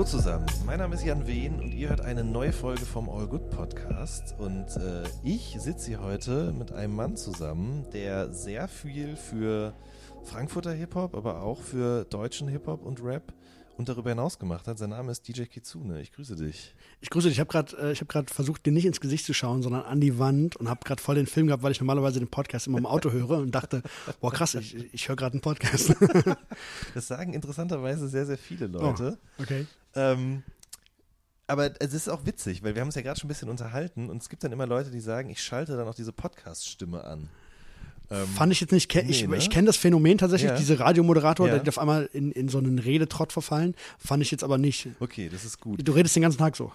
[0.00, 3.26] Hallo zusammen, mein Name ist Jan Wehn und ihr hört eine neue Folge vom All
[3.26, 4.34] Good Podcast.
[4.38, 9.74] Und äh, ich sitze hier heute mit einem Mann zusammen, der sehr viel für
[10.22, 13.34] Frankfurter Hip-Hop, aber auch für deutschen Hip-Hop und Rap
[13.80, 14.78] und darüber hinaus gemacht hat.
[14.78, 16.02] Sein Name ist DJ Kitsune.
[16.02, 16.74] Ich grüße dich.
[17.00, 17.36] Ich grüße dich.
[17.36, 20.18] Ich habe gerade äh, hab versucht, dir nicht ins Gesicht zu schauen, sondern an die
[20.18, 22.84] Wand und habe gerade voll den Film gehabt, weil ich normalerweise den Podcast immer im
[22.84, 23.82] Auto höre und dachte,
[24.20, 25.94] boah krass, ich, ich höre gerade einen Podcast.
[26.94, 29.18] das sagen interessanterweise sehr, sehr viele Leute.
[29.38, 29.66] Oh, okay.
[29.94, 30.42] Ähm,
[31.46, 34.10] aber es ist auch witzig, weil wir haben uns ja gerade schon ein bisschen unterhalten
[34.10, 37.30] und es gibt dann immer Leute, die sagen, ich schalte dann auch diese Podcast-Stimme an.
[38.10, 39.36] Ähm, Fand ich jetzt nicht, nee, ich, ne?
[39.36, 40.56] ich kenne das Phänomen tatsächlich, ja.
[40.56, 41.58] diese Radiomoderator, ja.
[41.58, 44.88] der auf einmal in, in so einen Redetrott verfallen, fand ich jetzt aber nicht.
[44.98, 45.86] Okay, das ist gut.
[45.86, 46.72] Du redest den ganzen Tag so.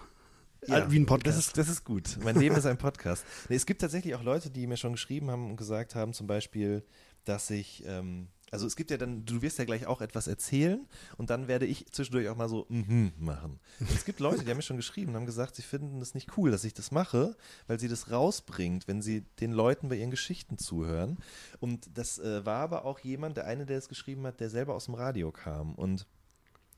[0.66, 1.38] Ja, wie ein Podcast.
[1.38, 2.18] Das ist, das ist gut.
[2.24, 3.24] Mein Leben ist ein Podcast.
[3.48, 6.26] Nee, es gibt tatsächlich auch Leute, die mir schon geschrieben haben und gesagt haben, zum
[6.26, 6.82] Beispiel,
[7.24, 10.88] dass ich ähm, also es gibt ja dann, du wirst ja gleich auch etwas erzählen
[11.18, 13.60] und dann werde ich zwischendurch auch mal so mhm machen.
[13.80, 16.14] Und es gibt Leute, die haben mir schon geschrieben und haben gesagt, sie finden es
[16.14, 19.96] nicht cool, dass ich das mache, weil sie das rausbringt, wenn sie den Leuten bei
[19.96, 21.18] ihren Geschichten zuhören.
[21.60, 24.74] Und das äh, war aber auch jemand, der eine, der es geschrieben hat, der selber
[24.74, 25.74] aus dem Radio kam.
[25.74, 26.06] Und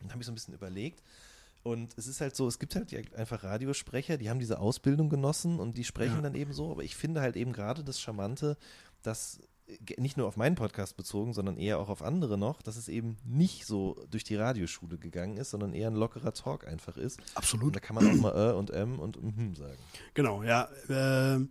[0.00, 1.04] dann habe ich so ein bisschen überlegt.
[1.62, 5.60] Und es ist halt so, es gibt halt einfach Radiosprecher, die haben diese Ausbildung genossen
[5.60, 6.22] und die sprechen ja.
[6.22, 6.72] dann eben so.
[6.72, 8.56] Aber ich finde halt eben gerade das Charmante,
[9.02, 9.40] dass
[9.96, 13.16] nicht nur auf meinen Podcast bezogen, sondern eher auch auf andere noch, dass es eben
[13.24, 17.20] nicht so durch die Radioschule gegangen ist, sondern eher ein lockerer Talk einfach ist.
[17.34, 17.66] Absolut.
[17.66, 19.78] Und da kann man auch mal äh und m und mhm sagen.
[20.14, 20.68] Genau, ja.
[20.88, 21.46] Äh,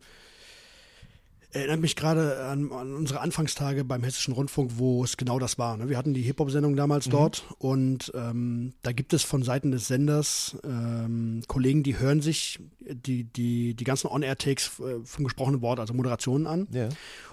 [1.51, 5.77] erinnert mich gerade an, an, unsere Anfangstage beim Hessischen Rundfunk, wo es genau das war.
[5.77, 5.89] Ne?
[5.89, 7.11] Wir hatten die Hip-Hop-Sendung damals mhm.
[7.11, 12.59] dort und ähm, da gibt es von Seiten des Senders ähm, Kollegen, die hören sich
[12.81, 16.89] die, die, die ganzen On-Air-Takes äh, vom gesprochenen Wort, also Moderationen an ja.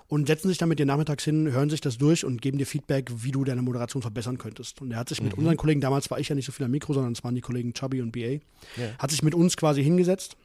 [0.06, 2.66] und setzen sich dann mit dir nachmittags hin, hören sich das durch und geben dir
[2.66, 4.80] Feedback, wie du deine Moderation verbessern könntest.
[4.80, 5.26] Und er hat sich mhm.
[5.26, 7.34] mit unseren Kollegen, damals war ich ja nicht so viel am Mikro, sondern es waren
[7.34, 8.40] die Kollegen Chubby und BA, ja.
[8.98, 10.36] hat sich mit uns quasi hingesetzt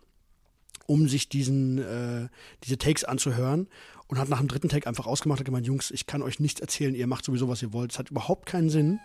[0.89, 2.27] um sich diesen, äh,
[2.63, 3.67] diese Takes anzuhören
[4.07, 6.59] und hat nach dem dritten Take einfach ausgemacht und gemeint, Jungs, ich kann euch nichts
[6.59, 7.91] erzählen, ihr macht sowieso, was ihr wollt.
[7.91, 8.99] Es hat überhaupt keinen Sinn.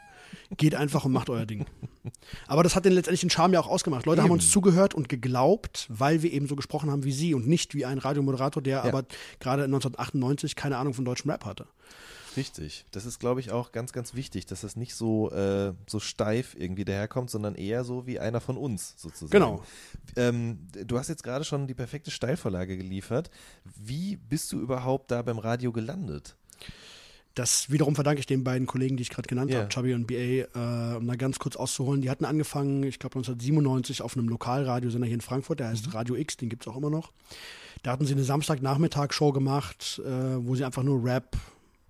[0.57, 1.67] Geht einfach und macht euer Ding.
[2.47, 4.07] Aber das hat den letztendlichen Charme ja auch ausgemacht.
[4.07, 4.25] Leute eben.
[4.25, 7.75] haben uns zugehört und geglaubt, weil wir eben so gesprochen haben wie sie und nicht
[7.75, 8.85] wie ein Radiomoderator, der ja.
[8.85, 9.05] aber
[9.39, 11.67] gerade 1998 keine Ahnung von deutschem Rap hatte.
[12.37, 12.85] Richtig.
[12.91, 16.55] Das ist, glaube ich, auch ganz, ganz wichtig, dass das nicht so, äh, so steif
[16.59, 19.31] irgendwie daherkommt, sondern eher so wie einer von uns sozusagen.
[19.31, 19.63] Genau.
[20.17, 23.31] Ähm, du hast jetzt gerade schon die perfekte Steilvorlage geliefert.
[23.65, 26.37] Wie bist du überhaupt da beim Radio gelandet?
[27.35, 29.63] Das wiederum verdanke ich den beiden Kollegen, die ich gerade genannt yeah.
[29.63, 32.01] habe, Chubby und BA, äh, um da ganz kurz auszuholen.
[32.01, 35.93] Die hatten angefangen, ich glaube 1997, auf einem Lokalradiosender hier in Frankfurt, der heißt mhm.
[35.93, 37.11] Radio X, den gibt es auch immer noch.
[37.83, 41.37] Da hatten sie eine Samstagnachmittagsshow gemacht, äh, wo sie einfach nur Rap,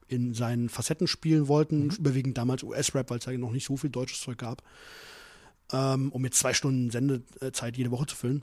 [0.09, 1.91] in seinen Facetten spielen wollten, mhm.
[1.98, 4.62] überwiegend damals US-Rap, weil es ja noch nicht so viel deutsches Zeug gab,
[5.72, 8.42] ähm, um jetzt zwei Stunden Sendezeit jede Woche zu füllen.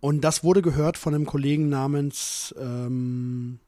[0.00, 3.60] Und das wurde gehört von einem Kollegen namens ähm,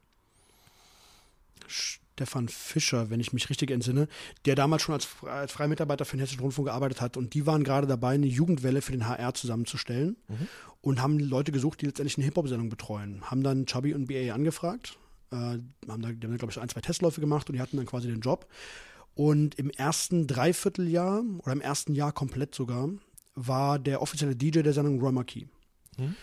[1.67, 4.09] Stefan Fischer, wenn ich mich richtig entsinne,
[4.45, 7.15] der damals schon als, als freier Mitarbeiter für den Hessischen Rundfunk gearbeitet hat.
[7.15, 10.47] Und die waren gerade dabei, eine Jugendwelle für den HR zusammenzustellen mhm.
[10.81, 13.21] und haben Leute gesucht, die letztendlich eine Hip-Hop-Sendung betreuen.
[13.31, 14.97] Haben dann Chubby und BA angefragt
[15.31, 17.77] äh, haben da, die haben da, glaube ich, ein, zwei Testläufe gemacht und die hatten
[17.77, 18.47] dann quasi den Job.
[19.13, 22.89] Und im ersten Dreivierteljahr oder im ersten Jahr komplett sogar
[23.33, 25.45] war der offizielle DJ der Sendung Roy Marquis.
[25.97, 26.15] Hm.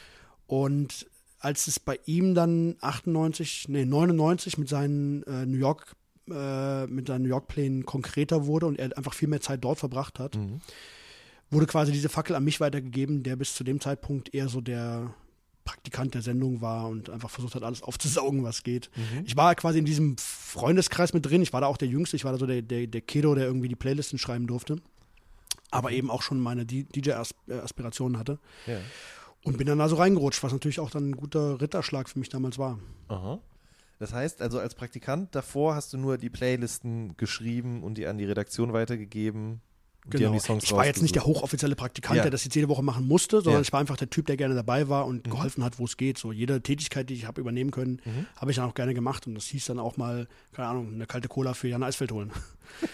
[0.47, 1.07] Und
[1.39, 5.97] als es bei ihm dann 98, nee, 99 mit seinen äh, New York,
[6.31, 10.19] äh, mit seinen New York-Plänen konkreter wurde und er einfach viel mehr Zeit dort verbracht
[10.19, 10.61] hat, mhm.
[11.51, 15.15] wurde quasi diese Fackel an mich weitergegeben, der bis zu dem Zeitpunkt eher so der
[15.65, 18.91] Praktikant der Sendung war und einfach versucht hat, alles aufzusaugen, was geht.
[18.97, 19.25] Mhm.
[19.25, 21.43] Ich war quasi in diesem Freundeskreis mit drin.
[21.43, 22.17] Ich war da auch der Jüngste.
[22.17, 24.77] Ich war da so der, der, der Kiddo, der irgendwie die Playlisten schreiben durfte.
[25.71, 28.39] Aber eben auch schon meine DJ-Aspirationen hatte.
[28.67, 28.79] Ja.
[29.45, 32.29] Und bin dann da so reingerutscht, was natürlich auch dann ein guter Ritterschlag für mich
[32.29, 32.79] damals war.
[33.09, 33.41] Aha.
[33.99, 38.19] Das heißt, also als Praktikant davor hast du nur die Playlisten geschrieben und die an
[38.19, 39.61] die Redaktion weitergegeben.
[40.11, 40.35] Genau.
[40.35, 42.23] ich war jetzt nicht der hochoffizielle Praktikant, ja.
[42.23, 43.61] der das jetzt jede Woche machen musste, sondern ja.
[43.61, 45.31] ich war einfach der Typ, der gerne dabei war und mhm.
[45.31, 46.19] geholfen hat, wo es geht.
[46.19, 48.27] So jede Tätigkeit, die ich habe übernehmen können, mhm.
[48.37, 49.29] habe ich dann auch gerne gemacht.
[49.29, 52.33] Und das hieß dann auch mal, keine Ahnung, eine kalte Cola für Jan Eisfeld holen.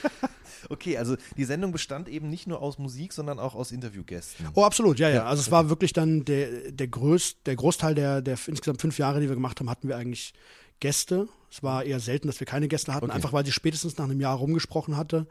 [0.68, 4.46] okay, also die Sendung bestand eben nicht nur aus Musik, sondern auch aus Interviewgästen.
[4.52, 5.24] Oh, absolut, ja, ja.
[5.24, 9.20] Also es war wirklich dann der, der, Größ, der Großteil der, der insgesamt fünf Jahre,
[9.20, 10.34] die wir gemacht haben, hatten wir eigentlich
[10.80, 11.26] Gäste.
[11.50, 13.14] Es war eher selten, dass wir keine Gäste hatten, okay.
[13.14, 15.26] einfach weil sie spätestens nach einem Jahr rumgesprochen hatte,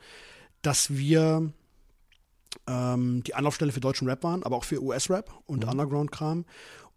[0.63, 1.53] dass wir
[2.67, 5.71] ähm, die Anlaufstelle für deutschen Rap waren, aber auch für US-Rap und mhm.
[5.71, 6.45] Underground-Kram.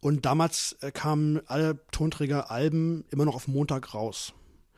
[0.01, 4.33] Und damals äh, kamen alle Tonträger-Alben immer noch auf Montag raus.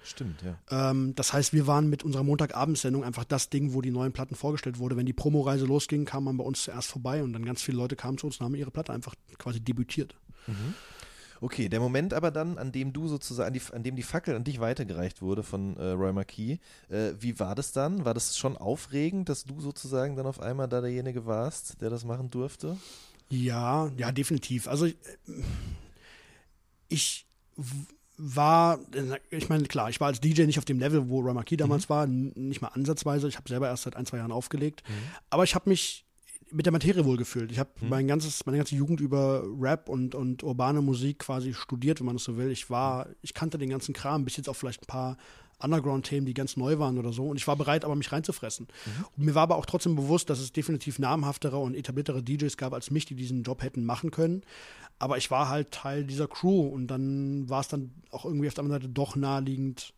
[0.04, 0.90] Stimmt, ja.
[0.90, 4.34] Ähm, das heißt, wir waren mit unserer Montagabendsendung einfach das Ding, wo die neuen Platten
[4.34, 4.96] vorgestellt wurde.
[4.96, 7.94] Wenn die Promoreise losging, kam man bei uns zuerst vorbei und dann ganz viele Leute
[7.94, 10.16] kamen zu uns und haben ihre Platte einfach quasi debütiert.
[10.48, 10.74] Mhm.
[11.42, 14.36] Okay, der Moment aber dann, an dem du sozusagen, an, die, an dem die Fackel
[14.36, 18.04] an dich weitergereicht wurde von äh, Roy Marquis, äh, wie war das dann?
[18.04, 22.04] War das schon aufregend, dass du sozusagen dann auf einmal da derjenige warst, der das
[22.04, 22.76] machen durfte?
[23.28, 24.68] Ja, ja, definitiv.
[24.68, 24.94] Also äh,
[26.88, 27.26] ich
[28.16, 28.78] war,
[29.30, 31.88] ich meine, klar, ich war als DJ nicht auf dem Level, wo Roy Marquis damals
[31.88, 31.92] mhm.
[31.92, 33.26] war, nicht mal ansatzweise.
[33.26, 34.84] Ich habe selber erst seit ein, zwei Jahren aufgelegt.
[34.88, 34.92] Mhm.
[35.28, 36.04] Aber ich habe mich
[36.52, 37.50] mit der Materie wohlgefühlt.
[37.50, 37.88] Ich habe hm.
[37.88, 42.16] mein ganzes, meine ganze Jugend über Rap und, und urbane Musik quasi studiert, wenn man
[42.16, 42.50] das so will.
[42.50, 45.16] Ich war, ich kannte den ganzen Kram, bis jetzt auch vielleicht ein paar
[45.62, 47.28] Underground-Themen, die ganz neu waren oder so.
[47.28, 48.66] Und ich war bereit, aber mich reinzufressen.
[49.16, 49.24] Mhm.
[49.24, 52.90] mir war aber auch trotzdem bewusst, dass es definitiv namhaftere und etabliertere DJs gab als
[52.90, 54.42] mich, die diesen Job hätten machen können.
[54.98, 58.54] Aber ich war halt Teil dieser Crew und dann war es dann auch irgendwie auf
[58.54, 59.94] der anderen Seite doch naheliegend,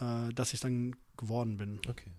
[0.00, 1.80] äh, dass ich dann geworden bin.
[1.88, 2.10] Okay.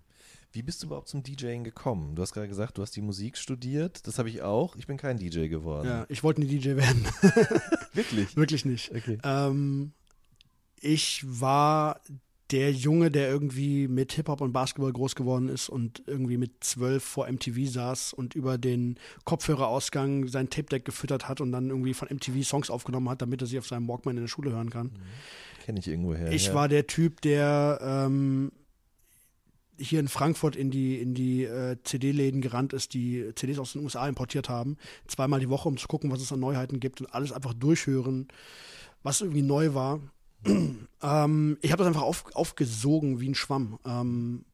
[0.51, 2.15] Wie bist du überhaupt zum DJing gekommen?
[2.15, 4.07] Du hast gerade gesagt, du hast die Musik studiert.
[4.07, 4.75] Das habe ich auch.
[4.75, 5.87] Ich bin kein DJ geworden.
[5.87, 7.05] Ja, ich wollte nie DJ werden.
[7.93, 8.35] Wirklich?
[8.35, 8.91] Wirklich nicht.
[8.95, 9.17] Okay.
[9.23, 9.91] Ähm,
[10.79, 11.99] ich war
[12.51, 17.03] der Junge, der irgendwie mit Hip-Hop und Basketball groß geworden ist und irgendwie mit zwölf
[17.03, 22.07] vor MTV saß und über den Kopfhörerausgang sein Tape-Deck gefüttert hat und dann irgendwie von
[22.09, 24.87] MTV Songs aufgenommen hat, damit er sie auf seinem Walkman in der Schule hören kann.
[24.87, 25.63] Mhm.
[25.65, 26.31] Kenne ich irgendwo her.
[26.31, 26.53] Ich ja.
[26.53, 28.53] war der Typ, der ähm,
[29.77, 33.83] hier in Frankfurt in die, in die äh, CD-Läden gerannt ist, die CDs aus den
[33.83, 34.77] USA importiert haben,
[35.07, 38.27] zweimal die Woche, um zu gucken, was es an Neuheiten gibt und alles einfach durchhören,
[39.03, 39.99] was irgendwie neu war.
[41.01, 44.45] ähm, ich habe das einfach auf, aufgesogen wie ein Schwamm ähm,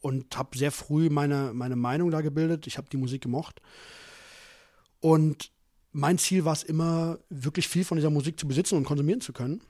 [0.00, 2.66] und habe sehr früh meine, meine Meinung da gebildet.
[2.66, 3.60] Ich habe die Musik gemocht.
[5.00, 5.50] Und
[5.92, 9.32] mein Ziel war es immer, wirklich viel von dieser Musik zu besitzen und konsumieren zu
[9.32, 9.62] können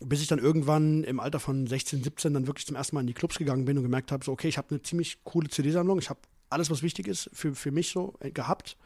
[0.00, 3.06] bis ich dann irgendwann im Alter von 16, 17 dann wirklich zum ersten Mal in
[3.06, 5.98] die Clubs gegangen bin und gemerkt habe, so, okay, ich habe eine ziemlich coole CD-Sammlung,
[5.98, 8.76] ich habe alles, was wichtig ist, für, für mich so äh, gehabt,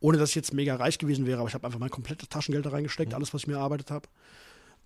[0.00, 2.66] ohne dass ich jetzt mega reich gewesen wäre, aber ich habe einfach mein komplettes Taschengeld
[2.66, 3.16] da reingesteckt, mhm.
[3.16, 4.08] alles, was ich mir erarbeitet habe.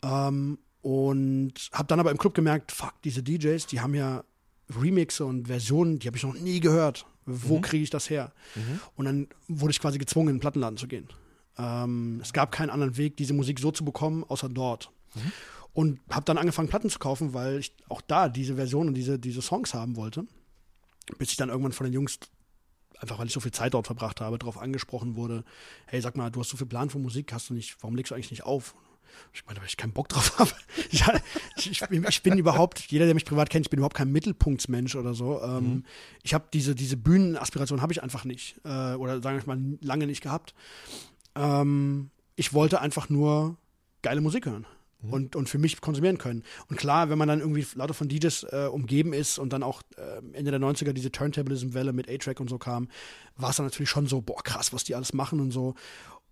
[0.03, 4.25] Ähm, und habe dann aber im Club gemerkt, fuck, diese DJs, die haben ja
[4.71, 7.07] Remixe und Versionen, die habe ich noch nie gehört.
[7.27, 7.63] Wo mhm.
[7.63, 8.33] kriege ich das her?
[8.55, 8.81] Mhm.
[8.97, 11.09] Und dann wurde ich quasi gezwungen, in den Plattenladen zu gehen.
[11.59, 14.91] Ähm, es gab keinen anderen Weg, diese Musik so zu bekommen, außer dort.
[15.15, 15.33] Mhm.
[15.73, 19.19] Und habe dann angefangen, Platten zu kaufen, weil ich auch da diese Version und diese,
[19.19, 20.27] diese Songs haben wollte.
[21.19, 22.19] Bis ich dann irgendwann von den Jungs,
[22.99, 25.45] einfach weil ich so viel Zeit dort verbracht habe, darauf angesprochen wurde:
[25.87, 28.11] Hey, sag mal, du hast so viel Plan von Musik, hast du nicht, warum legst
[28.11, 28.75] du eigentlich nicht auf?
[29.33, 30.51] Ich meine, weil ich keinen Bock drauf habe.
[30.91, 31.05] ich,
[31.57, 35.15] ich, ich, bin überhaupt, jeder, der mich privat kennt, ich bin überhaupt kein Mittelpunktsmensch oder
[35.15, 35.41] so.
[35.43, 35.85] Ähm, mhm.
[36.23, 38.61] Ich habe diese, diese Bühnenaspiration habe ich einfach nicht.
[38.65, 40.55] Äh, oder sagen wir mal, lange nicht gehabt.
[41.35, 43.57] Ähm, ich wollte einfach nur
[44.03, 44.67] geile Musik hören.
[45.03, 45.13] Mhm.
[45.13, 46.43] und, und für mich konsumieren können.
[46.69, 49.83] Und klar, wenn man dann irgendwie lauter von DJs äh, umgeben ist und dann auch
[49.97, 52.89] äh, Ende der 90er diese Turntablism-Welle mit A-Track und so kam,
[53.37, 55.75] war es dann natürlich schon so, boah, krass, was die alles machen und so.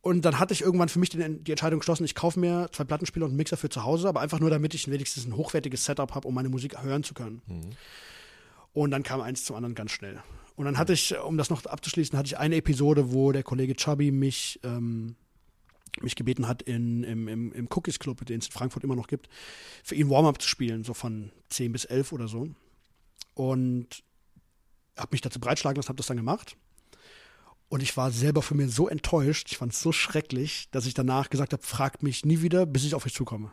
[0.00, 2.84] Und dann hatte ich irgendwann für mich die, die Entscheidung geschlossen, ich kaufe mir zwei
[2.84, 5.84] Plattenspieler und einen Mixer für zu Hause, aber einfach nur, damit ich wenigstens ein hochwertiges
[5.84, 7.42] Setup habe, um meine Musik hören zu können.
[7.46, 7.70] Mhm.
[8.72, 10.22] Und dann kam eins zum anderen ganz schnell.
[10.54, 13.74] Und dann hatte ich, um das noch abzuschließen, hatte ich eine Episode, wo der Kollege
[13.74, 15.16] Chubby mich ähm,
[16.00, 19.06] mich gebeten hat, in, im, im, im Cookies Club, den es in Frankfurt immer noch
[19.06, 19.28] gibt,
[19.82, 22.48] für ihn Warm-up zu spielen, so von 10 bis 11 oder so.
[23.34, 24.02] Und
[24.96, 26.56] habe mich dazu breitschlagen lassen, habe das dann gemacht.
[27.68, 30.94] Und ich war selber von mir so enttäuscht, ich fand es so schrecklich, dass ich
[30.94, 33.52] danach gesagt habe, fragt mich nie wieder, bis ich auf euch zukomme.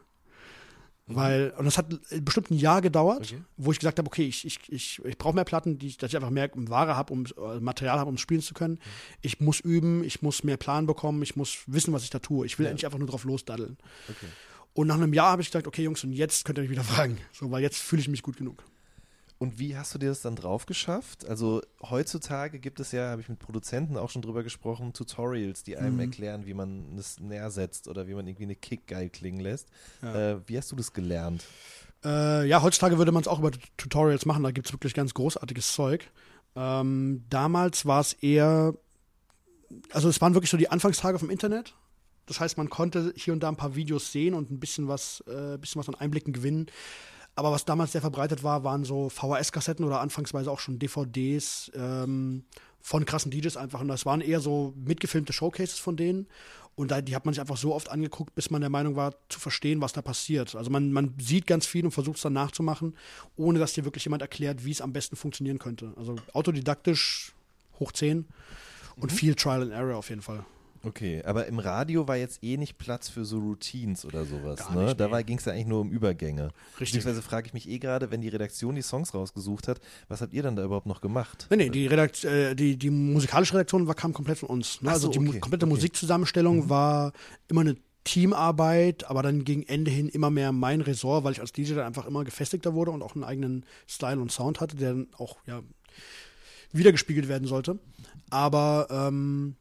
[1.07, 1.87] Weil, und das hat
[2.21, 3.43] bestimmt ein Jahr gedauert, okay.
[3.57, 6.15] wo ich gesagt habe, okay, ich, ich, ich, ich brauche mehr Platten, die, dass ich
[6.15, 8.75] einfach mehr Ware habe, um äh, Material habe, um spielen zu können.
[8.75, 8.79] Mhm.
[9.21, 12.47] Ich muss üben, ich muss mehr Plan bekommen, ich muss wissen, was ich da tue.
[12.47, 12.73] Ich will ja.
[12.73, 13.77] nicht einfach nur drauf losdaddeln.
[14.09, 14.25] Okay.
[14.73, 16.83] Und nach einem Jahr habe ich gesagt, okay, Jungs, und jetzt könnt ihr mich wieder
[16.83, 17.19] fragen.
[17.31, 18.63] So, weil jetzt fühle ich mich gut genug.
[19.37, 21.25] Und wie hast du dir das dann drauf geschafft?
[21.27, 25.77] Also heutzutage gibt es ja, habe ich mit Produzenten auch schon drüber gesprochen, Tutorials, die
[25.77, 25.99] einem Mhm.
[26.01, 29.67] erklären, wie man eine Snare setzt oder wie man irgendwie eine Kick geil klingen lässt.
[30.01, 30.31] Ja.
[30.33, 31.43] Äh, wie hast du das gelernt?
[32.03, 35.13] Äh, ja, heutzutage würde man es auch über Tutorials machen, da gibt es wirklich ganz
[35.13, 36.09] großartiges Zeug.
[36.55, 38.73] Ähm, damals war es eher,
[39.91, 41.73] also es waren wirklich so die Anfangstage vom Internet.
[42.27, 45.23] Das heißt, man konnte hier und da ein paar Videos sehen und ein bisschen was,
[45.27, 46.67] äh, bisschen was an Einblicken gewinnen.
[47.35, 52.45] Aber was damals sehr verbreitet war, waren so VHS-Kassetten oder anfangsweise auch schon DVDs ähm,
[52.81, 53.81] von krassen DJs einfach.
[53.81, 56.27] Und das waren eher so mitgefilmte Showcases von denen.
[56.75, 59.15] Und da, die hat man sich einfach so oft angeguckt, bis man der Meinung war,
[59.29, 60.55] zu verstehen, was da passiert.
[60.55, 62.95] Also man, man sieht ganz viel und versucht es dann nachzumachen,
[63.37, 65.93] ohne dass dir wirklich jemand erklärt, wie es am besten funktionieren könnte.
[65.97, 67.33] Also autodidaktisch
[67.79, 68.25] hoch 10
[68.97, 70.45] und viel Trial and Error auf jeden Fall.
[70.85, 74.75] Okay, aber im Radio war jetzt eh nicht Platz für so Routines oder sowas, Gar
[74.75, 74.83] ne?
[74.85, 75.23] nicht, Da nee.
[75.23, 76.49] ging es ja eigentlich nur um Übergänge.
[76.79, 76.93] Richtig.
[76.99, 80.33] Beziehungsweise frage ich mich eh gerade, wenn die Redaktion die Songs rausgesucht hat, was habt
[80.33, 81.47] ihr dann da überhaupt noch gemacht?
[81.49, 84.81] Nee, nee, die, Redakt äh, die, die musikalische Redaktion war, kam komplett von uns.
[84.81, 84.91] Ne?
[84.91, 85.71] Also so, die mu- okay, komplette okay.
[85.73, 85.77] Mhm.
[85.77, 87.13] Musikzusammenstellung war
[87.47, 91.51] immer eine Teamarbeit, aber dann gegen Ende hin immer mehr mein Ressort, weil ich als
[91.51, 94.89] DJ dann einfach immer gefestigter wurde und auch einen eigenen Style und Sound hatte, der
[94.93, 95.61] dann auch ja,
[96.71, 97.79] wiedergespiegelt werden sollte.
[98.29, 99.55] Aber ähm,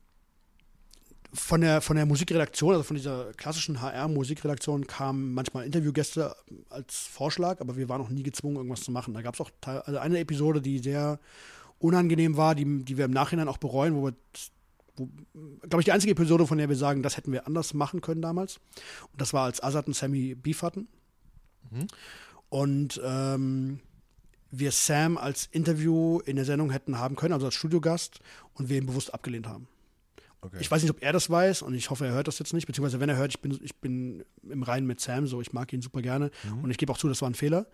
[1.34, 6.34] von der, von der Musikredaktion, also von dieser klassischen HR-Musikredaktion, kamen manchmal Interviewgäste
[6.70, 9.14] als Vorschlag, aber wir waren auch nie gezwungen, irgendwas zu machen.
[9.14, 11.18] Da gab es auch also eine Episode, die sehr
[11.80, 14.14] unangenehm war, die, die wir im Nachhinein auch bereuen, wo wir,
[15.62, 18.22] glaube ich, die einzige Episode, von der wir sagen, das hätten wir anders machen können
[18.22, 18.60] damals.
[19.10, 20.86] Und das war, als Azad und Sammy Beef hatten.
[21.70, 21.86] Mhm.
[22.48, 23.80] Und ähm,
[24.52, 28.20] wir Sam als Interview in der Sendung hätten haben können, also als Studiogast,
[28.54, 29.66] und wir ihn bewusst abgelehnt haben.
[30.44, 30.58] Okay.
[30.60, 32.66] Ich weiß nicht, ob er das weiß und ich hoffe, er hört das jetzt nicht,
[32.66, 35.72] beziehungsweise wenn er hört, ich bin, ich bin im Reinen mit Sam, so ich mag
[35.72, 36.30] ihn super gerne
[36.62, 37.66] und ich gebe auch zu, das war ein Fehler.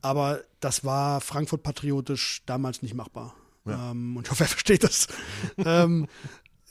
[0.00, 3.34] Aber das war Frankfurt patriotisch damals nicht machbar.
[3.66, 3.90] Ja.
[3.90, 5.08] Ähm, und ich hoffe, er versteht das.
[5.58, 6.06] ähm,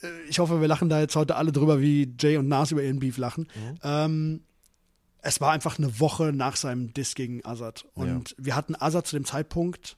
[0.02, 2.82] äh, ich hoffe, wir lachen da jetzt heute alle drüber, wie Jay und Nas über
[2.82, 3.48] ihren Beef lachen.
[3.82, 4.44] Ähm,
[5.22, 7.86] es war einfach eine Woche nach seinem Diss gegen Azad.
[7.94, 9.96] Und wir hatten Azad zu dem Zeitpunkt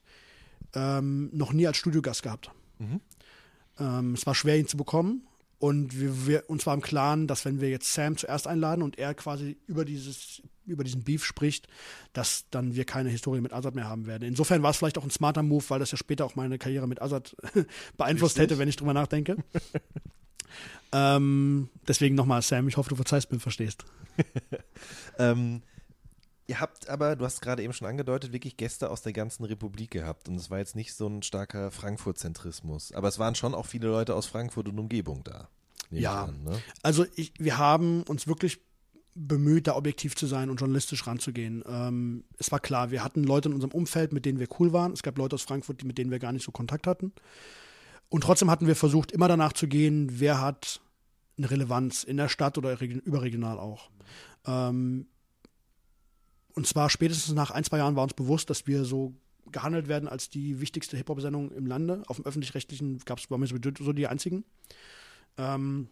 [0.73, 2.51] ähm, noch nie als Studiogast gehabt.
[2.79, 3.01] Mhm.
[3.79, 5.26] Ähm, es war schwer, ihn zu bekommen.
[5.59, 8.99] Und wir, wir, uns war im Klaren, dass wenn wir jetzt Sam zuerst einladen und
[8.99, 11.67] er quasi über, dieses, über diesen Beef spricht,
[12.13, 14.23] dass dann wir keine Historie mit Azad mehr haben werden.
[14.23, 16.87] Insofern war es vielleicht auch ein smarter Move, weil das ja später auch meine Karriere
[16.87, 17.35] mit Azad
[17.97, 18.51] beeinflusst Richtig.
[18.51, 19.37] hätte, wenn ich drüber nachdenke.
[20.91, 23.85] ähm, deswegen nochmal, Sam, ich hoffe, du verzeihst mir und verstehst.
[25.19, 25.63] Ähm,
[26.47, 29.91] ihr habt aber, du hast gerade eben schon angedeutet, wirklich Gäste aus der ganzen Republik
[29.91, 30.29] gehabt.
[30.29, 32.93] Und es war jetzt nicht so ein starker Frankfurt-Zentrismus.
[32.93, 35.49] Aber es waren schon auch viele Leute aus Frankfurt und Umgebung da.
[35.91, 36.25] Ja.
[36.25, 36.61] An, ne?
[36.83, 38.59] Also ich, wir haben uns wirklich
[39.13, 41.63] bemüht, da objektiv zu sein und journalistisch ranzugehen.
[41.67, 44.93] Ähm, es war klar, wir hatten Leute in unserem Umfeld, mit denen wir cool waren.
[44.93, 47.13] Es gab Leute aus Frankfurt, mit denen wir gar nicht so Kontakt hatten.
[48.09, 50.81] Und trotzdem hatten wir versucht, immer danach zu gehen, wer hat
[51.37, 53.89] eine Relevanz in der Stadt oder regi- überregional auch.
[54.45, 55.07] Ähm,
[56.57, 59.13] und zwar spätestens nach ein, zwei Jahren war uns bewusst, dass wir so
[59.51, 62.01] gehandelt werden als die wichtigste Hip-Hop-Sendung im Lande.
[62.07, 64.43] Auf dem öffentlich-rechtlichen gab es, waren wir so die einzigen.
[65.37, 65.87] Ähm,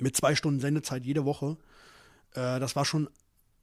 [0.00, 1.56] mit zwei Stunden Sendezeit jede Woche.
[2.32, 3.08] Äh, das war schon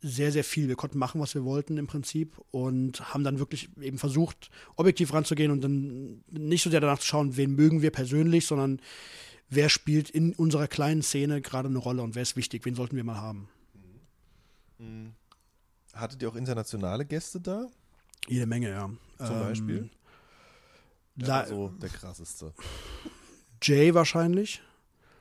[0.02, 0.70] sehr, sehr viel.
[0.70, 5.14] Wir konnten machen, was wir wollten im Prinzip und haben dann wirklich eben versucht, objektiv
[5.14, 8.80] ranzugehen und dann nicht so sehr danach zu schauen, wen mögen wir persönlich, sondern
[9.50, 12.96] wer spielt in unserer kleinen Szene gerade eine Rolle und wer ist wichtig, wen sollten
[12.96, 13.50] wir mal haben.
[16.00, 17.68] Hattet ihr auch internationale Gäste da?
[18.28, 18.90] Jede Menge, ja.
[19.18, 19.90] Zum Beispiel?
[21.16, 22.54] Der La war so der krasseste.
[23.62, 24.62] Jay wahrscheinlich.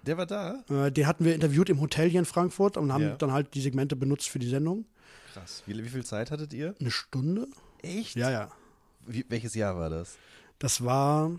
[0.06, 0.62] Der war da?
[0.70, 3.16] Äh, den hatten wir interviewt im Hotel hier in Frankfurt und haben Ja.
[3.16, 4.86] dann halt die Segmente benutzt für die Sendung.
[5.32, 5.62] Krass.
[5.66, 6.74] Wie, wie viel Zeit hattet ihr?
[6.80, 7.48] Eine Stunde?
[7.82, 8.14] Echt?
[8.16, 8.50] Ja, ja.
[9.06, 10.16] Wie, welches Jahr war das?
[10.60, 11.32] Das war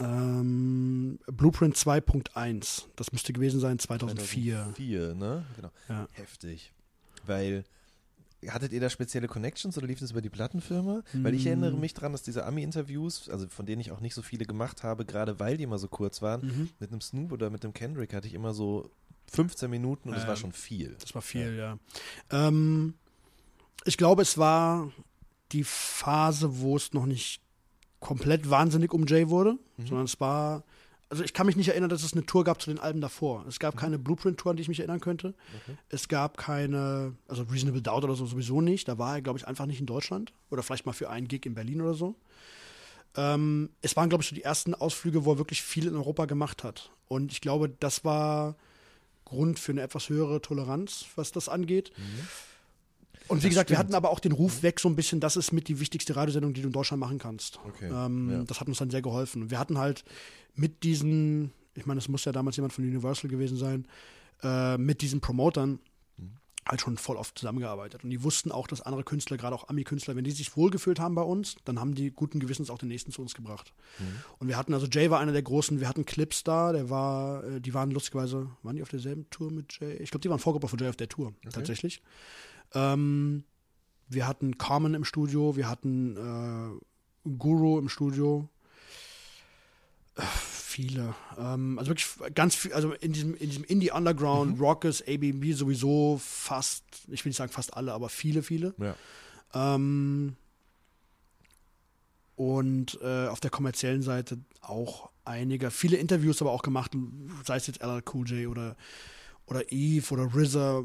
[0.00, 2.84] ähm, Blueprint 2.1.
[2.96, 4.54] Das müsste gewesen sein 2004.
[4.74, 5.46] 2004, ne?
[5.56, 5.70] Genau.
[5.88, 6.08] Ja.
[6.12, 6.72] Heftig.
[7.24, 7.64] Weil,
[8.48, 11.02] hattet ihr da spezielle Connections oder lief das über die Plattenfirma?
[11.12, 14.22] Weil ich erinnere mich dran, dass diese Ami-Interviews, also von denen ich auch nicht so
[14.22, 16.68] viele gemacht habe, gerade weil die immer so kurz waren, Mhm.
[16.80, 18.90] mit einem Snoop oder mit dem Kendrick hatte ich immer so
[19.30, 20.96] 15 Minuten und das Ähm, war schon viel.
[21.00, 21.78] Das war viel, ja.
[22.30, 22.94] Ähm,
[23.84, 24.90] ich glaube, es war
[25.52, 27.40] die Phase, wo es noch nicht
[28.00, 29.86] komplett wahnsinnig um Jay wurde, Mhm.
[29.86, 30.64] sondern es war,
[31.12, 33.44] also ich kann mich nicht erinnern, dass es eine Tour gab zu den Alben davor.
[33.46, 33.58] Es Mhm.
[33.60, 35.34] gab keine Blueprint-Tour, an die ich mich erinnern könnte.
[35.90, 38.88] Es gab keine, also Reasonable Doubt oder so sowieso nicht.
[38.88, 40.32] Da war er, glaube ich, einfach nicht in Deutschland.
[40.50, 42.14] Oder vielleicht mal für einen Gig in Berlin oder so.
[43.14, 46.24] Ähm, es waren, glaube ich, so die ersten Ausflüge, wo er wirklich viel in Europa
[46.24, 46.90] gemacht hat.
[47.08, 48.56] Und ich glaube, das war
[49.26, 51.92] Grund für eine etwas höhere Toleranz, was das angeht.
[53.28, 53.78] Und wie Das gesagt, wir stimmt.
[53.86, 56.52] hatten aber auch den Ruf weg, so ein bisschen, das ist mit die wichtigste Radiosendung,
[56.54, 57.58] die du in Deutschland machen kannst.
[57.66, 58.44] Okay, Ähm, ja.
[58.44, 59.50] Das hat uns dann sehr geholfen.
[59.50, 60.04] Wir hatten halt
[60.54, 63.86] mit diesen, ich meine, es muss ja damals jemand von Universal gewesen sein,
[64.42, 65.78] äh, mit diesen Promotern
[66.18, 66.32] Mhm.
[66.68, 68.04] halt schon voll oft zusammengearbeitet.
[68.04, 71.14] Und die wussten auch, dass andere Künstler, gerade auch Ami-Künstler, wenn die sich wohlgefühlt haben
[71.14, 73.72] bei uns, dann haben die guten Gewissens auch den nächsten zu uns gebracht.
[73.98, 74.04] Mhm.
[74.38, 77.42] Und wir hatten, also Jay war einer der großen, wir hatten Clips da, der war,
[77.44, 79.94] äh, die waren lustigerweise, waren die auf derselben Tour mit Jay?
[80.02, 82.02] Ich glaube, die waren Vorgruppe von Jay auf der Tour, tatsächlich.
[82.74, 83.44] Ähm,
[84.08, 88.48] wir hatten Carmen im Studio, wir hatten äh, Guru im Studio.
[90.16, 90.22] Äh,
[90.72, 91.14] Viele.
[91.36, 96.82] Ähm, also wirklich ganz viel, also in diesem, in diesem Indie-Underground, Rockers, ABB sowieso fast,
[97.08, 98.74] ich will nicht sagen fast alle, aber viele, viele.
[98.78, 98.94] Ja.
[99.52, 100.34] Ähm,
[102.36, 106.92] und äh, auf der kommerziellen Seite auch einige, viele Interviews aber auch gemacht,
[107.44, 108.74] sei es jetzt LL Cool J oder,
[109.44, 110.84] oder Eve oder RZA,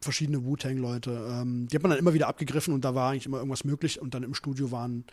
[0.00, 1.28] verschiedene Wu-Tang-Leute.
[1.30, 4.00] Ähm, die hat man dann immer wieder abgegriffen und da war eigentlich immer irgendwas möglich
[4.00, 5.04] und dann im Studio waren,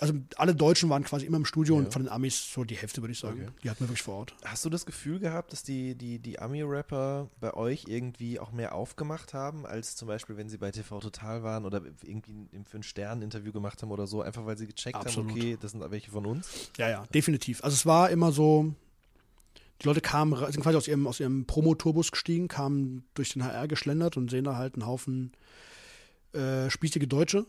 [0.00, 1.82] also alle Deutschen waren quasi immer im Studio Ja.
[1.84, 3.42] und von den Amis so die Hälfte, würde ich sagen.
[3.42, 3.50] Okay.
[3.62, 4.34] Die hatten wir wirklich vor Ort.
[4.44, 8.74] Hast du das Gefühl gehabt, dass die, die, die Ami-Rapper bei euch irgendwie auch mehr
[8.74, 12.82] aufgemacht haben, als zum Beispiel, wenn sie bei TV Total waren oder irgendwie für ein
[12.82, 15.30] Stern-Interview gemacht haben oder so, einfach weil sie gecheckt Absolut.
[15.30, 16.48] haben, okay, das sind welche von uns?
[16.76, 17.62] Ja, ja, definitiv.
[17.62, 18.74] Also es war immer so,
[19.84, 23.68] die Leute kamen, sind quasi aus ihrem, aus ihrem Promo-Tourbus gestiegen, kamen durch den HR
[23.68, 25.32] geschlendert und sehen da halt einen Haufen
[26.32, 27.44] äh, spießige Deutsche.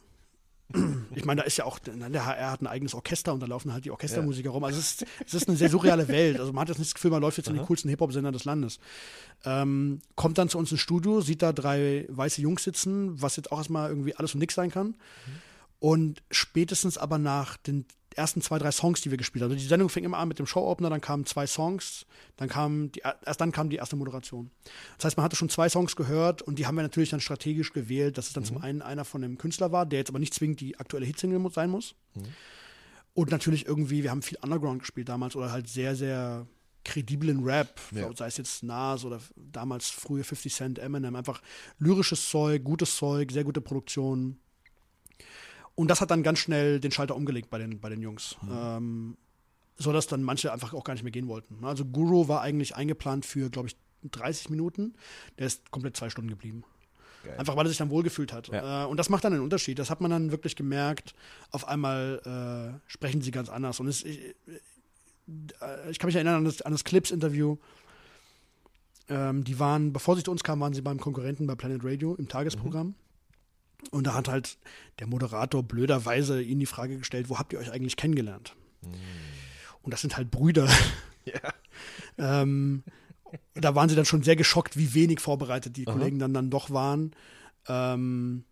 [1.16, 3.72] Ich meine, da ist ja auch, der HR hat ein eigenes Orchester und da laufen
[3.72, 4.64] halt die Orchestermusiker rum.
[4.64, 6.40] Also es ist, es ist eine sehr surreale Welt.
[6.40, 7.68] Also man hat jetzt nicht das Gefühl, man läuft jetzt in den Aha.
[7.68, 8.80] coolsten Hip-Hop-Sender des Landes.
[9.46, 13.52] Ähm, kommt dann zu uns ins Studio, sieht da drei weiße Jungs sitzen, was jetzt
[13.52, 14.96] auch erstmal irgendwie alles und nix sein kann.
[15.80, 19.52] Und spätestens aber nach den ersten zwei, drei Songs, die wir gespielt haben.
[19.52, 22.06] Also die Sendung fing immer an mit dem Show-Opener, dann kamen zwei Songs,
[22.38, 24.52] dann kam die, erst dann kam die erste Moderation.
[24.98, 27.74] Das heißt, man hatte schon zwei Songs gehört und die haben wir natürlich dann strategisch
[27.74, 30.34] gewählt, dass es dann zum einen einer von dem Künstler war, der jetzt aber nicht
[30.34, 31.96] zwingend die aktuelle Hitsingle sein muss.
[33.14, 36.48] Und natürlich irgendwie, wir haben viel Underground gespielt damals oder halt sehr, sehr
[36.86, 38.10] krediblen Rap, Ja.
[38.16, 41.42] sei es jetzt Nas oder damals frühe 50 Cent, Eminem, einfach
[41.80, 44.38] lyrisches Zeug, gutes Zeug, sehr gute Produktion.
[45.76, 48.38] Und das hat dann ganz schnell den Schalter umgelegt bei den, bei den Jungs.
[48.50, 49.18] Ähm,
[49.78, 51.64] so dass dann manche einfach auch gar nicht mehr gehen wollten.
[51.64, 53.76] Also Guru war eigentlich eingeplant für, glaube ich,
[54.12, 54.94] 30 Minuten.
[55.38, 56.64] Der ist komplett zwei Stunden geblieben.
[57.24, 57.38] Geil.
[57.38, 58.48] Einfach weil er sich dann wohlgefühlt hat.
[58.50, 58.84] Ja.
[58.84, 59.80] Äh, und das macht dann einen Unterschied.
[59.80, 61.14] Das hat man dann wirklich gemerkt.
[61.52, 63.80] Auf einmal äh, sprechen sie ganz anders.
[63.80, 67.58] Und es, ich, äh, ich kann mich erinnern an das, an das Clips-Interview.
[69.10, 72.16] Ähm, die waren, bevor sie zu uns kamen, waren sie beim Konkurrenten bei Planet Radio
[72.16, 72.96] im Tagesprogramm.
[73.92, 74.58] Und da hat halt
[75.00, 78.56] der Moderator blöderweise ihnen die Frage gestellt, wo habt ihr euch eigentlich kennengelernt?
[79.82, 80.68] Und das sind halt Brüder.
[81.28, 81.54] Ja.
[82.20, 82.84] ähm,
[83.56, 85.98] da waren sie dann schon sehr geschockt, wie wenig vorbereitet die Aha.
[85.98, 87.16] Kollegen dann, dann doch waren.
[87.68, 88.44] Ähm,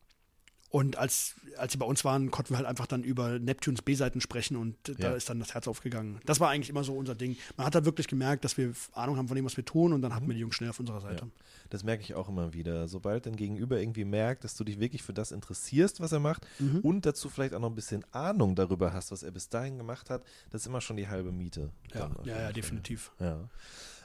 [0.73, 4.21] und als, als sie bei uns waren, konnten wir halt einfach dann über Neptunes B-Seiten
[4.21, 5.13] sprechen und da Ja.
[5.13, 6.19] ist dann das Herz aufgegangen.
[6.25, 7.37] Das war eigentlich immer so unser Ding.
[7.57, 10.01] Man hat da wirklich gemerkt, dass wir Ahnung haben von dem, was wir tun und
[10.01, 11.25] dann hatten wir die Jungs schnell auf unserer Seite.
[11.25, 11.31] Mhm.
[11.35, 11.43] Ja.
[11.69, 12.87] Das merke ich auch immer wieder.
[12.87, 16.47] Sobald dein Gegenüber irgendwie merkt, dass du dich wirklich für das interessierst, was er macht
[16.57, 16.79] Mhm.
[16.79, 20.09] und dazu vielleicht auch noch ein bisschen Ahnung darüber hast, was er bis dahin gemacht
[20.09, 21.69] hat, das ist immer schon die halbe Miete.
[21.93, 23.11] Ja, ja, ja, definitiv.
[23.19, 23.47] Ja.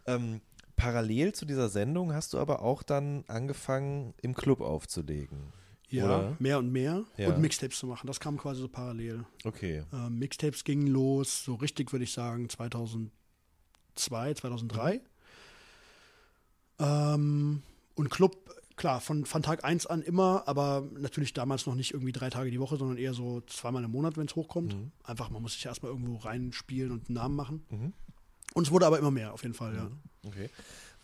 [0.06, 0.42] Ähm,
[0.76, 5.38] parallel zu dieser Sendung hast du aber auch dann angefangen, im Club aufzulegen.
[5.90, 6.36] Ja, Oder?
[6.38, 7.28] mehr und mehr Ja.
[7.28, 8.06] und Mixtapes zu machen.
[8.06, 9.24] Das kam quasi so parallel.
[9.44, 9.84] Okay.
[9.92, 15.00] Ähm, Mixtapes gingen los, so richtig würde ich sagen 2002, 2003.
[16.78, 17.62] Ähm,
[17.94, 22.12] und Club, klar, von, von Tag 1 an immer, aber natürlich damals noch nicht irgendwie
[22.12, 24.74] drei Tage die Woche, sondern eher so zweimal im Monat, wenn es hochkommt.
[24.74, 24.92] Mhm.
[25.04, 27.66] Einfach, man muss sich erstmal irgendwo reinspielen und einen Namen machen.
[27.70, 27.92] Mhm.
[28.54, 29.90] Und es wurde aber immer mehr, auf jeden Fall, ja.
[30.26, 30.48] Okay.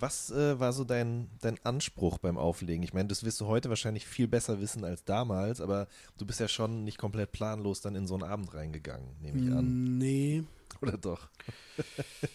[0.05, 2.83] Was äh, war so dein, dein Anspruch beim Auflegen?
[2.83, 5.88] Ich meine, das wirst du heute wahrscheinlich viel besser wissen als damals, aber
[6.19, 9.51] du bist ja schon nicht komplett planlos dann in so einen Abend reingegangen, nehme ich
[9.51, 9.97] an.
[9.97, 10.45] Nee.
[10.83, 11.29] Oder doch?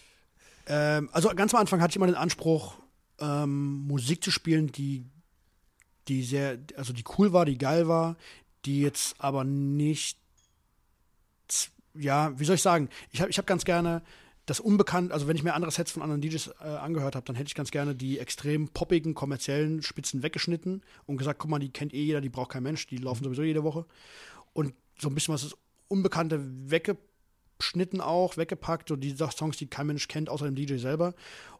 [0.72, 2.78] Ähm, also ganz am Anfang hatte ich immer den Anspruch,
[3.18, 5.04] ähm, Musik zu spielen, die,
[6.08, 8.18] die sehr, also die cool war, die geil war,
[8.66, 10.20] die jetzt aber nicht,
[11.96, 14.04] ja, wie soll ich sagen, ich habe ich hab ganz gerne
[14.50, 17.36] das Unbekannt, also wenn ich mir andere Sets von anderen DJs äh, angehört habe, dann
[17.36, 21.72] hätte ich ganz gerne die extrem poppigen, kommerziellen Spitzen weggeschnitten und gesagt, guck mal, die
[21.72, 23.86] kennt eh jeder, die braucht kein Mensch, die laufen sowieso jede Woche.
[24.54, 25.56] Und so ein bisschen was das
[25.88, 31.14] Unbekannte weggeschnitten auch, weggepackt, so die Songs, die kein Mensch kennt, außer dem DJ selber.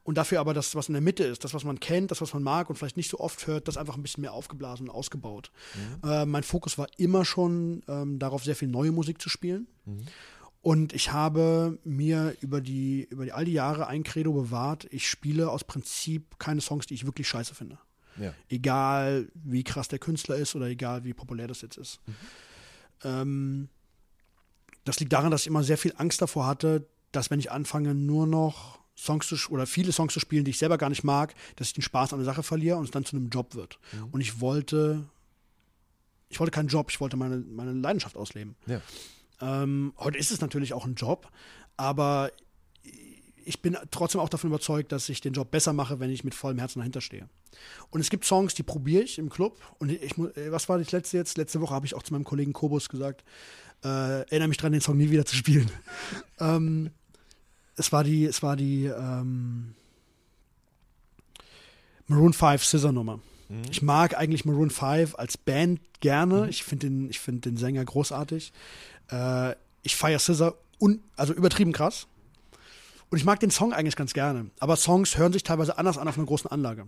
[0.04, 2.34] Und dafür aber das, was in der Mitte ist, das, was man kennt, das, was
[2.34, 4.96] man mag und vielleicht nicht so oft hört, das einfach ein bisschen mehr aufgeblasen und
[4.96, 5.52] ausgebaut.
[6.04, 9.68] Äh, mein Fokus war immer schon ähm, darauf, sehr viel neue Musik zu spielen.
[10.62, 15.08] Und ich habe mir über die, über die all die Jahre ein Credo bewahrt, ich
[15.08, 17.78] spiele aus Prinzip keine Songs, die ich wirklich scheiße finde.
[18.18, 18.34] Ja.
[18.50, 22.00] Egal, wie krass der Künstler ist oder egal, wie populär das jetzt ist.
[22.06, 22.14] Mhm.
[23.04, 23.70] Ähm,
[24.84, 27.96] das liegt daran, dass ich immer sehr viel Angst davor hatte, dass wenn ich anfange,
[27.96, 31.34] nur noch Songs zu oder viele Songs zu spielen, die ich selber gar nicht mag,
[31.56, 33.80] dass ich den Spaß an der Sache verliere und es dann zu einem Job wird.
[33.94, 34.08] Mhm.
[34.12, 35.06] Und ich wollte,
[36.28, 38.56] ich wollte keinen Job, ich wollte meine, meine Leidenschaft ausleben.
[38.66, 38.82] Ja.
[39.42, 41.32] Ähm, heute ist es natürlich auch ein Job,
[41.78, 42.32] aber
[43.46, 46.36] ich bin trotzdem auch davon überzeugt, dass ich den Job besser mache, wenn ich mit
[46.36, 47.28] vollem Herzen dahinter stehe.
[47.90, 49.60] Und es gibt Songs, die probiere ich im Club.
[49.80, 51.38] Und ich, äh, was war das letzte jetzt?
[51.38, 53.24] Letzte Woche habe ich auch zu meinem Kollegen Kobus gesagt,
[53.84, 55.72] äh, erinnere mich dran, den Song nie wieder zu spielen.
[56.40, 56.92] ähm,
[57.76, 59.74] es war die, es war die ähm,
[62.08, 63.20] Maroon 5 Scissor Nummer.
[63.48, 63.62] Mhm.
[63.72, 66.50] Ich mag eigentlich Maroon 5 als Band gerne.
[66.50, 68.54] Ich finde den, ich find den Sänger großartig.
[69.12, 72.08] Äh, ich feiere Scissor un, also übertrieben krass.
[73.10, 74.52] Und ich mag den Song eigentlich ganz gerne.
[74.60, 76.88] Aber Songs hören sich teilweise anders an auf einer großen Anlage.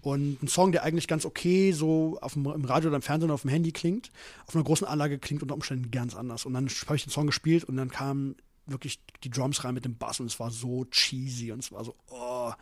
[0.00, 3.26] Und ein Song, der eigentlich ganz okay so auf dem, im Radio oder im Fernsehen
[3.26, 4.10] oder auf dem Handy klingt,
[4.46, 6.44] auf einer großen Anlage klingt unter Umständen ganz anders.
[6.44, 8.36] Und dann habe ich den Song gespielt und dann kamen
[8.66, 11.84] wirklich die Drums rein mit dem Bass und es war so cheesy und es war
[11.84, 12.52] so, oh.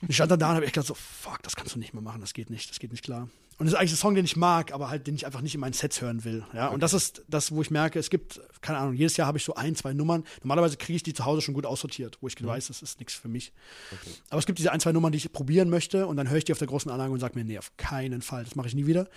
[0.00, 1.92] Und ich stand dann da und habe echt gedacht so, fuck, das kannst du nicht
[1.92, 3.28] mehr machen, das geht nicht, das geht nicht klar.
[3.58, 5.54] Und das ist eigentlich ein Song, den ich mag, aber halt, den ich einfach nicht
[5.54, 6.46] in meinen Sets hören will.
[6.54, 9.36] Ja, und das ist das, wo ich merke, es gibt, keine Ahnung, jedes Jahr habe
[9.36, 10.24] ich so ein, zwei Nummern.
[10.42, 13.12] Normalerweise kriege ich die zu Hause schon gut aussortiert, wo ich weiß, das ist nichts
[13.12, 13.52] für mich.
[14.30, 16.44] Aber es gibt diese ein, zwei Nummern, die ich probieren möchte und dann höre ich
[16.44, 18.74] die auf der großen Anlage und sage mir, nee, auf keinen Fall, das mache ich
[18.74, 19.10] nie wieder.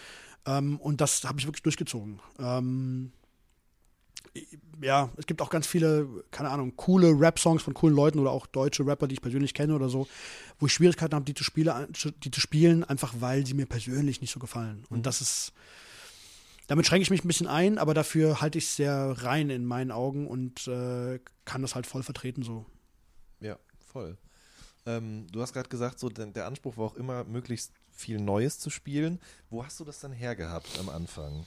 [0.45, 2.19] Ähm, und das habe ich wirklich durchgezogen.
[2.37, 3.13] Ähm,
[4.83, 8.45] ja, es gibt auch ganz viele, keine Ahnung, coole Rap-Songs von coolen Leuten oder auch
[8.47, 10.07] deutsche Rapper, die ich persönlich kenne oder so,
[10.59, 11.87] wo ich Schwierigkeiten habe, die zu, spiele,
[12.23, 14.85] die zu spielen, einfach weil sie mir persönlich nicht so gefallen.
[14.89, 15.53] Und das ist,
[16.67, 19.65] damit schränke ich mich ein bisschen ein, aber dafür halte ich es sehr rein in
[19.65, 22.65] meinen Augen und äh, kann das halt voll vertreten so.
[23.39, 23.57] Ja,
[23.91, 24.17] voll.
[24.85, 28.59] Ähm, du hast gerade gesagt, so der, der Anspruch war auch immer, möglichst viel Neues
[28.59, 29.19] zu spielen.
[29.49, 31.45] Wo hast du das dann hergehabt am Anfang?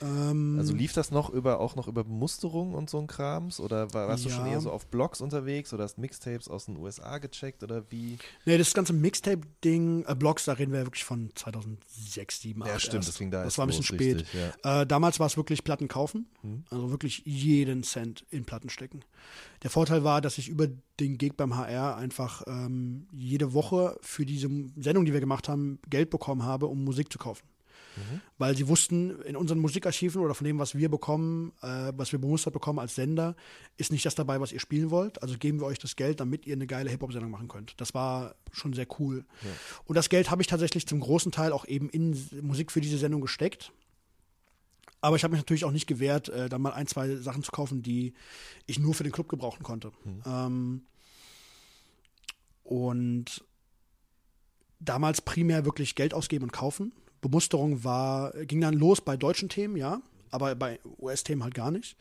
[0.00, 3.58] Ähm, Also lief das noch über auch noch über Bemusterung und so ein Krams?
[3.60, 4.52] Oder war, warst du schon Ja.
[4.52, 8.18] eher so auf Blogs unterwegs oder hast Mixtapes aus den USA gecheckt oder wie?
[8.44, 12.72] nee, das ganze Mixtape-Ding, äh, Blogs, da reden wir ja wirklich von 2006, 2007, 2008
[12.74, 13.08] Ja, stimmt, erst.
[13.08, 14.16] das ging da Das war ein bisschen los, spät.
[14.16, 14.34] richtig,
[14.64, 14.82] ja.
[14.82, 16.64] Äh, damals war es wirklich Platten kaufen, Mhm.
[16.70, 19.00] also wirklich jeden Cent in Platten stecken.
[19.62, 20.68] Der Vorteil war, dass ich über
[21.00, 25.78] den Gig beim HR einfach ähm, jede Woche für diese Sendung, die wir gemacht haben,
[25.90, 27.46] Geld bekommen habe, um Musik zu kaufen.
[27.98, 28.20] Mhm.
[28.38, 32.18] Weil sie wussten, in unseren Musikarchiven oder von dem, was wir bekommen, äh, was wir
[32.18, 33.36] bemustert bekommen als Sender,
[33.76, 35.20] ist nicht das dabei, was ihr spielen wollt.
[35.22, 37.80] Also geben wir euch das Geld, damit ihr eine geile Hip-Hop-Sendung machen könnt.
[37.80, 39.24] Das war schon sehr cool.
[39.42, 39.50] Ja.
[39.84, 42.98] Und das Geld habe ich tatsächlich zum großen Teil auch eben in Musik für diese
[42.98, 43.72] Sendung gesteckt.
[45.00, 47.52] Aber ich habe mich natürlich auch nicht gewehrt, äh, da mal ein, zwei Sachen zu
[47.52, 48.14] kaufen, die
[48.66, 49.92] ich nur für den Club gebrauchen konnte.
[50.26, 50.82] Ähm,
[52.64, 53.44] und
[54.80, 56.92] damals primär wirklich Geld ausgeben und kaufen.
[57.20, 60.00] Bemusterung war, ging dann los bei deutschen Themen, ja,
[60.30, 61.96] aber bei US-Themen halt gar nicht.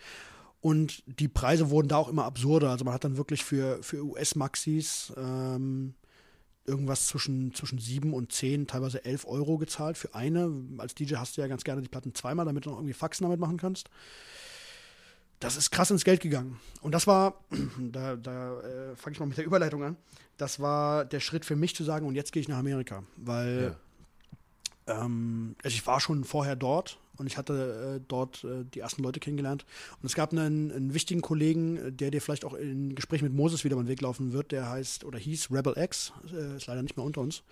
[0.60, 2.72] Und die Preise wurden da auch immer absurder.
[2.72, 5.94] Also man hat dann wirklich für, für US-Maxis ähm,
[6.66, 10.52] irgendwas zwischen, zwischen 7 und 10, teilweise 11 Euro gezahlt für eine.
[10.78, 13.24] Als DJ hast du ja ganz gerne die Platten zweimal, damit du noch irgendwie Faxen
[13.24, 13.90] damit machen kannst.
[15.40, 16.60] Das ist krass ins Geld gegangen.
[16.82, 17.46] Und das war,
[17.80, 19.96] da, da äh, fange ich mal mit der Überleitung an,
[20.38, 23.04] das war der Schritt für mich zu sagen, und jetzt gehe ich nach Amerika.
[23.16, 23.76] Weil
[24.88, 29.04] ähm, also ich war schon vorher dort und ich hatte äh, dort äh, die ersten
[29.04, 29.66] Leute kennengelernt.
[30.02, 33.34] Und es gab einen, einen wichtigen Kollegen, äh, der dir vielleicht auch in Gespräch mit
[33.34, 36.84] Moses wieder den Weg laufen wird, der heißt oder hieß Rebel X, äh, ist leider
[36.84, 37.44] nicht mehr unter uns.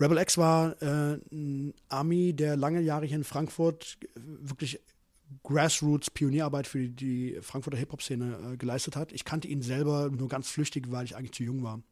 [0.00, 4.80] Rebel X war äh, ein Army, der lange Jahre hier in Frankfurt wirklich
[5.42, 9.12] Grassroots-Pionierarbeit für die Frankfurter Hip-Hop-Szene äh, geleistet hat.
[9.12, 11.82] Ich kannte ihn selber nur ganz flüchtig, weil ich eigentlich zu jung war.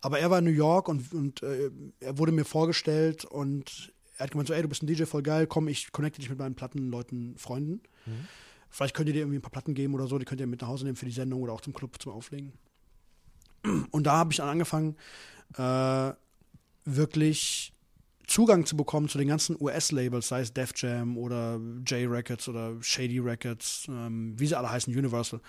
[0.00, 4.24] Aber er war in New York und, und äh, er wurde mir vorgestellt und er
[4.24, 6.38] hat gemeint so, ey, du bist ein DJ, voll geil, komm, ich connecte dich mit
[6.38, 7.80] meinen Plattenleuten, Freunden.
[8.70, 10.60] Vielleicht könnt ihr dir irgendwie ein paar Platten geben oder so, die könnt ihr mit
[10.60, 12.52] nach Hause nehmen für die Sendung oder auch zum Club zum Auflegen.
[13.90, 14.96] Und da habe ich dann angefangen,
[15.56, 16.12] äh,
[16.84, 17.72] wirklich
[18.26, 22.74] Zugang zu bekommen zu den ganzen US-Labels, sei es Def Jam oder J Records oder
[22.80, 25.40] Shady Records, ähm, wie sie alle heißen, Universal,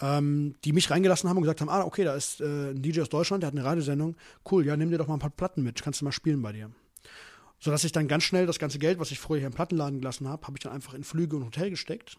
[0.00, 3.02] ähm, die mich reingelassen haben und gesagt haben, ah, okay, da ist äh, ein DJ
[3.02, 4.16] aus Deutschland, der hat eine Radiosendung,
[4.50, 6.52] cool, ja, nimm dir doch mal ein paar Platten mit, kannst du mal spielen bei
[6.52, 6.70] dir.
[7.66, 10.28] Sodass ich dann ganz schnell das ganze Geld, was ich vorher hier im Plattenladen gelassen
[10.28, 12.16] habe, habe ich dann einfach in Flüge und Hotel gesteckt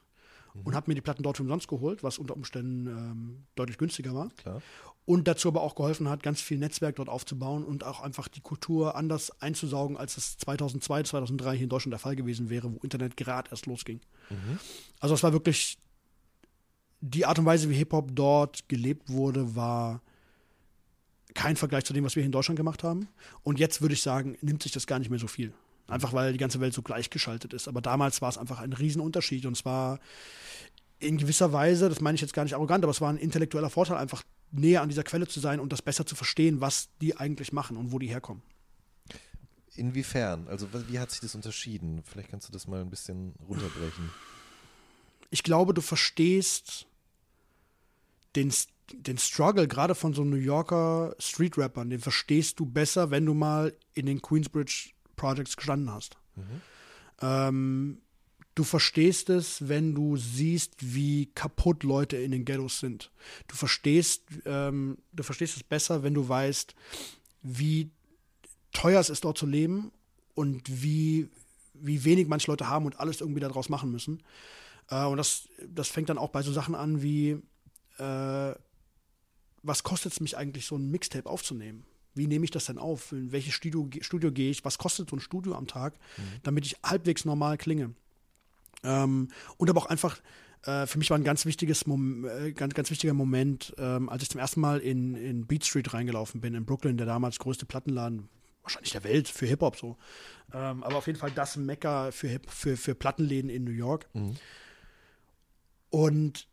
[0.65, 4.27] und habe mir die Platten dort umsonst geholt, was unter Umständen ähm, deutlich günstiger war
[4.35, 4.61] Klar.
[5.05, 8.41] und dazu aber auch geholfen hat, ganz viel Netzwerk dort aufzubauen und auch einfach die
[8.41, 12.79] Kultur anders einzusaugen, als es 2002, 2003 hier in Deutschland der Fall gewesen wäre, wo
[12.83, 14.01] Internet gerade erst losging.
[14.99, 15.77] Also es war wirklich
[16.99, 20.01] die Art und Weise, wie Hip-Hop dort gelebt wurde, war
[21.33, 23.07] kein Vergleich zu dem, was wir hier in Deutschland gemacht haben.
[23.43, 25.53] Und jetzt würde ich sagen, nimmt sich das gar nicht mehr so viel.
[25.87, 27.67] Einfach weil die ganze Welt so gleichgeschaltet ist.
[27.67, 29.45] Aber damals war es einfach ein Riesenunterschied.
[29.45, 29.99] Und zwar
[30.99, 33.69] in gewisser Weise, das meine ich jetzt gar nicht arrogant, aber es war ein intellektueller
[33.69, 37.17] Vorteil, einfach näher an dieser Quelle zu sein und das besser zu verstehen, was die
[37.17, 38.41] eigentlich machen und wo die herkommen.
[39.75, 40.47] Inwiefern?
[40.47, 42.01] Also wie hat sich das unterschieden?
[42.03, 44.09] Vielleicht kannst du das mal ein bisschen runterbrechen.
[45.29, 46.87] Ich glaube, du verstehst
[48.35, 48.51] den,
[48.93, 53.75] den Struggle gerade von so New Yorker Street-Rappern, den verstehst du besser, wenn du mal
[53.93, 56.17] in den Queensbridge Projects gestanden hast.
[56.35, 56.61] Mhm.
[57.21, 58.01] Ähm,
[58.55, 63.11] du verstehst es, wenn du siehst, wie kaputt Leute in den Ghettos sind.
[63.47, 66.75] Du verstehst, ähm, du verstehst es besser, wenn du weißt,
[67.43, 67.91] wie
[68.71, 69.91] teuer es ist, dort zu leben
[70.33, 71.29] und wie,
[71.73, 74.23] wie wenig manche Leute haben und alles irgendwie daraus machen müssen.
[74.89, 77.41] Äh, und das, das fängt dann auch bei so Sachen an wie,
[77.97, 78.55] äh,
[79.63, 81.85] was kostet es mich eigentlich, so ein Mixtape aufzunehmen?
[82.13, 83.11] Wie nehme ich das denn auf?
[83.11, 84.65] In welches Studio, Studio gehe ich?
[84.65, 86.21] Was kostet so ein Studio am Tag, mhm.
[86.43, 87.93] damit ich halbwegs normal klinge?
[88.83, 90.19] Ähm, und aber auch einfach,
[90.63, 94.23] äh, für mich war ein ganz wichtiges Mom äh, ganz, ganz wichtiger Moment, ähm, als
[94.23, 97.65] ich zum ersten Mal in, in Beat Street reingelaufen bin, in Brooklyn, der damals größte
[97.65, 98.29] Plattenladen
[98.67, 99.97] wahrscheinlich der Welt für Hip-Hop so.
[100.53, 104.07] Ähm, aber auf jeden Fall das Mecker für, Hip für, für Plattenläden in New York.
[104.13, 104.35] Mhm.
[105.89, 106.47] Und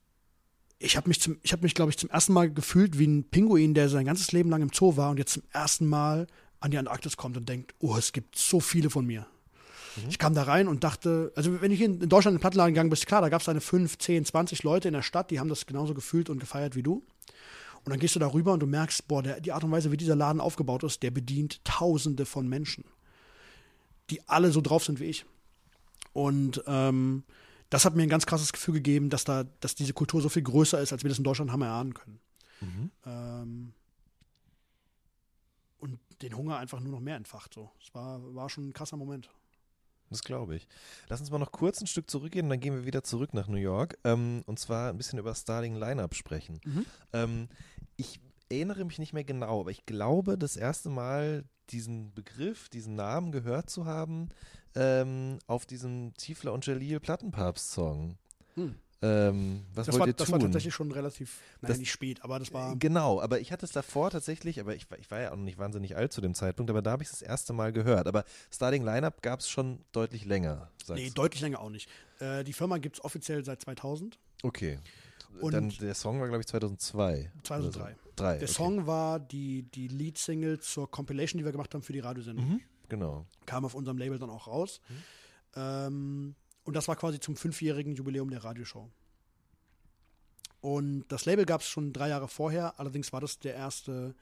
[0.84, 3.24] ich habe mich, zum, ich hab mich glaube ich, zum ersten Mal gefühlt wie ein
[3.24, 6.26] Pinguin, der sein ganzes Leben lang im Zoo war und jetzt zum ersten Mal
[6.60, 9.26] an die Antarktis kommt und denkt, oh, es gibt so viele von mir.
[9.96, 10.08] Mhm.
[10.08, 12.90] Ich kam da rein und dachte, also wenn ich in, Deutschland in den Plattenladen gegangen
[12.90, 15.48] bin, klar, da gab es eine 5, 10, 20 Leute in der Stadt, die haben
[15.48, 17.02] das genauso gefühlt und gefeiert wie du.
[17.84, 19.92] Und dann gehst du da rüber und du merkst, boah, der, die Art und Weise,
[19.92, 22.84] wie dieser Laden aufgebaut ist, der bedient Tausende von Menschen,
[24.10, 25.26] die alle so drauf sind wie ich.
[26.12, 27.24] Und ähm,
[27.74, 30.44] das hat mir ein ganz krasses Gefühl gegeben, dass da, dass diese Kultur so viel
[30.44, 32.20] größer ist, als wir das in Deutschland haben erahnen können.
[32.60, 32.90] Mhm.
[33.04, 33.72] Ähm,
[35.78, 37.52] und den Hunger einfach nur noch mehr entfacht.
[37.52, 37.72] So.
[37.82, 39.28] Es war, war schon ein krasser Moment.
[40.08, 40.68] Das glaube ich.
[41.08, 43.48] Lass uns mal noch kurz ein Stück zurückgehen und dann gehen wir wieder zurück nach
[43.48, 43.98] New York.
[44.04, 46.60] Ähm, und zwar ein bisschen über Starling Lineup sprechen.
[46.64, 46.86] Mhm.
[47.12, 47.48] Ähm,
[47.96, 48.20] ich
[48.52, 53.32] erinnere mich nicht mehr genau, aber ich glaube, das erste Mal diesen Begriff, diesen Namen
[53.32, 54.28] gehört zu haben
[54.74, 58.16] ähm, auf diesem Tiefler und Jalil Plattenpapst-Song.
[58.54, 58.74] Hm.
[59.02, 60.24] Ähm, was das wollt war, ihr tun?
[60.24, 62.74] Das war tatsächlich schon relativ, nein, das, nicht spät, aber das war.
[62.76, 65.58] Genau, aber ich hatte es davor tatsächlich, aber ich, ich war ja auch noch nicht
[65.58, 68.06] wahnsinnig alt zu dem Zeitpunkt, aber da habe ich es das erste Mal gehört.
[68.06, 70.70] Aber Starting Lineup gab es schon deutlich länger.
[70.88, 71.90] Nee, deutlich länger auch nicht.
[72.18, 74.18] Äh, die Firma gibt es offiziell seit 2000.
[74.42, 74.78] Okay.
[75.40, 77.30] Und Dann der Song war, glaube ich, 2002.
[77.42, 77.92] 2003.
[77.92, 78.03] So.
[78.16, 78.52] Drei, der okay.
[78.52, 82.48] Song war die, die Lead-Single zur Compilation, die wir gemacht haben für die Radiosendung.
[82.48, 83.26] Mhm, genau.
[83.46, 84.80] Kam auf unserem Label dann auch raus.
[84.88, 84.94] Mhm.
[85.56, 88.90] Ähm, und das war quasi zum fünfjährigen Jubiläum der Radioshow.
[90.60, 94.14] Und das Label gab es schon drei Jahre vorher, allerdings war das der erste,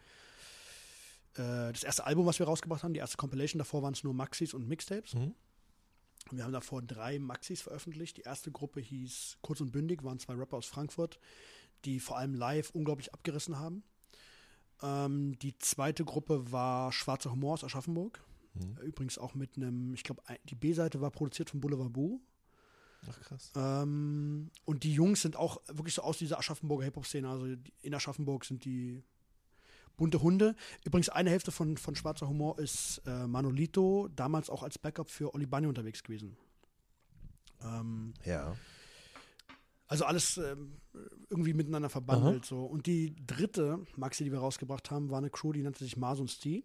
[1.35, 3.59] äh, das erste Album, was wir rausgebracht haben, die erste Compilation.
[3.59, 5.15] Davor waren es nur Maxis und Mixtapes.
[5.15, 5.35] Mhm.
[6.31, 8.17] Wir haben davor drei Maxis veröffentlicht.
[8.17, 11.19] Die erste Gruppe hieß Kurz und Bündig, waren zwei Rapper aus Frankfurt,
[11.85, 13.83] die vor allem live unglaublich abgerissen haben.
[14.83, 18.23] Ähm, die zweite Gruppe war Schwarzer Humor aus Aschaffenburg.
[18.55, 18.77] Mhm.
[18.83, 22.21] Übrigens auch mit einem, ich glaube, die B-Seite war produziert von Boulevard Boo.
[23.09, 23.53] Ach krass.
[23.57, 27.29] Ähm, und die Jungs sind auch wirklich so aus dieser Aschaffenburger Hip-Hop-Szene.
[27.29, 27.47] Also
[27.81, 29.03] in Aschaffenburg sind die
[29.97, 30.55] bunte Hunde.
[30.85, 35.35] Übrigens eine Hälfte von, von Schwarzer Humor ist äh, Manolito, damals auch als Backup für
[35.35, 36.37] Oli Bunny unterwegs gewesen.
[37.63, 38.55] Ähm, ja.
[39.93, 40.81] Also alles ähm,
[41.29, 42.47] irgendwie miteinander verbandelt.
[42.47, 42.65] So.
[42.65, 46.19] Und die dritte Maxi, die wir rausgebracht haben, war eine Crew, die nannte sich Mars
[46.19, 46.65] und Steve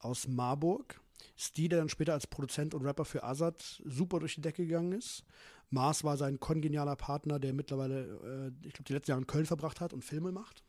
[0.00, 1.00] aus Marburg.
[1.34, 4.92] Steve, der dann später als Produzent und Rapper für Azad super durch die Decke gegangen
[4.92, 5.24] ist.
[5.70, 9.46] Mars war sein kongenialer Partner, der mittlerweile, äh, ich glaube, die letzten Jahre in Köln
[9.46, 10.62] verbracht hat und Filme macht.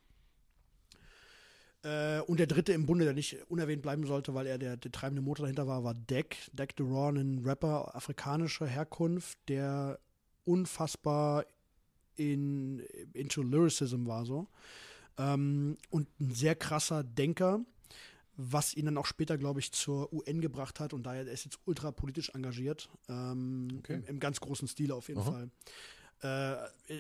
[1.83, 4.91] Äh, und der dritte im Bunde, der nicht unerwähnt bleiben sollte, weil er der, der
[4.93, 6.37] treibende Motor dahinter war, war Deck.
[6.53, 9.99] Deck the Raw, ein Rapper afrikanischer Herkunft, der
[10.45, 11.43] unfassbar
[12.19, 12.79] in,
[13.13, 14.47] into Lyricism war so.
[15.17, 17.61] Ähm, und ein sehr krasser Denker
[18.41, 21.43] was ihn dann auch später, glaube ich, zur UN gebracht hat und daher er ist
[21.43, 23.95] jetzt ultra politisch engagiert, ähm, okay.
[23.95, 25.31] im, im, ganz großen Stil auf jeden Aha.
[25.31, 25.49] Fall.
[26.21, 26.55] Äh,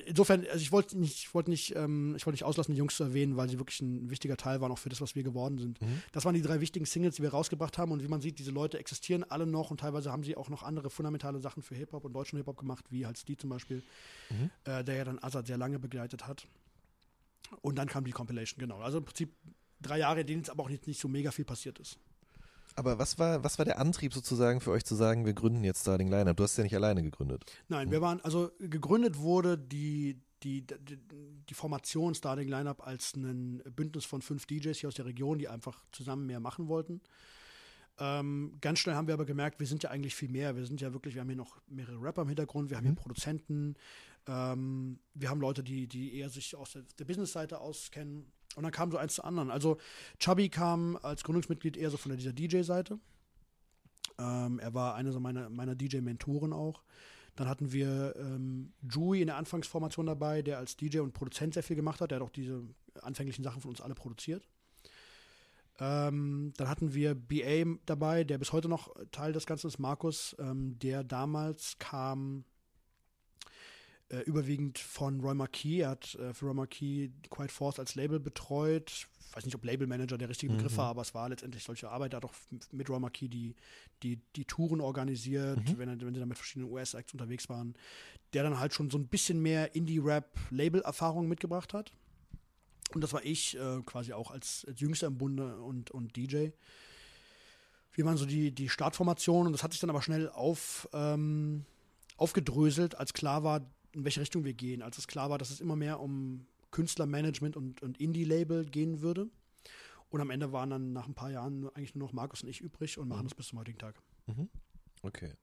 [0.05, 2.95] insofern, also ich wollte nicht, ich wollte nicht, ähm, ich wollte nicht auslassen, die Jungs
[2.95, 5.57] zu erwähnen, weil sie wirklich ein wichtiger Teil waren auch für das, was wir geworden
[5.57, 5.81] sind.
[5.81, 6.01] Mhm.
[6.13, 8.51] Das waren die drei wichtigen Singles, die wir rausgebracht haben und wie man sieht, diese
[8.51, 11.91] Leute existieren alle noch und teilweise haben sie auch noch andere fundamentale Sachen für Hip
[11.91, 13.83] Hop und deutschen Hip Hop gemacht, wie halt Steve zum Beispiel,
[14.29, 14.51] mhm.
[14.63, 16.47] äh, der ja dann Azad sehr lange begleitet hat.
[17.61, 18.79] Und dann kam die Compilation, genau.
[18.79, 19.33] Also im Prinzip
[19.81, 21.97] drei Jahre, in denen es aber auch nicht, nicht so mega viel passiert ist.
[22.75, 25.81] Aber was war, was war der Antrieb sozusagen für euch zu sagen, wir gründen jetzt
[25.81, 26.37] Starting Lineup?
[26.37, 27.45] Du hast ja nicht alleine gegründet.
[27.67, 30.99] Nein, wir waren, also gegründet wurde die, die, die,
[31.49, 35.49] die Formation Starting Lineup als ein Bündnis von fünf DJs hier aus der Region, die
[35.49, 37.01] einfach zusammen mehr machen wollten.
[37.99, 40.55] Ähm, ganz schnell haben wir aber gemerkt, wir sind ja eigentlich viel mehr.
[40.55, 42.95] Wir sind ja wirklich, wir haben hier noch mehrere Rapper im Hintergrund, wir haben hier
[42.95, 43.75] Produzenten,
[44.25, 48.31] ähm, wir haben Leute, die, die eher sich aus der, der Business-Seite auskennen.
[48.55, 49.51] Und dann kam so eins zu anderen.
[49.51, 49.77] Also
[50.19, 52.99] Chubby kam als Gründungsmitglied eher so von dieser DJ-Seite.
[54.17, 56.83] Ähm, er war einer so meiner, meiner DJ-Mentoren auch.
[57.35, 61.63] Dann hatten wir ähm, Jui in der Anfangsformation dabei, der als DJ und Produzent sehr
[61.63, 62.11] viel gemacht hat.
[62.11, 62.63] Der hat auch diese
[63.01, 64.47] anfänglichen Sachen von uns alle produziert.
[65.79, 70.35] Ähm, dann hatten wir BA dabei, der bis heute noch Teil des Ganzen ist, Markus,
[70.39, 72.43] ähm, der damals kam
[74.09, 75.81] äh, überwiegend von Roy Marquis.
[75.81, 78.91] Er hat äh, für Roy Marquis Quiet Force als Label betreut.
[78.91, 80.77] Ich weiß nicht, ob Labelmanager der richtige Begriff mhm.
[80.77, 82.13] war, aber es war letztendlich solche Arbeit.
[82.13, 82.33] Er hat auch
[82.71, 83.55] mit Roy Marquis die,
[84.01, 85.77] die, die Touren organisiert, mhm.
[85.77, 87.75] wenn, wenn sie dann mit verschiedenen US-Acts unterwegs waren.
[88.33, 91.91] Der dann halt schon so ein bisschen mehr Indie-Rap-Label-Erfahrung mitgebracht hat.
[92.93, 96.49] Und das war ich äh, quasi auch als, als Jüngster im Bunde und, und DJ.
[97.91, 101.65] Wir waren so die, die Startformation und das hat sich dann aber schnell auf, ähm,
[102.17, 103.61] aufgedröselt, als klar war,
[103.93, 104.81] in welche Richtung wir gehen.
[104.81, 109.27] Als es klar war, dass es immer mehr um Künstlermanagement und, und Indie-Label gehen würde.
[110.09, 112.61] Und am Ende waren dann nach ein paar Jahren eigentlich nur noch Markus und ich
[112.61, 113.29] übrig und machen mhm.
[113.29, 113.95] das bis zum heutigen Tag.
[114.27, 114.49] Mhm.
[115.03, 115.33] Okay.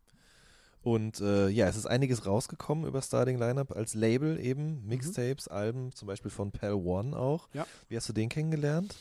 [0.83, 4.89] Und äh, ja, es ist einiges rausgekommen über Starting Lineup als Label eben, mhm.
[4.89, 5.57] Mixtapes, mhm.
[5.57, 7.49] Alben, zum Beispiel von Pal One auch.
[7.55, 7.67] Ja.
[7.89, 8.95] Wie hast du den kennengelernt?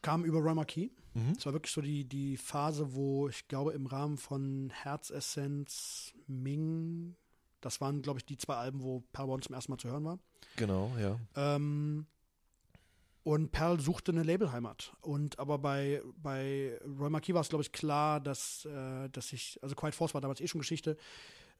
[0.00, 0.90] Kam über Roy Marquis.
[1.14, 1.34] Mhm.
[1.36, 7.14] Es war wirklich so die, die Phase, wo ich glaube, im Rahmen von Herzessenz, Ming,
[7.66, 10.04] das waren, glaube ich, die zwei Alben, wo Pal One zum ersten Mal zu hören
[10.04, 10.18] war.
[10.56, 11.18] Genau, ja.
[11.34, 12.06] Ähm,
[13.24, 14.96] und Perl suchte eine Labelheimat.
[15.00, 19.58] Und aber bei, bei Roy Marquis war es, glaube ich, klar, dass, äh, dass ich,
[19.62, 20.96] also Quiet Force war damals eh schon Geschichte.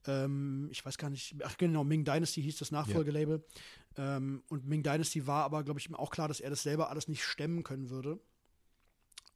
[0.07, 3.45] Ähm, ich weiß gar nicht, ach genau, Ming Dynasty hieß das Nachfolgelabel.
[3.97, 4.16] Ja.
[4.16, 6.88] Ähm, und Ming Dynasty war aber, glaube ich, ihm auch klar, dass er das selber
[6.88, 8.21] alles nicht stemmen können würde.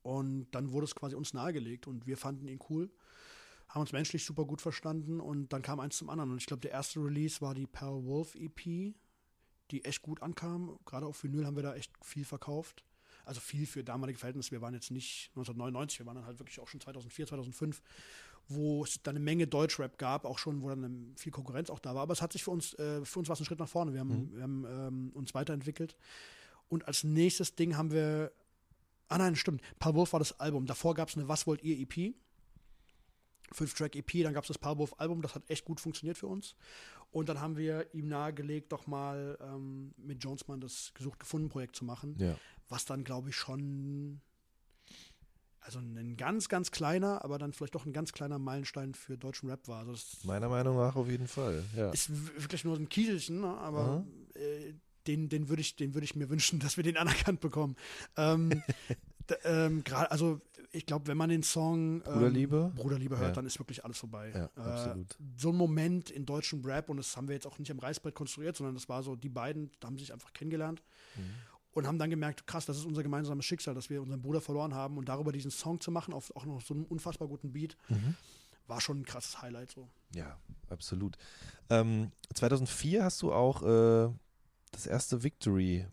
[0.03, 2.91] Und dann wurde es quasi uns nahegelegt und wir fanden ihn cool,
[3.71, 6.31] haben uns menschlich super gut verstanden und dann kam eins zum anderen.
[6.31, 8.95] Und ich glaube, der erste Release war die Pearl Wolf EP
[9.71, 10.79] die echt gut ankam.
[10.85, 12.85] Gerade auf Vinyl haben wir da echt viel verkauft.
[13.25, 14.51] Also viel für damalige Verhältnisse.
[14.51, 17.83] Wir waren jetzt nicht 1999, wir waren dann halt wirklich auch schon 2004, 2005,
[18.49, 21.95] wo es dann eine Menge Deutschrap gab, auch schon, wo dann viel Konkurrenz auch da
[21.95, 22.03] war.
[22.03, 23.93] Aber es hat sich für uns, äh, für uns war es ein Schritt nach vorne.
[23.93, 24.35] Wir haben, mhm.
[24.35, 25.97] wir haben ähm, uns weiterentwickelt.
[26.69, 28.33] Und als nächstes Ding haben wir,
[29.09, 30.67] ah nein, stimmt, Paul Wolf war das Album.
[30.67, 32.15] Davor gab es eine Was wollt ihr EP.
[33.53, 36.55] Fünf-Track-EP, dann gab es das Palwolf-Album, das hat echt gut funktioniert für uns.
[37.13, 42.15] Und dann haben wir ihm nahegelegt, doch mal ähm, mit Jonesman das Gesucht-Gefunden-Projekt zu machen,
[42.19, 42.37] ja.
[42.69, 44.21] was dann, glaube ich, schon
[45.61, 49.51] also ein ganz, ganz kleiner, aber dann vielleicht doch ein ganz kleiner Meilenstein für deutschen
[49.51, 49.87] Rap war.
[49.87, 51.91] Also Meiner Meinung nach auf jeden Fall, ja.
[51.91, 52.11] Ist
[52.41, 53.49] wirklich nur so ein Kieselchen, ne?
[53.59, 54.73] aber äh,
[55.07, 57.77] den, den würde ich, würd ich mir wünschen, dass wir den anerkannt bekommen.
[58.17, 58.63] Ähm,
[59.45, 60.41] ähm, gerade, also
[60.73, 63.35] ich glaube, wenn man den Song ähm, Bruderliebe, Bruderliebe hört, ja.
[63.35, 64.33] dann ist wirklich alles vorbei.
[64.35, 65.19] Ja, äh, absolut.
[65.37, 68.15] So ein Moment in deutschem Rap, und das haben wir jetzt auch nicht am Reißbrett
[68.15, 70.83] konstruiert, sondern das war so, die beiden haben sich einfach kennengelernt
[71.17, 71.35] mhm.
[71.73, 74.75] und haben dann gemerkt, krass, das ist unser gemeinsames Schicksal, dass wir unseren Bruder verloren
[74.75, 77.77] haben und darüber diesen Song zu machen, auf auch noch so einem unfassbar guten Beat.
[77.89, 78.15] Mhm.
[78.67, 79.89] War schon ein krasses Highlight so.
[80.15, 81.17] Ja, absolut.
[81.69, 84.13] Ähm, 2004 hast du auch äh,
[84.71, 85.87] das erste Victory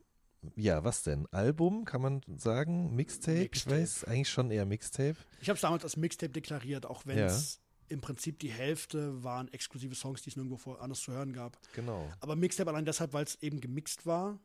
[0.55, 1.27] ja, was denn?
[1.27, 2.95] Album, kann man sagen?
[2.95, 3.39] Mixtape?
[3.39, 3.75] Mixtape.
[3.75, 5.17] Ich weiß, eigentlich schon eher Mixtape.
[5.41, 7.93] Ich habe es damals als Mixtape deklariert, auch wenn es ja.
[7.93, 11.57] im Prinzip die Hälfte waren exklusive Songs, die es nirgendwo anders zu hören gab.
[11.73, 12.09] Genau.
[12.19, 14.39] Aber Mixtape allein deshalb, weil es eben gemixt war.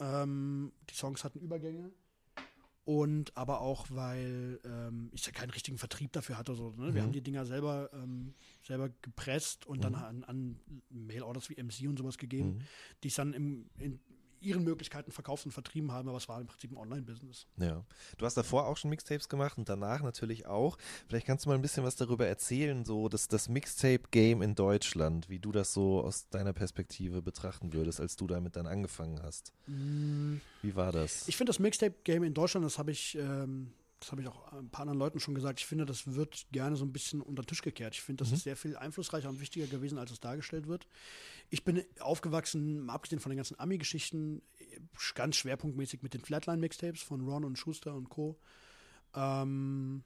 [0.00, 1.90] Ähm, die Songs hatten Übergänge.
[2.86, 6.54] Und aber auch, weil ähm, ich ja keinen richtigen Vertrieb dafür hatte.
[6.54, 6.94] So, ne?
[6.94, 7.06] Wir mhm.
[7.06, 9.82] haben die Dinger selber, ähm, selber gepresst und mhm.
[9.82, 10.60] dann an, an
[10.90, 12.58] Mail-Orders wie MC und sowas gegeben, mhm.
[13.02, 13.98] die es dann im, in,
[14.40, 17.46] ihren Möglichkeiten verkauft und vertrieben haben, aber es war im Prinzip ein Online-Business.
[17.58, 17.84] Ja.
[18.18, 20.78] Du hast davor auch schon Mixtapes gemacht und danach natürlich auch.
[21.08, 25.28] Vielleicht kannst du mal ein bisschen was darüber erzählen, so das, das Mixtape-Game in Deutschland,
[25.28, 29.52] wie du das so aus deiner Perspektive betrachten würdest, als du damit dann angefangen hast.
[29.66, 30.36] Mm.
[30.62, 31.28] Wie war das?
[31.28, 33.72] Ich finde das Mixtape-Game in Deutschland, das habe ich ähm,
[34.06, 36.76] das habe ich auch ein paar anderen Leuten schon gesagt, ich finde, das wird gerne
[36.76, 37.94] so ein bisschen unter den Tisch gekehrt.
[37.94, 38.36] Ich finde, das mhm.
[38.36, 40.86] ist sehr viel einflussreicher und wichtiger gewesen, als es dargestellt wird.
[41.50, 44.42] Ich bin aufgewachsen, abgesehen von den ganzen Ami-Geschichten,
[45.16, 48.38] ganz schwerpunktmäßig mit den Flatline-Mixtapes von Ron und Schuster und Co.
[49.12, 50.04] Ähm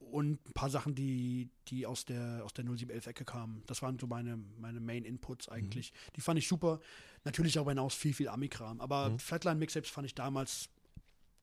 [0.00, 3.62] und ein paar Sachen, die, die aus der, aus der 0711-Ecke kamen.
[3.66, 5.92] Das waren so meine, meine Main-Inputs eigentlich.
[5.92, 6.12] Mhm.
[6.16, 6.80] Die fand ich super.
[7.24, 8.80] Natürlich auch hinaus viel, viel Ami-Kram.
[8.80, 9.18] Aber mhm.
[9.18, 10.70] Flatline-Mixtapes fand ich damals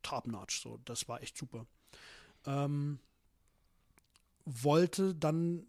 [0.04, 0.62] top-notch.
[0.62, 1.66] So, das war echt super.
[2.46, 3.00] Ähm,
[4.46, 5.66] wollte dann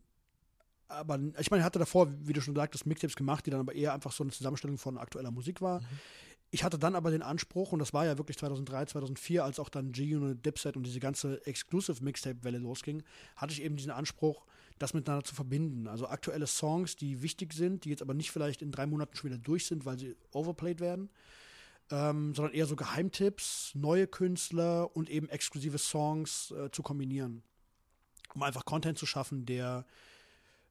[0.90, 3.74] aber ich meine, er hatte davor, wie du schon sagtest, Mixtapes gemacht, die dann aber
[3.74, 5.80] eher einfach so eine Zusammenstellung von aktueller Musik war.
[5.80, 5.86] Mhm.
[6.50, 9.68] Ich hatte dann aber den Anspruch, und das war ja wirklich 2003, 2004, als auch
[9.68, 13.04] dann G-Unit, Dipset und diese ganze Exclusive Mixtape-Welle losging,
[13.36, 14.44] hatte ich eben diesen Anspruch,
[14.80, 15.86] das miteinander zu verbinden.
[15.86, 19.30] Also aktuelle Songs, die wichtig sind, die jetzt aber nicht vielleicht in drei Monaten schon
[19.30, 21.08] wieder durch sind, weil sie overplayed werden,
[21.90, 27.42] ähm, sondern eher so Geheimtipps, neue Künstler und eben exklusive Songs äh, zu kombinieren.
[28.34, 29.84] Um einfach Content zu schaffen, der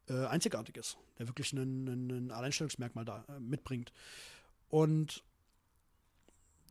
[0.08, 3.92] äh, einzigartig ist, der wirklich ein Alleinstellungsmerkmal da äh, mitbringt.
[4.70, 5.24] Und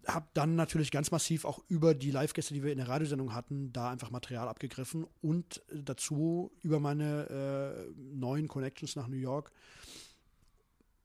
[0.06, 3.72] habe dann natürlich ganz massiv auch über die Live-Gäste, die wir in der Radiosendung hatten,
[3.72, 9.52] da einfach Material abgegriffen und dazu über meine äh, neuen Connections nach New York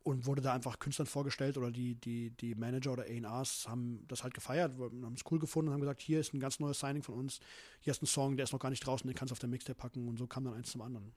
[0.04, 4.24] und wurde da einfach Künstlern vorgestellt oder die, die, die Manager oder A&Rs haben das
[4.24, 7.04] halt gefeiert, haben es cool gefunden und haben gesagt, hier ist ein ganz neues Signing
[7.04, 7.40] von uns,
[7.80, 9.50] hier ist ein Song, der ist noch gar nicht draußen, den kannst du auf der
[9.50, 11.14] Mixtape packen und so kam dann eins zum anderen.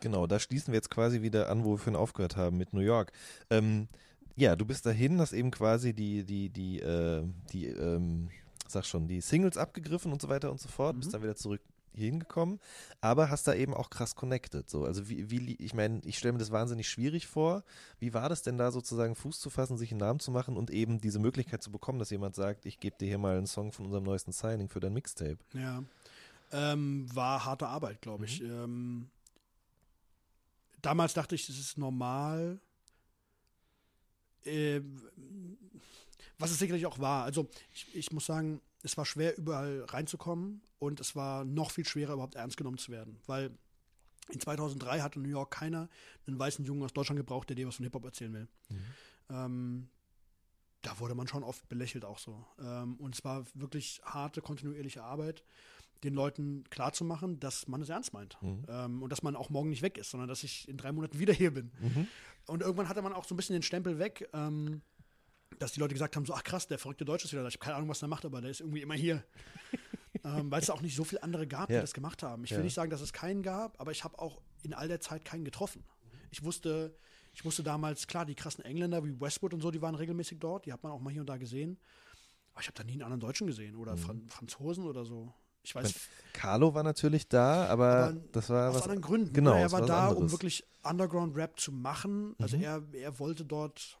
[0.00, 2.80] Genau, da schließen wir jetzt quasi wieder an, wo wir vorhin aufgehört haben mit New
[2.80, 3.12] York.
[3.50, 3.88] Ähm,
[4.36, 8.30] ja, du bist dahin, hast eben quasi die, die, die, äh, die, ähm,
[8.68, 11.00] sag schon, die Singles abgegriffen und so weiter und so fort, mhm.
[11.00, 11.62] bist dann wieder zurück
[11.98, 12.60] hingekommen,
[13.00, 14.68] aber hast da eben auch krass connected.
[14.68, 14.84] So.
[14.84, 17.64] Also wie, wie ich meine, ich stelle mir das wahnsinnig schwierig vor.
[17.98, 20.70] Wie war das denn da sozusagen Fuß zu fassen, sich einen Namen zu machen und
[20.70, 23.72] eben diese Möglichkeit zu bekommen, dass jemand sagt, ich gebe dir hier mal einen Song
[23.72, 25.38] von unserem neuesten Signing für dein Mixtape?
[25.52, 25.82] Ja.
[26.50, 28.40] Ähm, war harte Arbeit, glaube ich.
[28.40, 28.50] Mhm.
[28.50, 29.10] Ähm,
[30.80, 32.58] damals dachte ich, das ist normal.
[34.44, 34.80] Äh,
[36.38, 37.24] was es sicherlich auch war.
[37.24, 41.86] Also ich, ich muss sagen, es war schwer, überall reinzukommen und es war noch viel
[41.86, 43.18] schwerer, überhaupt ernst genommen zu werden.
[43.26, 43.50] Weil
[44.30, 45.88] in 2003 hatte New York keiner
[46.26, 48.48] einen weißen Jungen aus Deutschland gebraucht, der dir was von Hip-Hop erzählen will.
[48.68, 48.78] Mhm.
[49.30, 49.88] Ähm,
[50.82, 52.44] da wurde man schon oft belächelt auch so.
[52.60, 55.42] Ähm, und es war wirklich harte, kontinuierliche Arbeit,
[56.04, 58.40] den Leuten klarzumachen, dass man es ernst meint.
[58.40, 58.64] Mhm.
[58.68, 61.18] Ähm, und dass man auch morgen nicht weg ist, sondern dass ich in drei Monaten
[61.18, 61.72] wieder hier bin.
[61.80, 62.06] Mhm.
[62.46, 64.28] Und irgendwann hatte man auch so ein bisschen den Stempel weg.
[64.32, 64.82] Ähm,
[65.58, 67.48] dass die Leute gesagt haben, so, ach krass, der verrückte Deutsche ist wieder da.
[67.48, 69.24] Ich habe keine Ahnung, was er macht, aber der ist irgendwie immer hier.
[70.24, 71.80] ähm, Weil es auch nicht so viele andere gab, die ja.
[71.80, 72.44] das gemacht haben.
[72.44, 72.64] Ich will ja.
[72.64, 75.44] nicht sagen, dass es keinen gab, aber ich habe auch in all der Zeit keinen
[75.44, 75.84] getroffen.
[76.30, 76.94] Ich wusste,
[77.34, 80.66] ich wusste damals, klar, die krassen Engländer wie Westwood und so, die waren regelmäßig dort,
[80.66, 81.78] die hat man auch mal hier und da gesehen.
[82.52, 83.98] Aber ich habe da nie einen anderen Deutschen gesehen oder mhm.
[83.98, 85.32] Fran Franzosen oder so.
[85.62, 85.92] Ich weiß.
[86.32, 89.32] Carlo war natürlich da, aber, aber das war aus was anderen Gründen.
[89.32, 90.22] Genau, er war da, anderes.
[90.22, 92.34] um wirklich Underground Rap zu machen.
[92.38, 92.62] Also mhm.
[92.62, 93.98] er, er wollte dort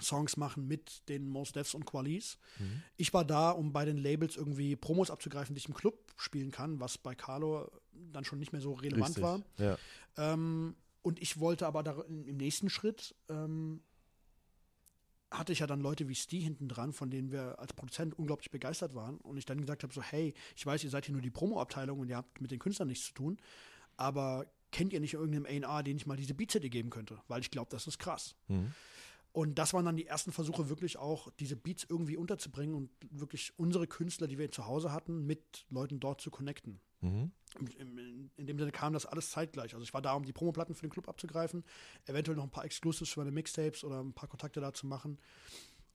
[0.00, 2.38] Songs machen mit den Most Devs und Qualis.
[2.58, 2.82] Mhm.
[2.96, 6.50] Ich war da, um bei den Labels irgendwie Promos abzugreifen, die ich im Club spielen
[6.50, 7.70] kann, was bei Carlo
[8.12, 9.22] dann schon nicht mehr so relevant Richtig.
[9.22, 9.42] war.
[9.58, 9.78] Ja.
[10.16, 13.82] Ähm, und ich wollte aber da, im nächsten Schritt ähm,
[15.30, 18.50] hatte ich ja dann Leute wie Steve hinten dran, von denen wir als Produzent unglaublich
[18.50, 19.18] begeistert waren.
[19.18, 21.98] Und ich dann gesagt habe: so, hey, ich weiß, ihr seid hier nur die Promo-Abteilung
[22.00, 23.38] und ihr habt mit den Künstlern nichts zu tun,
[23.96, 27.20] aber kennt ihr nicht irgendeinen A&R, den ich mal diese Beat-CD geben könnte?
[27.28, 28.34] Weil ich glaube, das ist krass.
[28.48, 28.72] Mhm.
[29.32, 33.52] Und das waren dann die ersten Versuche, wirklich auch diese Beats irgendwie unterzubringen und wirklich
[33.58, 36.80] unsere Künstler, die wir zu Hause hatten, mit Leuten dort zu connecten.
[37.00, 37.32] Mhm.
[37.78, 39.74] In, in, dem Sinne kam das alles zeitgleich.
[39.74, 41.64] Also ich war da, um die Promoplatten für den Club abzugreifen,
[42.06, 45.18] eventuell noch ein paar Exclusives für meine Mixtapes oder ein paar Kontakte da zu machen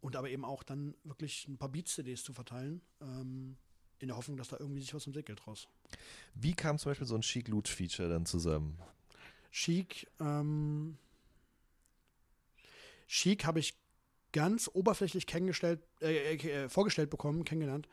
[0.01, 3.57] und aber eben auch dann wirklich ein paar Beats-CDs zu verteilen, ähm,
[3.99, 5.67] in der Hoffnung, dass da irgendwie sich was entwickelt draus.
[6.35, 8.77] Wie kam zum Beispiel so ein Chic-Loot-Feature dann zusammen?
[9.51, 10.97] Chic, ähm,
[13.07, 13.77] Chic habe ich
[14.31, 17.87] ganz oberflächlich kennengestellt, äh, äh, vorgestellt bekommen, kennengelernt,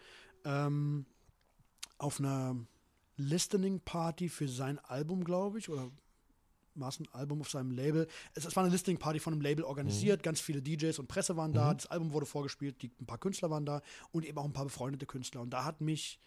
[0.45, 1.07] ähm,
[1.99, 2.57] auf einer
[3.17, 5.91] Listening Party für sein Album, glaube ich, oder
[6.75, 8.09] war es ein Album auf seinem Label.
[8.35, 10.25] Es, es war eine Listening Party von einem Label organisiert, mhm.
[10.25, 11.77] ganz viele DJs und Presse waren da, mhm.
[11.77, 14.65] das Album wurde vorgespielt, die, ein paar Künstler waren da und eben auch ein paar
[14.65, 15.41] befreundete Künstler.
[15.41, 16.21] Und da hat mich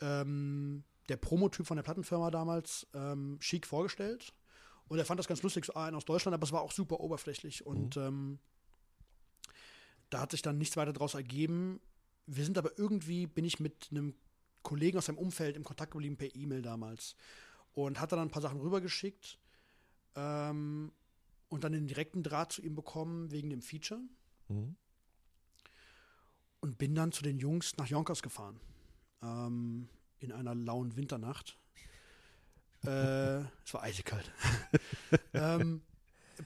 [0.00, 4.34] ähm, der Promotyp von der Plattenfirma damals ähm, Chic vorgestellt
[4.92, 7.00] und er fand das ganz lustig, so einen aus Deutschland, aber es war auch super
[7.00, 7.64] oberflächlich.
[7.64, 8.02] Und mhm.
[8.02, 8.38] ähm,
[10.10, 11.80] da hat sich dann nichts weiter daraus ergeben.
[12.26, 14.14] Wir sind aber irgendwie, bin ich mit einem
[14.62, 17.16] Kollegen aus seinem Umfeld im Kontakt geblieben per E-Mail damals.
[17.72, 19.38] Und hat dann ein paar Sachen rübergeschickt.
[20.14, 20.92] Ähm,
[21.48, 24.02] und dann den direkten Draht zu ihm bekommen wegen dem Feature.
[24.48, 24.76] Mhm.
[26.60, 28.60] Und bin dann zu den Jungs nach Yonkers gefahren.
[29.22, 29.88] Ähm,
[30.18, 31.56] in einer lauen Winternacht.
[32.86, 34.30] Äh, es war eisekalt.
[35.34, 35.82] ähm,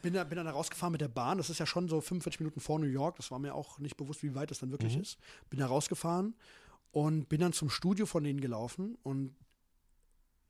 [0.03, 1.39] bin, da, bin dann rausgefahren mit der Bahn.
[1.39, 3.17] Das ist ja schon so 45 Minuten vor New York.
[3.17, 5.03] Das war mir auch nicht bewusst, wie weit das dann wirklich mhm.
[5.03, 5.19] ist.
[5.51, 6.35] Bin da rausgefahren
[6.93, 8.99] und bin dann zum Studio von denen gelaufen.
[9.03, 9.35] Und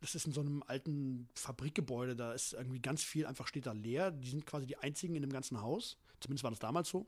[0.00, 2.16] das ist in so einem alten Fabrikgebäude.
[2.16, 4.10] Da ist irgendwie ganz viel einfach steht da leer.
[4.10, 5.98] Die sind quasi die einzigen in dem ganzen Haus.
[6.20, 7.06] Zumindest war das damals so.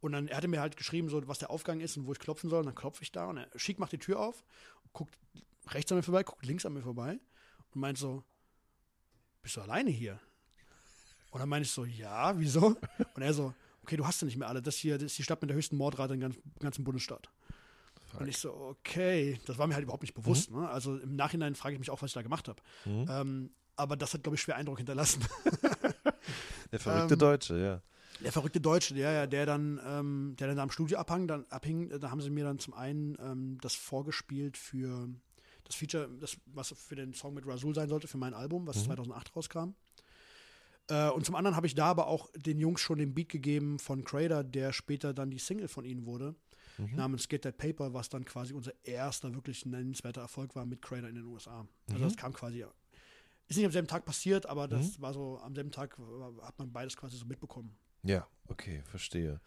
[0.00, 2.20] Und dann, er hatte mir halt geschrieben, so, was der Aufgang ist und wo ich
[2.20, 2.60] klopfen soll.
[2.60, 4.44] Und dann klopfe ich da und er schick macht die Tür auf,
[4.92, 5.18] guckt
[5.70, 7.18] rechts an mir vorbei, guckt links an mir vorbei
[7.74, 8.24] und meint so,
[9.42, 10.20] bist du alleine hier?
[11.30, 12.76] Und dann meine ich so, ja, wieso?
[13.14, 14.62] Und er so, okay, du hast ja nicht mehr alle.
[14.62, 16.20] Das hier das ist die Stadt mit der höchsten Mordrate im
[16.58, 17.30] ganzen Bundesstaat.
[18.06, 18.20] Fuck.
[18.22, 20.50] Und ich so, okay, das war mir halt überhaupt nicht bewusst.
[20.50, 20.60] Mhm.
[20.60, 20.68] Ne?
[20.70, 22.62] Also im Nachhinein frage ich mich auch, was ich da gemacht habe.
[22.86, 23.06] Mhm.
[23.08, 25.24] Ähm, aber das hat, glaube ich, schwer Eindruck hinterlassen.
[26.72, 27.82] der verrückte ähm, Deutsche, ja.
[28.20, 31.88] Der verrückte Deutsche, der, ja, der dann, ähm, der dann am Studio abhang, dann abhing,
[32.00, 35.08] da haben sie mir dann zum einen ähm, das vorgespielt für
[35.68, 38.78] das Feature, das, was für den Song mit Rasul sein sollte, für mein Album, was
[38.78, 38.86] mhm.
[38.86, 39.74] 2008 rauskam.
[40.88, 43.78] Äh, und zum anderen habe ich da aber auch den Jungs schon den Beat gegeben
[43.78, 46.34] von Crader, der später dann die Single von ihnen wurde,
[46.78, 46.96] mhm.
[46.96, 51.08] namens Get That Paper, was dann quasi unser erster wirklich nennenswerter Erfolg war mit Crader
[51.08, 51.66] in den USA.
[51.88, 52.08] Also mhm.
[52.08, 52.64] das kam quasi,
[53.46, 55.02] ist nicht am selben Tag passiert, aber das mhm.
[55.02, 55.98] war so, am selben Tag
[56.42, 57.76] hat man beides quasi so mitbekommen.
[58.02, 59.40] Ja, okay, verstehe.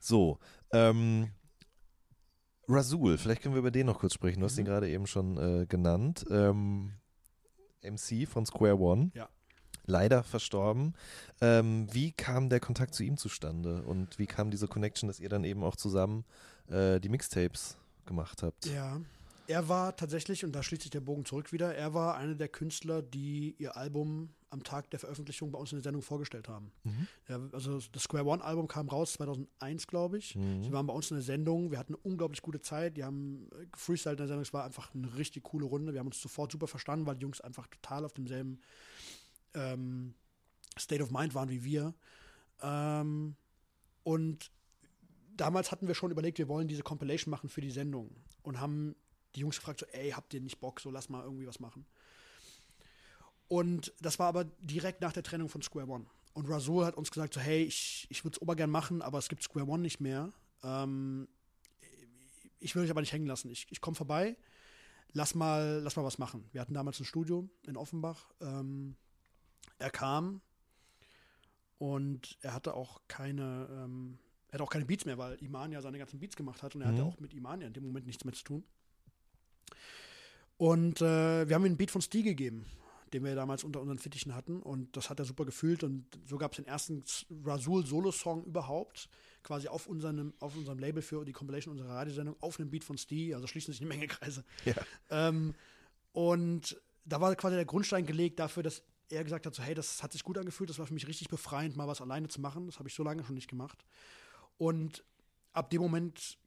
[0.00, 0.38] So,
[0.72, 1.30] ähm,
[2.68, 4.40] Rasul, vielleicht können wir über den noch kurz sprechen.
[4.40, 4.68] Du hast ihn mhm.
[4.68, 6.26] gerade eben schon äh, genannt.
[6.30, 6.92] Ähm,
[7.82, 9.10] MC von Square One.
[9.14, 9.28] Ja
[9.88, 10.94] leider verstorben.
[11.40, 15.28] Ähm, wie kam der Kontakt zu ihm zustande und wie kam diese Connection, dass ihr
[15.28, 16.24] dann eben auch zusammen
[16.68, 18.66] äh, die Mixtapes gemacht habt?
[18.66, 19.00] Ja,
[19.48, 22.48] er war tatsächlich, und da schließt sich der Bogen zurück wieder, er war einer der
[22.48, 26.70] Künstler, die ihr Album am Tag der Veröffentlichung bei uns in der Sendung vorgestellt haben.
[26.84, 27.08] Mhm.
[27.28, 30.36] Ja, also das Square One Album kam raus 2001, glaube ich.
[30.36, 30.62] Mhm.
[30.62, 33.48] Sie waren bei uns in der Sendung, wir hatten eine unglaublich gute Zeit, die haben
[33.72, 35.94] gefreestylt in der Sendung, es war einfach eine richtig coole Runde.
[35.94, 38.60] Wir haben uns sofort super verstanden, weil die Jungs einfach total auf demselben
[39.54, 40.14] ähm,
[40.78, 41.94] State of Mind waren wie wir.
[42.62, 43.34] Ähm,
[44.02, 44.50] und
[45.36, 48.10] damals hatten wir schon überlegt, wir wollen diese Compilation machen für die Sendung
[48.42, 48.94] und haben
[49.38, 51.86] die Jungs gefragt, so, ey, habt ihr nicht Bock, so lass mal irgendwie was machen.
[53.46, 56.06] Und das war aber direkt nach der Trennung von Square One.
[56.34, 59.28] Und Rasul hat uns gesagt, so, hey, ich, ich würde es obergern machen, aber es
[59.28, 60.32] gibt Square One nicht mehr.
[60.62, 61.28] Ähm,
[62.60, 63.50] ich will euch aber nicht hängen lassen.
[63.50, 64.36] Ich, ich komme vorbei,
[65.12, 66.48] lass mal, lass mal was machen.
[66.52, 68.26] Wir hatten damals ein Studio in Offenbach.
[68.40, 68.96] Ähm,
[69.78, 70.40] er kam
[71.78, 74.18] und er hatte auch keine, ähm,
[74.48, 76.82] er hatte auch keine Beats mehr, weil Iman ja seine ganzen Beats gemacht hat und
[76.82, 76.96] er mhm.
[76.96, 78.64] hatte auch mit Iman ja in dem Moment nichts mehr zu tun.
[80.56, 82.66] Und äh, wir haben ihm einen Beat von Steve gegeben,
[83.12, 86.36] den wir damals unter unseren Fittichen hatten und das hat er super gefühlt und so
[86.36, 87.04] gab es den ersten
[87.44, 89.08] Rasul Solo-Song überhaupt,
[89.42, 92.98] quasi auf unserem, auf unserem Label für die Compilation unserer Radiosendung, auf einem Beat von
[92.98, 94.44] Steve, also schließen sich eine Menge Kreise.
[94.64, 94.74] Ja.
[95.10, 95.54] Ähm,
[96.12, 100.02] und da war quasi der Grundstein gelegt dafür, dass er gesagt hat, so hey, das
[100.02, 102.66] hat sich gut angefühlt, das war für mich richtig befreiend, mal was alleine zu machen.
[102.66, 103.84] Das habe ich so lange schon nicht gemacht.
[104.58, 105.04] Und
[105.52, 106.38] ab dem Moment,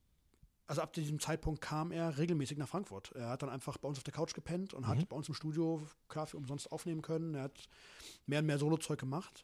[0.72, 3.12] also ab diesem Zeitpunkt kam er regelmäßig nach Frankfurt.
[3.12, 4.88] Er hat dann einfach bei uns auf der Couch gepennt und mhm.
[4.88, 7.36] hat bei uns im Studio Kaffee umsonst aufnehmen können.
[7.36, 7.68] Er hat
[8.26, 9.44] mehr und mehr Solozeug gemacht.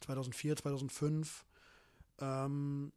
[0.00, 1.44] 2004, 2005.
[2.18, 2.90] Ähm,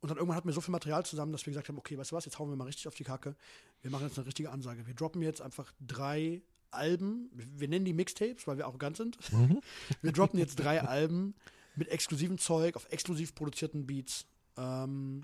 [0.00, 2.10] und dann irgendwann hatten wir so viel Material zusammen, dass wir gesagt haben, okay, weißt
[2.10, 3.36] du was, jetzt hauen wir mal richtig auf die Kacke.
[3.82, 4.84] Wir machen jetzt eine richtige Ansage.
[4.84, 9.16] Wir droppen jetzt einfach drei Alben, wir nennen die Mixtapes, weil wir arrogant sind.
[9.32, 9.60] Mhm.
[10.02, 11.36] Wir droppen jetzt drei Alben
[11.76, 15.22] mit exklusivem Zeug, auf exklusiv produzierten Beats, ähm,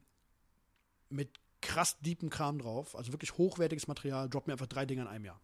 [1.12, 5.08] mit krass deepen Kram drauf, also wirklich hochwertiges Material, droppen wir einfach drei Dinge in
[5.08, 5.40] einem Jahr.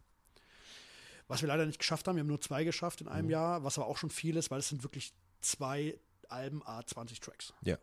[1.29, 3.33] Was wir leider nicht geschafft haben, wir haben nur zwei geschafft in einem mhm.
[3.33, 5.99] Jahr, was aber auch schon viel ist, weil es sind wirklich zwei
[6.29, 7.53] Alben, A 20 Tracks.
[7.63, 7.79] Ja.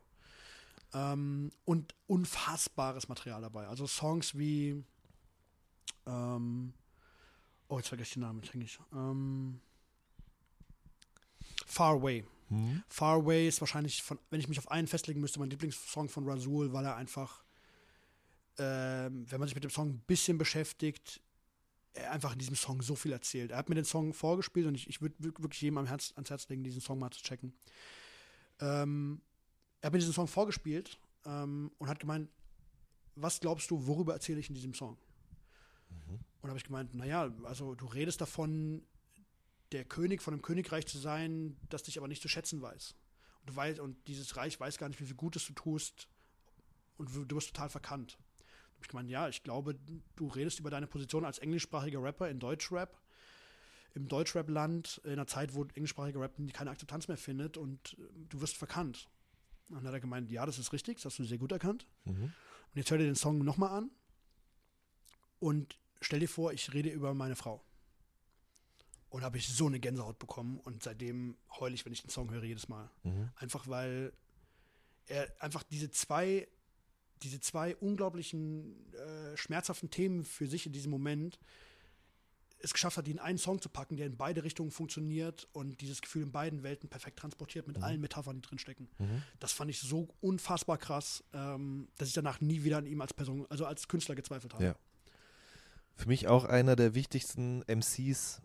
[0.93, 3.67] Ähm, und unfassbares Material dabei.
[3.67, 4.83] Also Songs wie
[6.07, 6.73] ähm,
[7.67, 8.79] Oh, jetzt vergesse ich den Namen, jetzt hänge ich.
[8.93, 9.59] Ähm,
[11.65, 12.25] Far Away.
[12.49, 12.83] Hm.
[12.88, 16.29] Far Away ist wahrscheinlich, von, wenn ich mich auf einen festlegen müsste, mein Lieblingssong von
[16.29, 17.43] Rasul, weil er einfach,
[18.58, 21.22] ähm, wenn man sich mit dem Song ein bisschen beschäftigt,
[21.93, 23.51] er einfach in diesem Song so viel erzählt.
[23.51, 26.30] Er hat mir den Song vorgespielt und ich, ich würde wirklich jedem am Herz, ans
[26.30, 27.53] Herz legen, diesen Song mal zu checken.
[28.60, 29.22] Ähm,
[29.82, 32.30] er hat mir diesen Song vorgespielt ähm, und hat gemeint,
[33.16, 34.97] was glaubst du, worüber erzähle ich in diesem Song?
[35.89, 36.20] Mhm.
[36.41, 38.86] Und habe ich gemeint, naja, also du redest davon,
[39.72, 42.95] der König von einem Königreich zu sein, das dich aber nicht zu schätzen weiß.
[43.41, 46.08] Und du weißt, und dieses Reich weiß gar nicht, wie viel Gutes du tust
[46.97, 48.18] und du wirst total verkannt.
[48.86, 49.75] Ich gemeint, ja, ich glaube,
[50.15, 53.01] du redest über deine Position als englischsprachiger Rapper in Deutschrap,
[53.95, 57.97] im Deutschrap-Land, in einer Zeit, wo englischsprachiger Rap keine Akzeptanz mehr findet und
[58.29, 59.09] du wirst verkannt.
[59.69, 61.88] Und dann hat er gemeint, ja, das ist richtig, das hast du sehr gut erkannt.
[62.03, 62.25] Mhm.
[62.25, 63.89] Und jetzt hör dir den Song nochmal an.
[65.39, 67.63] Und stell dir vor, ich rede über meine Frau.
[69.09, 72.29] Und habe ich so eine Gänsehaut bekommen und seitdem heule ich, wenn ich den Song
[72.29, 72.91] höre, jedes Mal.
[73.01, 73.31] Mhm.
[73.38, 74.13] Einfach weil
[75.07, 76.47] er einfach diese zwei,
[77.24, 81.39] diese zwei unglaublichen, äh, schmerzhaften Themen für sich in diesem Moment
[82.59, 85.82] es geschafft hat, die in einen Song zu packen, der in beide Richtungen funktioniert und
[85.82, 87.84] dieses Gefühl in beiden Welten perfekt transportiert mit mhm.
[87.84, 88.89] allen Metaphern, die drinstecken.
[88.97, 89.22] Mhm.
[89.39, 93.13] Das fand ich so unfassbar krass, ähm, dass ich danach nie wieder an ihm als
[93.13, 94.63] Person, also als Künstler gezweifelt habe.
[94.63, 94.76] Ja.
[95.95, 98.41] Für mich auch einer der wichtigsten MCs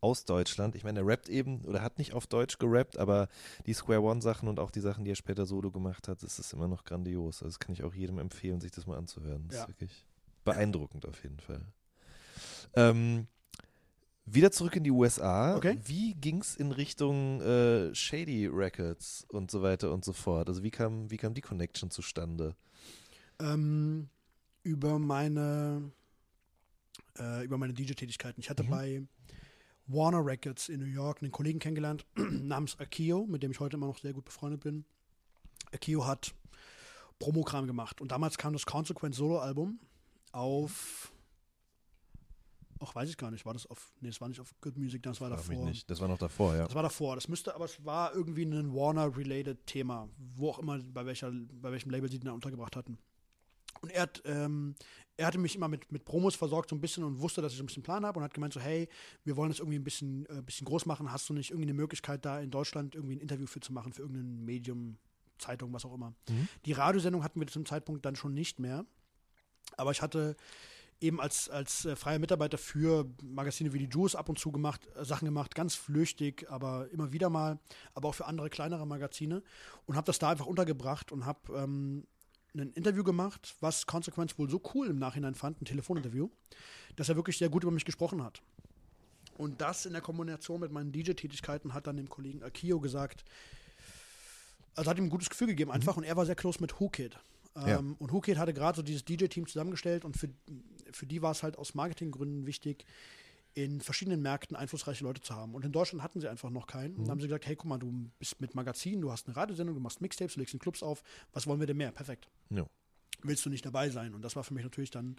[0.00, 0.74] aus Deutschland.
[0.74, 3.28] Ich meine, er rappt eben oder hat nicht auf Deutsch gerappt, aber
[3.66, 6.38] die Square One Sachen und auch die Sachen, die er später solo gemacht hat, das
[6.38, 7.42] ist immer noch grandios.
[7.42, 9.44] Also das kann ich auch jedem empfehlen, sich das mal anzuhören.
[9.48, 9.62] Das Ja.
[9.64, 10.06] ist wirklich
[10.44, 11.64] beeindruckend auf jeden Fall.
[12.74, 13.26] Ähm,
[14.24, 15.56] wieder zurück in die USA.
[15.56, 15.78] Okay.
[15.84, 20.48] Wie ging es in Richtung äh, Shady Records und so weiter und so fort?
[20.48, 22.54] Also wie kam, wie kam die Connection zustande?
[23.40, 24.08] Ähm,
[24.62, 25.90] über meine
[27.18, 28.40] äh, über meine DJ-Tätigkeiten.
[28.40, 28.70] Ich hatte Mhm.
[28.70, 29.02] bei
[29.92, 33.86] Warner Records in New York einen Kollegen kennengelernt namens Akio, mit dem ich heute immer
[33.86, 34.84] noch sehr gut befreundet bin.
[35.72, 36.34] Akio hat
[37.18, 39.78] Promokram gemacht und damals kam das Consequence Solo-Album
[40.32, 41.12] auf
[42.82, 43.44] Ach, weiß ich gar nicht.
[43.44, 43.92] War das auf.
[44.00, 45.66] Nee, das war nicht auf Good Music, das war Frag davor.
[45.66, 45.90] nicht.
[45.90, 46.64] Das war noch davor, ja.
[46.64, 47.14] Das war davor.
[47.14, 51.72] Das müsste, aber es war irgendwie ein Warner-related Thema, wo auch immer, bei, welcher, bei
[51.72, 52.98] welchem Label sie den da untergebracht hatten.
[53.80, 54.74] Und er, hat, ähm,
[55.16, 57.58] er hatte mich immer mit, mit Promos versorgt, so ein bisschen und wusste, dass ich
[57.58, 58.88] so ein bisschen Plan habe und hat gemeint, so, hey,
[59.24, 61.10] wir wollen das irgendwie ein bisschen, äh, bisschen groß machen.
[61.10, 63.92] Hast du nicht irgendwie eine Möglichkeit, da in Deutschland irgendwie ein Interview für zu machen,
[63.92, 64.98] für irgendein Medium,
[65.38, 66.14] Zeitung, was auch immer.
[66.28, 66.48] Mhm.
[66.66, 68.84] Die Radiosendung hatten wir zum Zeitpunkt dann schon nicht mehr.
[69.76, 70.36] Aber ich hatte
[71.00, 74.86] eben als, als äh, freier Mitarbeiter für Magazine wie die Juice ab und zu gemacht,
[74.94, 77.58] äh, Sachen gemacht, ganz flüchtig, aber immer wieder mal,
[77.94, 79.42] aber auch für andere kleinere Magazine
[79.86, 82.06] und habe das da einfach untergebracht und habe ähm,
[82.54, 86.28] ein Interview gemacht, was Consequence wohl so cool im Nachhinein fand, ein Telefoninterview,
[86.96, 88.42] dass er wirklich sehr gut über mich gesprochen hat.
[89.38, 93.24] Und das in der Kombination mit meinen DJ-Tätigkeiten hat dann dem Kollegen Akio gesagt,
[94.74, 96.88] also hat ihm ein gutes Gefühl gegeben einfach und er war sehr close mit Who
[96.88, 97.18] Kid.
[97.56, 97.78] Ähm, Ja.
[97.78, 100.28] Und Who Kid hatte gerade so dieses DJ-Team zusammengestellt und für,
[100.92, 102.84] für die war es halt aus Marketinggründen wichtig,
[103.54, 105.54] in verschiedenen Märkten einflussreiche Leute zu haben.
[105.54, 106.94] Und in Deutschland hatten sie einfach noch keinen.
[106.96, 109.36] Und dann haben sie gesagt, hey, guck mal, du bist mit Magazin, du hast eine
[109.36, 111.90] Radiosendung, du machst Mixtapes, du legst in Clubs auf, was wollen wir denn mehr?
[111.92, 112.28] Perfekt.
[112.50, 112.66] Ja.
[113.22, 114.14] Willst du nicht dabei sein?
[114.14, 115.16] Und das war für mich natürlich dann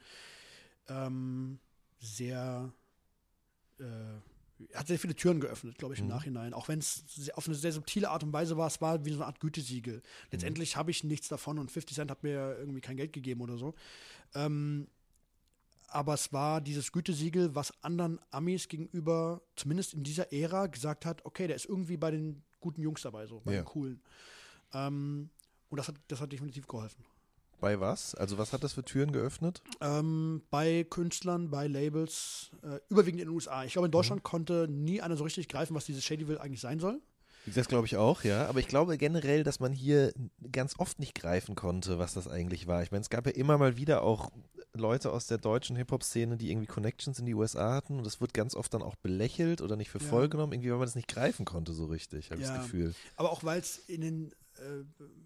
[0.88, 1.60] ähm,
[2.00, 2.74] sehr
[3.80, 3.86] äh,
[4.76, 6.12] hat sehr viele Türen geöffnet, glaube ich, im Mhm.
[6.12, 6.54] Nachhinein.
[6.54, 9.16] Auch wenn es auf eine sehr subtile Art und Weise war, es war wie so
[9.18, 10.04] eine Art Gütesiegel.
[10.32, 13.58] Letztendlich habe ich nichts davon und 50 Cent hat mir irgendwie kein Geld gegeben oder
[13.58, 13.74] so.
[14.36, 14.88] Ähm,
[15.92, 21.26] aber es war dieses Gütesiegel, was anderen Amis gegenüber, zumindest in dieser Ära, gesagt hat,
[21.26, 23.62] okay, der ist irgendwie bei den guten Jungs dabei, so, bei Ja.
[23.62, 24.02] den coolen.
[24.74, 25.30] Ähm,
[25.70, 27.04] und das hat, das hat definitiv geholfen.
[27.60, 28.16] Bei was?
[28.16, 29.62] Also was hat das für Türen geöffnet?
[29.82, 33.64] Ähm, bei Künstlern, bei Labels, äh, überwiegend in den USA.
[33.64, 36.80] Ich glaube, in Deutschland konnte nie einer so richtig greifen, was dieses Shadyville eigentlich sein
[36.80, 37.00] soll.
[37.46, 38.48] Das glaube ich auch, ja.
[38.48, 40.12] Aber ich glaube generell, dass man hier
[40.52, 42.82] ganz oft nicht greifen konnte, was das eigentlich war.
[42.84, 44.32] Ich meine, es gab ja immer mal wieder auch
[44.74, 48.34] Leute aus der deutschen Hip-Hop-Szene, die irgendwie Connections in die USA hatten und das wird
[48.34, 50.08] ganz oft dann auch belächelt oder nicht für Ja.
[50.08, 52.56] voll genommen, irgendwie, weil man das nicht greifen konnte so richtig, habe ich Ja.
[52.56, 52.96] das Gefühl.
[53.18, 54.84] Aber auch weil es in den, äh,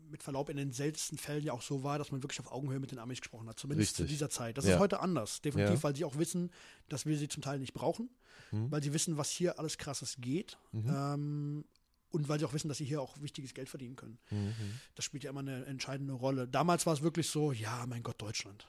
[0.10, 2.80] mit Verlaub, in den seltensten Fällen ja auch so war, dass man wirklich auf Augenhöhe
[2.80, 3.60] mit den Amis gesprochen hat.
[3.60, 4.18] Zumindest zu Richtig.
[4.18, 4.58] dieser Zeit.
[4.58, 4.76] Das Ja.
[4.76, 5.42] ist heute anders.
[5.42, 6.52] Definitiv, weil sie auch wissen,
[6.90, 8.10] dass wir sie zum Teil nicht brauchen.
[8.52, 8.72] Mhm.
[8.72, 10.58] Weil sie wissen, was hier alles krasses geht.
[10.72, 10.90] Mhm.
[10.90, 11.66] Ähm,
[12.10, 14.18] und weil sie auch wissen, dass sie hier auch wichtiges Geld verdienen können.
[14.32, 14.54] Mhm.
[14.96, 16.48] Das spielt ja immer eine entscheidende Rolle.
[16.48, 18.68] Damals war es wirklich so, ja, mein Gott, Deutschland.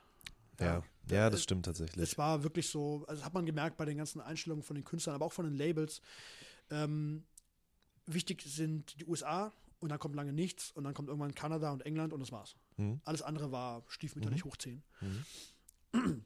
[0.60, 0.82] Ja.
[1.08, 2.02] ja, das stimmt tatsächlich.
[2.02, 4.84] Es war wirklich so, also das hat man gemerkt bei den ganzen Einstellungen von den
[4.84, 6.00] Künstlern, aber auch von den Labels.
[6.70, 7.24] Ähm,
[8.06, 11.84] wichtig sind die USA und dann kommt lange nichts und dann kommt irgendwann Kanada und
[11.84, 12.56] England und das war's.
[12.76, 13.00] Mhm.
[13.04, 14.82] Alles andere war stiefmütterlich hochziehen.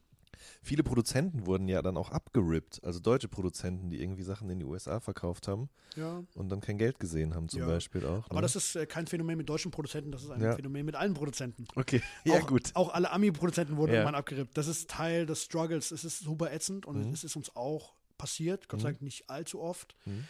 [0.63, 4.65] Viele Produzenten wurden ja dann auch abgerippt, also deutsche Produzenten, die irgendwie Sachen in die
[4.65, 6.23] USA verkauft haben Ja.
[6.35, 7.67] und dann kein Geld gesehen haben zum Ja.
[7.67, 8.25] Beispiel auch.
[8.27, 8.43] Aber ne?
[8.43, 10.55] das ist äh, kein Phänomen mit deutschen Produzenten, das ist ein Ja.
[10.57, 11.67] Phänomen mit allen Produzenten.
[11.77, 12.71] okay, ja auch, gut.
[12.75, 14.57] Auch alle Ami-Produzenten wurden irgendwann abgerippt.
[14.57, 15.91] Das ist Teil des Struggles.
[15.91, 17.13] Es ist super ätzend und Mhm.
[17.13, 18.93] es ist uns auch passiert, Gott sei Mhm.
[18.95, 19.97] Dank nicht allzu oft.
[20.05, 20.25] Mhm.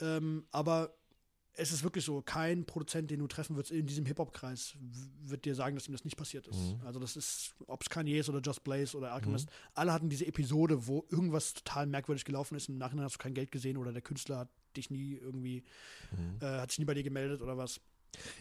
[0.00, 0.94] Ähm, aber
[1.54, 4.74] es ist wirklich so, kein Produzent, den du treffen wirst in diesem Hip-Hop-Kreis,
[5.24, 6.56] wird dir sagen, dass ihm das nicht passiert ist.
[6.58, 6.80] Mhm.
[6.86, 10.26] Also das ist, ob es Kanye ist oder Just Blaze oder Alchemist, alle hatten diese
[10.26, 12.68] Episode, wo irgendwas total merkwürdig gelaufen ist.
[12.68, 15.62] Im Nachhinein hast du kein Geld gesehen oder der Künstler hat dich nie irgendwie,
[16.12, 16.38] Mhm.
[16.40, 17.80] äh, hat sich nie bei dir gemeldet oder was.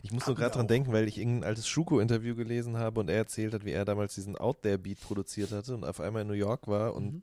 [0.04, 0.70] Ich muss Hatten nur gerade dran auch.
[0.70, 4.16] denken, weil ich irgendein altes Schuko-Interview gelesen habe und er erzählt hat, wie er damals
[4.16, 7.22] diesen Out There-Beat produziert hatte und auf einmal in New York war und Mhm.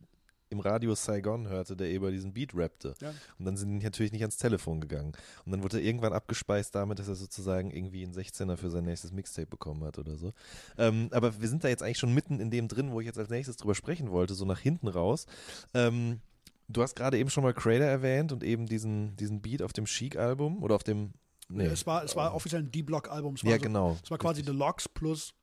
[0.51, 2.95] Im Radio Saigon hörte, der über diesen Beat rappte.
[3.01, 3.13] Ja.
[3.39, 5.13] Und dann sind die natürlich nicht ans Telefon gegangen.
[5.45, 8.85] Und dann wurde er irgendwann abgespeist damit, dass er sozusagen irgendwie einen 16er für sein
[8.85, 10.33] nächstes Mixtape bekommen hat oder so.
[10.79, 13.19] Ähm, aber wir sind da jetzt eigentlich schon mitten in dem drin, wo ich jetzt
[13.19, 15.27] als nächstes drüber sprechen wollte, so nach hinten raus.
[15.75, 16.21] Ähm,
[16.69, 19.85] du hast gerade eben schon mal Crater erwähnt und eben diesen, diesen Beat auf dem
[19.87, 21.13] Chic-Album oder auf dem.
[21.51, 21.65] Nee.
[21.65, 23.37] Es war, es war offiziell ein D-Block-Album.
[23.43, 23.97] Ja, so- genau.
[24.03, 24.55] Es war quasi Richtig.
[24.55, 25.35] Deluxe plus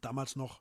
[0.00, 0.60] damals noch,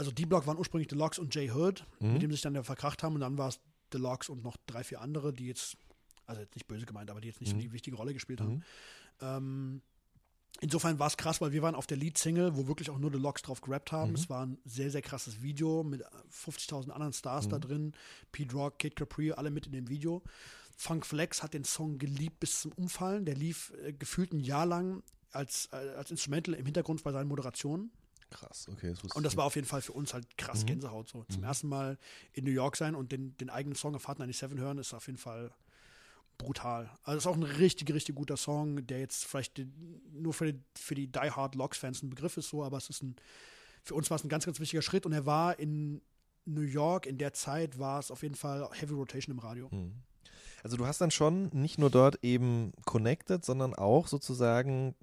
[0.00, 2.14] also D-Block waren ursprünglich Deluxe und J Hood, Mhm.
[2.14, 3.60] mit dem sich dann ja verkracht haben und dann war es
[3.92, 5.76] Deluxe und noch drei, vier andere, die jetzt,
[6.26, 7.56] also jetzt nicht böse gemeint, aber die jetzt nicht Mhm.
[7.60, 8.64] so die wichtige Rolle gespielt haben.
[9.20, 9.82] Ähm,
[10.62, 13.18] Insofern war es krass, weil wir waren auf der Lead-Single, wo wirklich auch nur The
[13.18, 14.10] Locks drauf gerappt haben.
[14.10, 14.16] Mhm.
[14.16, 17.50] Es war ein sehr, sehr krasses Video mit 50.000 anderen Stars mhm.
[17.50, 17.92] da drin.
[18.32, 20.22] Pete Rock, Kid Capri, alle mit in dem Video.
[20.76, 23.24] Funk Flex hat den Song geliebt bis zum Umfallen.
[23.24, 27.28] Der lief äh, gefühlt ein Jahr lang als, äh, als Instrumental im Hintergrund bei seinen
[27.28, 27.90] Moderationen.
[28.30, 28.94] Krass, okay.
[29.02, 30.66] Das und das war auf jeden Fall für uns halt krass mhm.
[30.66, 31.08] Gänsehaut.
[31.08, 31.24] So.
[31.28, 31.46] Zum mhm.
[31.46, 31.98] ersten Mal
[32.32, 35.06] in New York sein und den, den eigenen Song auf Hard 97 hören, ist auf
[35.06, 35.52] jeden Fall
[36.38, 36.90] brutal.
[37.02, 39.60] Also ist auch ein richtig, richtig guter Song, der jetzt vielleicht
[40.12, 43.02] nur für die, für die Die Hard Locks-Fans ein Begriff ist so, aber es ist
[43.02, 43.16] ein,
[43.82, 46.00] für uns war es ein ganz, ganz wichtiger Schritt und er war in
[46.46, 49.68] New York, in der Zeit war es auf jeden Fall Heavy Rotation im Radio.
[49.70, 49.92] Mhm.
[50.62, 54.94] Also du hast dann schon nicht nur dort eben connected, sondern auch sozusagen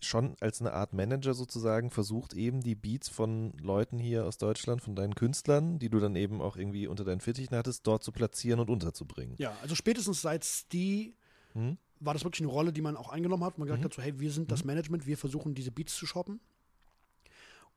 [0.00, 4.82] schon als eine Art Manager sozusagen versucht, eben die Beats von Leuten hier aus Deutschland,
[4.82, 8.12] von deinen Künstlern, die du dann eben auch irgendwie unter deinen Fittichen hattest, dort zu
[8.12, 9.36] platzieren und unterzubringen.
[9.38, 11.14] Ja, also spätestens seit die
[11.54, 11.78] hm?
[12.00, 13.58] war das wirklich eine Rolle, die man auch eingenommen hat.
[13.58, 13.86] Man gesagt mhm.
[13.86, 14.68] hat so, hey, wir sind das mhm.
[14.68, 16.40] Management, wir versuchen diese Beats zu shoppen.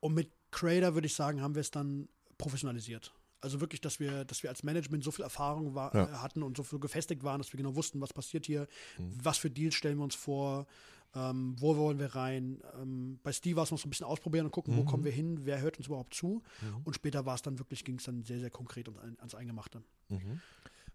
[0.00, 2.08] Und mit Creator würde ich sagen, haben wir es dann
[2.38, 3.14] professionalisiert.
[3.42, 6.04] Also wirklich, dass wir, dass wir als Management so viel Erfahrung war, ja.
[6.04, 8.66] Äh, hatten und so viel gefestigt waren, dass wir genau wussten, was passiert hier,
[8.98, 9.12] mhm.
[9.22, 10.66] was für Deals stellen wir uns vor,
[11.14, 12.62] ähm, wo wollen wir rein.
[12.80, 14.78] Ähm, bei Steve war es noch so ein bisschen ausprobieren und gucken, mhm.
[14.78, 16.42] wo kommen wir hin, wer hört uns überhaupt zu.
[16.62, 16.82] Mhm.
[16.84, 19.82] Und später war es dann wirklich, ging es dann sehr, sehr konkret und ans Eingemachte.
[20.08, 20.40] Mhm.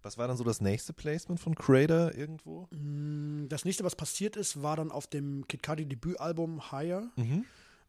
[0.01, 2.68] Was war dann so das nächste Placement von Crater irgendwo?
[2.72, 7.09] Mm, das nächste, was passiert ist, war dann auf dem Kid Cudi Debütalbum Higher.
[7.16, 7.45] Mhm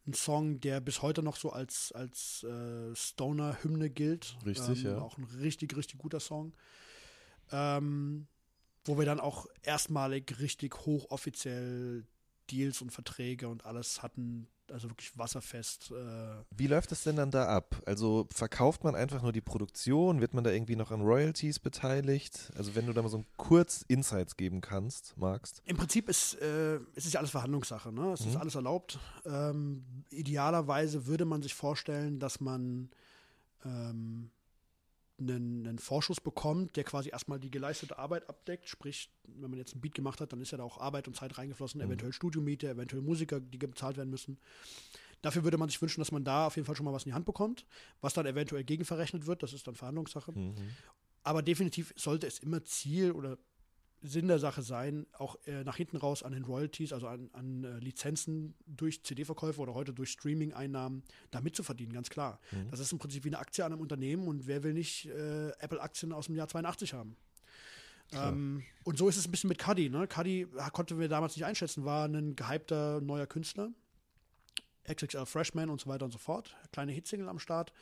[0.07, 4.37] ein Song, der bis heute noch so als, als äh, Stoner-Hymne gilt.
[4.45, 4.97] Richtig, ähm, ja.
[4.99, 6.53] Auch ein richtig, richtig guter Song.
[7.51, 8.27] Ähm,
[8.85, 12.05] wo wir dann auch erstmalig richtig hochoffiziell
[12.51, 15.91] Deals und Verträge und alles hatten, also wirklich wasserfest.
[15.91, 17.81] Äh Wie läuft es denn dann da ab?
[17.85, 20.21] Also verkauft man einfach nur die Produktion?
[20.21, 22.51] Wird man da irgendwie noch an Royalties beteiligt?
[22.57, 25.61] Also wenn du da mal so kurz Insights geben kannst, magst.
[25.65, 27.91] Im Prinzip ist äh, es ist ja alles Verhandlungssache.
[27.91, 28.11] Ne?
[28.13, 28.31] Es mhm.
[28.31, 28.99] ist alles erlaubt.
[29.25, 32.89] Ähm, idealerweise würde man sich vorstellen, dass man
[33.65, 34.31] ähm,
[35.19, 38.67] einen, einen, Vorschuss bekommt, der quasi erstmal die geleistete Arbeit abdeckt.
[38.69, 41.15] Sprich, wenn man jetzt ein Beat gemacht hat, dann ist ja da auch Arbeit und
[41.15, 41.87] Zeit reingeflossen, mhm.
[41.87, 44.37] eventuell Studiomiete, eventuell Musiker, die bezahlt werden müssen.
[45.21, 47.09] Dafür würde man sich wünschen, dass man da auf jeden Fall schon mal was in
[47.09, 47.65] die Hand bekommt,
[48.01, 49.41] was dann eventuell gegenverrechnet wird.
[49.41, 50.31] Das ist dann Verhandlungssache.
[50.31, 50.55] Mhm.
[51.23, 53.37] Aber definitiv sollte es immer Ziel oder
[54.01, 57.63] Sinn der Sache sein, auch äh, nach hinten raus an den Royalties, also an, an
[57.63, 62.39] äh, Lizenzen durch CD-Verkäufe oder heute durch Streaming-Einnahmen da mitzuverdienen, ganz klar.
[62.51, 62.69] Mhm.
[62.69, 65.49] Das ist im Prinzip wie eine Aktie an einem Unternehmen und wer will nicht äh,
[65.59, 67.17] Apple-Aktien aus dem Jahr 82 haben?
[68.13, 69.89] Ähm, und so ist es ein bisschen mit Cuddy.
[69.89, 70.07] Ne?
[70.07, 73.71] Cuddy konnten wir damals nicht einschätzen, war ein gehypter neuer Künstler.
[74.89, 76.55] XXL Freshman und so weiter und so fort.
[76.71, 77.73] Kleine Hitsingle am Start.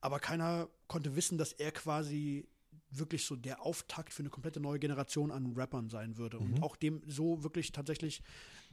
[0.00, 2.48] Aber keiner konnte wissen, dass er quasi
[2.90, 6.54] wirklich so der Auftakt für eine komplette neue Generation an Rappern sein würde mhm.
[6.54, 8.22] und auch dem so wirklich tatsächlich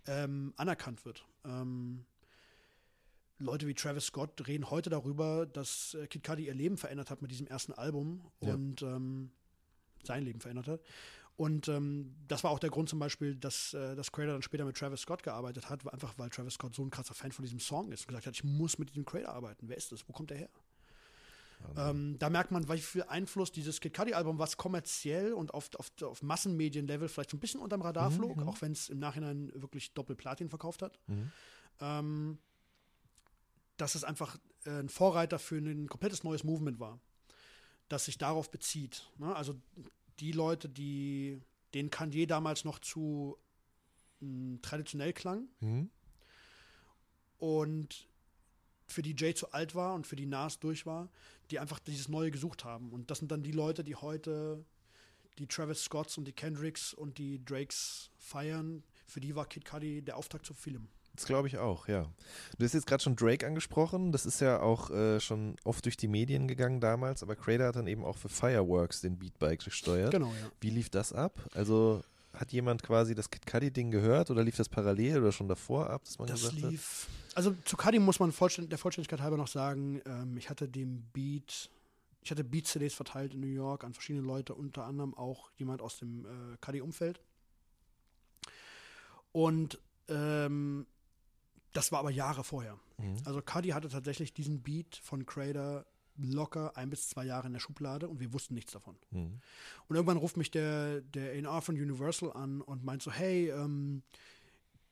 [0.06, 1.26] ähm, anerkannt wird.
[1.46, 2.06] Ähm,
[3.40, 7.22] Leute wie Travis Scott reden heute darüber, dass äh, Kid Cudi ihr Leben verändert hat
[7.22, 8.54] mit diesem ersten Album ja.
[8.54, 9.32] und ähm,
[10.04, 10.82] sein Leben verändert hat.
[11.36, 14.66] Und ähm, das war auch der Grund zum Beispiel, dass, äh, dass Crater dann später
[14.66, 17.60] mit Travis Scott gearbeitet hat, einfach weil Travis Scott so ein krasser Fan von diesem
[17.60, 19.70] Song ist und gesagt hat, ich muss mit diesem Crater arbeiten.
[19.70, 20.08] Wer ist das?
[20.10, 20.50] Wo kommt der her?
[21.76, 25.92] Ähm, da merkt man, wie viel Einfluss dieses Kid Cudi-Album, was kommerziell und auf, auf,
[26.02, 28.48] auf Massenmedien-Level vielleicht so ein bisschen unterm Radar mhm, flog, mhm.
[28.48, 31.00] auch wenn es im Nachhinein wirklich Doppelplatin verkauft hat.
[31.08, 31.32] Mhm.
[31.80, 32.38] Ähm,
[33.78, 37.00] dass es einfach äh, ein Vorreiter für ein komplettes neues Movement war,
[37.90, 39.10] das sich darauf bezieht.
[39.18, 39.36] Ne?
[39.36, 39.56] Also
[40.20, 41.40] die Leute, die
[41.74, 43.38] den Kanye damals noch zu
[44.20, 45.90] mh, traditionell klang mhm.
[47.38, 48.08] und
[48.88, 51.10] für die Jay zu alt war und für die Nas durch war,
[51.52, 52.92] die einfach dieses Neue gesucht haben.
[52.92, 54.66] Und das sind dann die Leute, die heute
[55.40, 58.84] die Travis Scotts und die Kendricks und die Drakes feiern.
[59.06, 60.88] Für die war Kid Cudi der Auftakt zu vielem.
[61.16, 62.12] Das glaube ich auch, ja.
[62.58, 64.12] Du hast jetzt gerade schon Drake angesprochen.
[64.12, 67.76] Das ist ja auch äh, schon oft durch die Medien gegangen damals, aber Crater hat
[67.76, 70.12] dann eben auch für Fireworks den Beatbike gesteuert.
[70.12, 70.52] Genau, ja.
[70.62, 71.40] Wie lief das ab?
[71.56, 72.04] Also
[72.40, 76.04] hat jemand quasi das Kid Cudi-Ding gehört oder lief das parallel oder schon davor ab,
[76.06, 77.36] dass man das gesagt lief, hat?
[77.38, 81.04] Also zu Cudi muss man vollständ, der Vollständigkeit halber noch sagen, ähm, ich hatte den
[81.14, 81.70] Beat,
[82.22, 86.00] ich hatte Beat-CDs verteilt in New York an verschiedene Leute, unter anderem auch jemand aus
[86.00, 87.22] dem äh, Cudi-Umfeld.
[89.32, 90.88] Und ähm,
[91.74, 92.80] das war aber Jahre vorher.
[92.98, 93.18] Mhm.
[93.26, 95.86] Also Cudi hatte tatsächlich diesen Beat von Crater
[96.18, 98.96] locker ein bis zwei Jahre in der Schublade und wir wussten nichts davon.
[99.12, 99.40] Mhm.
[99.88, 104.04] Und irgendwann ruft mich der, der A&R von Universal an und meint so, hey, ähm,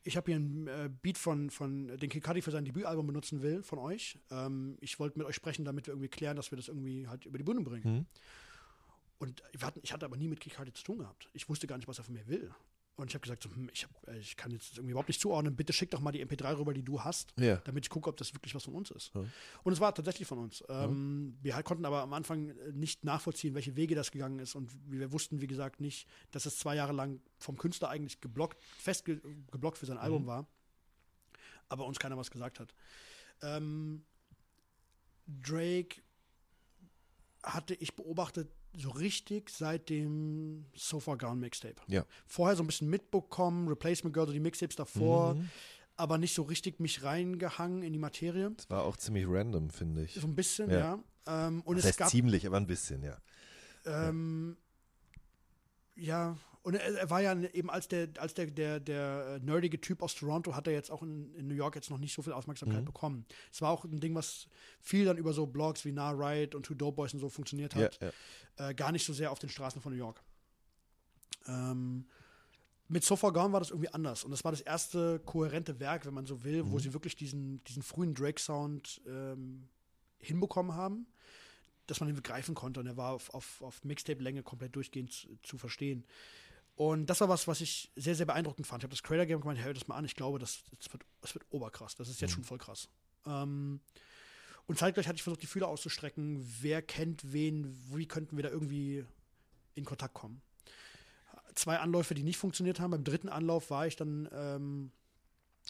[0.03, 3.63] ich habe hier einen äh, Beat von, von den Kikadi für sein Debütalbum benutzen will,
[3.63, 4.19] von euch.
[4.29, 7.25] Ähm, ich wollte mit euch sprechen, damit wir irgendwie klären, dass wir das irgendwie halt
[7.25, 7.93] über die Bühne bringen.
[7.93, 8.05] Mhm.
[9.17, 11.29] Und hatten, ich hatte aber nie mit Kikadi zu tun gehabt.
[11.33, 12.53] Ich wusste gar nicht, was er von mir will.
[12.97, 15.19] Und ich habe gesagt, so, hm, ich, hab, äh, ich kann jetzt irgendwie überhaupt nicht
[15.19, 15.55] zuordnen.
[15.55, 17.57] Bitte schick doch mal die MP3 rüber, die du hast, Ja.
[17.57, 19.13] damit ich gucke, ob das wirklich was von uns ist.
[19.13, 19.25] Ja.
[19.63, 20.63] Und es war tatsächlich von uns.
[20.69, 24.55] Ähm, wir halt konnten aber am Anfang äh, nicht nachvollziehen, welche Wege das gegangen ist.
[24.55, 28.63] Und wir wussten, wie gesagt, nicht, dass es zwei Jahre lang vom Künstler eigentlich geblockt,
[28.77, 29.19] fest ge
[29.51, 30.47] geblockt für sein Album war.
[31.67, 32.73] Aber uns keiner was gesagt hat.
[33.41, 34.05] Ähm,
[35.27, 36.01] Drake
[37.43, 41.75] hatte ich beobachtet so richtig seit dem So Far Gone Mixtape.
[41.87, 42.05] Ja.
[42.27, 45.37] Vorher so ein bisschen mitbekommen, Replacement Girl, so die Mixtapes davor,
[45.97, 48.51] aber nicht so richtig mich reingehangen in die Materie.
[48.57, 50.13] Das war auch ziemlich random, finde ich.
[50.15, 50.99] So ein bisschen, Ja.
[51.27, 51.47] ja.
[51.47, 53.17] Ähm, und Das es heißt gab, ziemlich, aber ein bisschen, ja.
[53.85, 54.57] ähm,
[55.95, 59.79] ja, und er, er war ja eben als der, als der, der, der äh, nerdige
[59.79, 62.21] Typ aus Toronto hat er jetzt auch in, in New York jetzt noch nicht so
[62.21, 62.85] viel Aufmerksamkeit Mhm.
[62.85, 63.25] bekommen.
[63.51, 64.47] Es war auch ein Ding, was
[64.81, 67.73] viel dann über so Blogs wie Nah Right und Two Dope Boys und so funktioniert
[67.75, 67.99] Ja, hat.
[68.01, 68.69] ja.
[68.69, 70.21] Äh, gar nicht so sehr auf den Straßen von New York.
[71.47, 72.05] Ähm,
[72.87, 74.23] mit So Far Gone war das irgendwie anders.
[74.23, 77.63] Und das war das erste kohärente Werk, wenn man so will, wo sie wirklich diesen,
[77.63, 79.67] diesen frühen Drake-Sound ähm,
[80.19, 81.07] hinbekommen haben,
[81.87, 82.79] dass man ihn begreifen konnte.
[82.79, 86.05] Und er war auf, auf, auf Mixtape-Länge komplett durchgehend zu, zu verstehen.
[86.75, 88.81] Und das war was, was ich sehr, sehr beeindruckend fand.
[88.81, 90.03] Ich habe das Creator Game gemeint, hör das mal an.
[90.05, 91.95] Ich glaube, das, das, wird, das wird oberkrass.
[91.95, 92.89] Das ist jetzt schon voll krass.
[93.25, 93.79] Ähm,
[94.67, 96.45] und zeitgleich hatte ich versucht, die Fühler auszustrecken.
[96.61, 97.77] Wer kennt wen?
[97.93, 99.05] Wie könnten wir da irgendwie
[99.75, 100.41] in Kontakt kommen?
[101.53, 102.91] Zwei Anläufe, die nicht funktioniert haben.
[102.91, 104.91] Beim dritten Anlauf war ich dann ähm,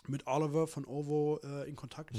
[0.07, 2.15] mit Oliver von Ovo äh, in Kontakt.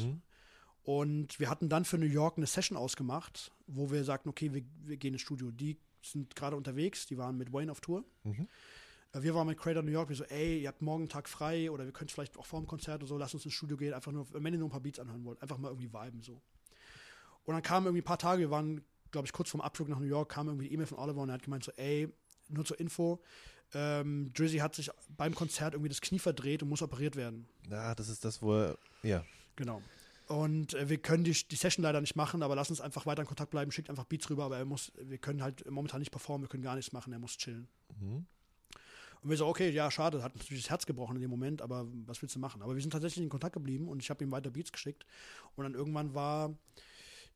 [0.84, 4.62] Und wir hatten dann für New York eine Session ausgemacht, wo wir sagten, okay, wir,
[4.84, 5.51] wir gehen ins Studio.
[5.51, 8.05] Die sind gerade unterwegs, die waren mit Wayne auf Tour.
[8.25, 11.29] Äh, Wir waren mit Creator New York, wir so, ey, ihr habt morgen einen Tag
[11.29, 13.77] frei oder wir können vielleicht auch vor dem Konzert oder so, lasst uns ins Studio
[13.77, 16.23] gehen, einfach nur, wenn ihr nur ein paar Beats anhören wollt, einfach mal irgendwie viben
[16.23, 16.41] so.
[17.45, 19.99] Und dann kamen irgendwie ein paar Tage, wir waren, glaube ich, kurz vorm Abflug nach
[20.01, 22.13] New York, kam irgendwie die E-Mail von Oliver und er hat gemeint so, ey,
[22.49, 23.23] nur zur Info,
[23.75, 27.49] ähm, Drizzy hat sich beim Konzert irgendwie das Knie verdreht und muss operiert werden.
[27.71, 29.25] Ja, das ist das, wo er, ja.
[29.57, 29.83] Genau.
[30.27, 33.22] Und äh, wir können die, die Session leider nicht machen, aber lass uns einfach weiter
[33.22, 36.11] in Kontakt bleiben, schickt einfach Beats rüber, aber er muss, wir können halt momentan nicht
[36.11, 37.68] performen, wir können gar nichts machen, er muss chillen.
[39.22, 41.87] Und wir so, okay, ja, schade, hat natürlich das Herz gebrochen in dem Moment, aber
[42.07, 42.62] was willst du machen?
[42.62, 45.07] Aber wir sind tatsächlich in Kontakt geblieben und ich habe ihm weiter Beats geschickt.
[45.55, 46.57] Und dann irgendwann war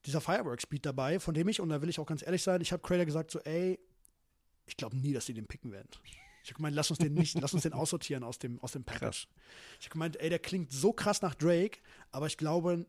[0.06, 2.72] dieser Fireworks-Beat dabei, von dem ich, und da will ich auch ganz ehrlich sein, ich
[2.72, 3.78] habe Crater gesagt, so, ey,
[4.66, 5.88] ich glaube nie, dass die den picken werden.
[6.42, 8.84] Ich habe gemeint, lass uns den nicht, lass uns den aussortieren aus dem, aus dem
[8.84, 9.28] Package.
[9.78, 11.80] Ich habe gemeint, ey, der klingt so krass nach Drake,
[12.10, 12.86] aber ich glaube,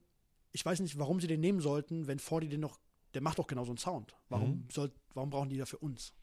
[0.52, 2.80] ich weiß nicht, warum sie den nehmen sollten, wenn Fordy den noch,
[3.14, 4.16] der macht doch genau so einen Sound.
[4.30, 6.14] Warum, soll, warum brauchen die da für uns?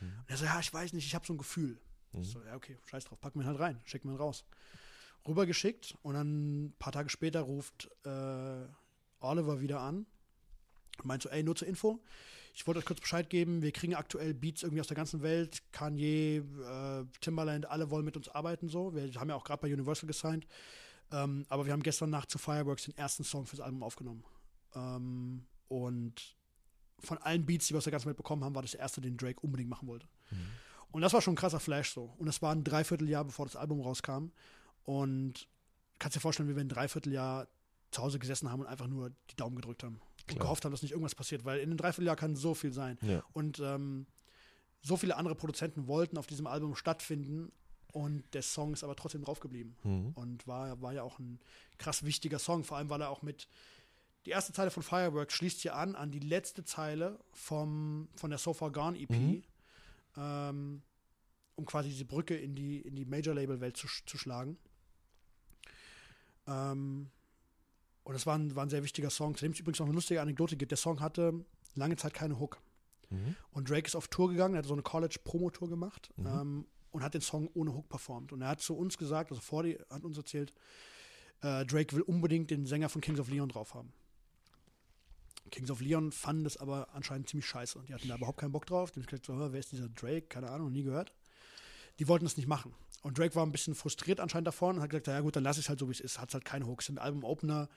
[0.00, 1.78] Und er so, ja, ich weiß nicht, ich habe so ein Gefühl.
[2.20, 4.44] Ich So, ja, okay, scheiß drauf, packen wir ihn halt rein, schicken wir ihn raus.
[5.26, 8.66] Rübergeschickt und dann ein paar Tage später ruft äh,
[9.20, 10.06] Oliver wieder an
[10.98, 12.02] und meint so, ey, nur zur Info,
[12.54, 15.62] ich wollte euch kurz Bescheid geben, wir kriegen aktuell Beats irgendwie aus der ganzen Welt,
[15.72, 18.94] Kanye, äh, Timbaland, alle wollen mit uns arbeiten so.
[18.94, 20.46] Wir haben ja auch gerade bei Universal gesigned.
[21.10, 24.24] Ähm, aber wir haben gestern Nacht zu Fireworks den ersten Song fürs Album aufgenommen.
[24.74, 26.36] Ähm, und
[27.00, 29.00] von allen Beats, die wir aus der ganzen Welt bekommen haben, war das der erste,
[29.00, 30.06] den Drake unbedingt machen wollte.
[30.92, 32.14] Und das war schon ein krasser Flash so.
[32.18, 34.30] Und das war ein Dreivierteljahr, bevor das Album rauskam.
[34.84, 35.48] Und
[35.98, 37.48] kannst dir vorstellen, wie wir ein Dreivierteljahr
[37.90, 40.00] zu Hause gesessen haben und einfach nur die Daumen gedrückt haben.
[40.22, 40.44] Und Klar.
[40.44, 42.98] gehofft haben, dass nicht irgendwas passiert, weil in einem Dreivierteljahr kann so viel sein.
[43.02, 43.22] Ja.
[43.32, 44.06] Und ähm,
[44.80, 47.52] so viele andere Produzenten wollten auf diesem Album stattfinden
[47.92, 49.76] und der Song ist aber trotzdem draufgeblieben.
[50.14, 51.38] Und war, war ja auch ein
[51.78, 53.48] krass wichtiger Song, vor allem weil er auch mit
[54.24, 58.38] die erste Zeile von Fireworks schließt hier an, an die letzte Zeile vom, von der
[58.38, 59.42] So Far Gone EP,
[60.16, 60.82] ähm,
[61.56, 64.58] um quasi diese Brücke in die, in die Major-Label-Welt zu, zu schlagen.
[66.46, 67.10] Ähm,
[68.04, 69.94] und das war ein, war ein sehr wichtiger Song, zu dem es übrigens noch eine
[69.94, 70.70] lustige Anekdote gibt.
[70.72, 71.44] Der Song hatte
[71.74, 72.60] lange Zeit keine Hook.
[73.52, 77.12] Und Drake ist auf Tour gegangen, er hat so eine College-Promo-Tour gemacht ähm, und hat
[77.14, 78.32] den Song ohne Hook performt.
[78.32, 80.52] Und er hat zu uns gesagt, also Fordy hat uns erzählt,
[81.42, 83.92] äh, Drake will unbedingt den Sänger von Kings of Leon drauf haben.
[85.50, 88.52] Kings of Leon fanden das aber anscheinend ziemlich scheiße und die hatten da überhaupt keinen
[88.52, 88.90] Bock drauf.
[88.90, 90.22] Die haben gesagt, so, "Hör, wer ist dieser Drake?
[90.22, 91.12] Keine Ahnung, nie gehört.
[91.98, 92.74] Die wollten es nicht machen.
[93.02, 95.58] Und Drake war ein bisschen frustriert anscheinend davon und hat gesagt, ja gut, dann lass
[95.58, 96.20] ich es halt so, wie es ist.
[96.20, 96.88] Hat halt keine Hooks.
[96.88, 97.68] Im Album-Opener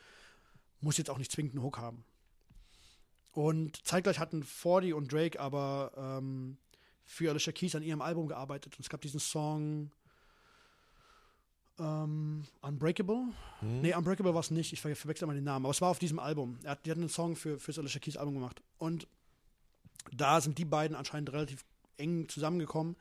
[0.81, 2.03] muss jetzt auch nicht zwingend einen Hook haben.
[3.31, 6.57] Und zeitgleich hatten Fordy und Drake aber ähm,
[7.03, 8.75] für Alicia Keys an ihrem Album gearbeitet.
[8.77, 9.91] Und es gab diesen Song
[11.79, 13.27] ähm, Unbreakable.
[13.61, 14.73] Nee, Unbreakable war es nicht.
[14.73, 15.65] Ich ver verwechsel mal den Namen.
[15.65, 16.59] Aber es war auf diesem Album.
[16.63, 18.61] Er hat, die hatten einen Song für, für das Alicia Keys Album gemacht.
[18.77, 19.07] Und
[20.11, 21.65] da sind die beiden anscheinend relativ
[21.97, 22.95] eng zusammengekommen,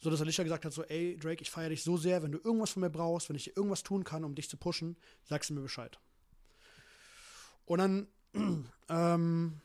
[0.00, 2.38] so dass Alicia gesagt hat: so, ey, Drake, ich feiere dich so sehr, wenn du
[2.38, 5.50] irgendwas von mir brauchst, wenn ich dir irgendwas tun kann, um dich zu pushen, sagst
[5.50, 5.98] du mir Bescheid.
[7.64, 8.08] Und dann
[8.88, 9.60] ähm,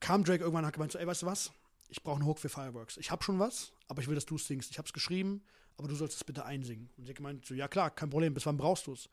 [0.00, 1.52] kam Drake irgendwann und hat gemeint, so, ey, weißt du was?
[1.88, 2.96] Ich brauche einen Hook für Fireworks.
[2.98, 4.70] Ich habe schon was, aber ich will, dass du es singst.
[4.70, 5.42] Ich habe es geschrieben,
[5.76, 6.90] aber du sollst es bitte einsingen.
[6.96, 9.08] Und sie hat gemeint, so, ja klar, kein Problem, bis wann brauchst du es?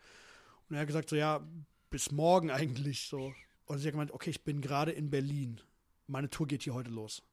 [0.69, 1.45] Und er hat gesagt, so, ja,
[1.89, 3.33] bis morgen eigentlich, so.
[3.65, 5.61] Und sie hat gemeint, okay, ich bin gerade in Berlin.
[6.07, 7.23] Meine Tour geht hier heute los.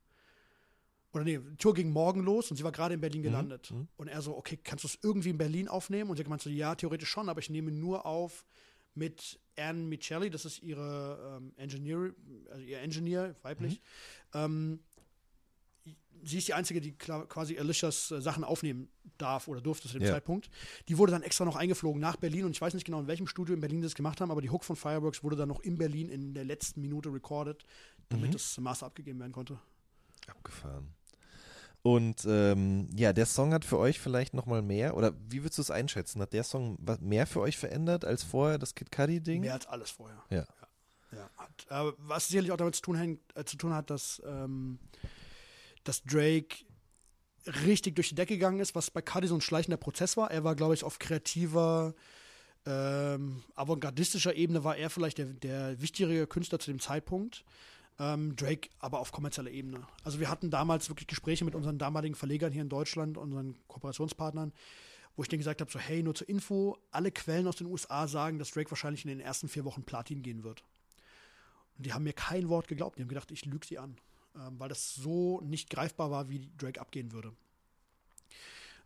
[1.12, 3.70] Oder nee, die Tour ging morgen los und sie war gerade in Berlin gelandet.
[3.70, 3.88] Mhm.
[3.96, 6.10] Und er so, okay, kannst du es irgendwie in Berlin aufnehmen?
[6.10, 8.46] Und sie hat gemeint, so, ja, theoretisch schon, aber ich nehme nur auf
[8.94, 12.14] mit Anne Michelli, das ist ihre ähm, Engineer,
[12.50, 13.80] also ihr Engineer, weiblich.
[14.34, 14.80] Ähm,
[16.22, 18.88] sie ist die Einzige, die quasi Alicias äh, Sachen aufnehmen
[19.18, 20.12] darf oder durfte zu dem Ja.
[20.12, 20.50] Zeitpunkt.
[20.88, 23.26] Die wurde dann extra noch eingeflogen nach Berlin und ich weiß nicht genau, in welchem
[23.26, 25.60] Studio in Berlin die das gemacht haben, aber die Hook von Fireworks wurde dann noch
[25.60, 27.64] in Berlin in der letzten Minute recorded,
[28.08, 29.58] damit das Master abgegeben werden konnte.
[30.26, 30.94] Abgefahren.
[31.82, 35.62] Und ähm, ja, der Song hat für euch vielleicht nochmal mehr, oder wie würdest du
[35.62, 36.22] es einschätzen?
[36.22, 39.40] Hat der Song mehr für euch verändert als vorher das Kid Cudi-Ding?
[39.40, 40.22] Mehr als alles vorher.
[40.30, 40.44] Ja.
[41.10, 44.22] Ja, hat, äh, was sicherlich auch damit zu tun, hängt, äh, zu tun hat, dass,
[44.24, 44.78] ähm,
[45.84, 46.64] dass Drake
[47.66, 50.30] richtig durch die Decke gegangen ist, was bei Cudi so ein schleichender Prozess war.
[50.30, 51.94] Er war, glaube ich, auf kreativer,
[52.64, 57.44] ähm, avantgardistischer Ebene war er vielleicht der, der wichtigere Künstler zu dem Zeitpunkt.
[57.98, 59.86] Ähm, Drake aber auf kommerzieller Ebene.
[60.02, 64.52] Also wir hatten damals wirklich Gespräche mit unseren damaligen Verlegern hier in Deutschland, unseren Kooperationspartnern,
[65.14, 68.08] wo ich denen gesagt habe, so hey, nur zur Info, alle Quellen aus den USA
[68.08, 70.64] sagen, dass Drake wahrscheinlich in den ersten vier Wochen Platin gehen wird.
[71.76, 72.98] Und die haben mir kein Wort geglaubt.
[72.98, 73.96] Die haben gedacht, ich lüge sie an.
[74.34, 77.32] Ähm, weil das so nicht greifbar war, wie Drake abgehen würde.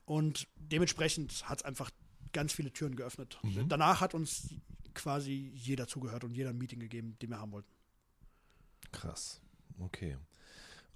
[0.04, 1.90] Und dementsprechend hat es einfach
[2.32, 3.38] ganz viele Türen geöffnet.
[3.68, 4.48] Danach hat uns
[4.94, 7.68] quasi jeder zugehört und jeder ein Meeting gegeben, den wir haben wollten.
[8.96, 9.40] Krass.
[9.78, 10.16] Okay.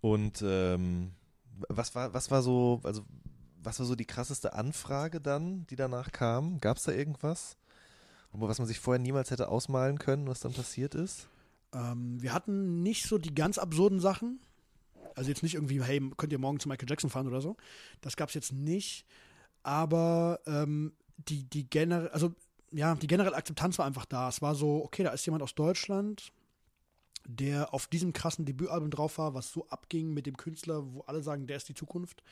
[0.01, 1.13] Und ähm,
[1.69, 3.05] was war, was war so, also
[3.63, 6.59] was war so die krasseste Anfrage dann, die danach kam?
[6.61, 7.57] Gab es da irgendwas?
[8.33, 11.29] Was man sich vorher niemals hätte ausmalen können, was dann passiert ist?
[11.75, 14.41] Ähm, wir hatten nicht so die ganz absurden Sachen.
[15.15, 17.57] Also jetzt nicht irgendwie, hey, könnt ihr morgen zu Michael Jackson fahren oder so.
[18.01, 19.05] Das gab es jetzt nicht.
[19.63, 22.33] Aber ähm, die, die generell, also
[22.73, 24.29] ja, die generelle Akzeptanz war einfach da.
[24.29, 26.33] Es war so, okay, da ist jemand aus Deutschland,
[27.27, 31.23] der auf diesem krassen Debütalbum drauf war, was so abging mit dem Künstler, wo alle
[31.23, 32.23] sagen, der ist die Zukunft.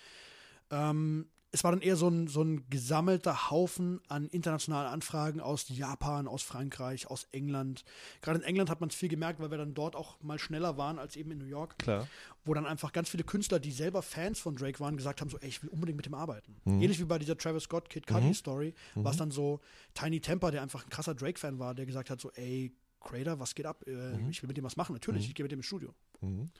[0.70, 5.66] Ähm, es war dann eher so ein, so ein gesammelter Haufen an internationalen Anfragen aus
[5.68, 7.84] Japan, aus Frankreich, aus England.
[8.20, 10.76] Gerade in England hat man es viel gemerkt, weil wir dann dort auch mal schneller
[10.76, 12.06] waren als eben in New York, Klar.
[12.44, 15.38] wo dann einfach ganz viele Künstler, die selber Fans von Drake waren, gesagt haben, so,
[15.38, 16.56] ey, ich will unbedingt mit dem arbeiten.
[16.66, 19.60] Ähnlich wie bei dieser Travis Scott Kid Cudi Story, war es dann so
[19.94, 23.54] Tiny Temper, der einfach ein krasser Drake-Fan war, der gesagt hat, so, ey, Crater, was
[23.54, 23.84] geht ab?
[23.86, 24.92] Äh, Ich will mit dem was machen.
[24.92, 25.94] Natürlich, ich gehe mit dem ins Studio.
[26.20, 26.50] Mhm.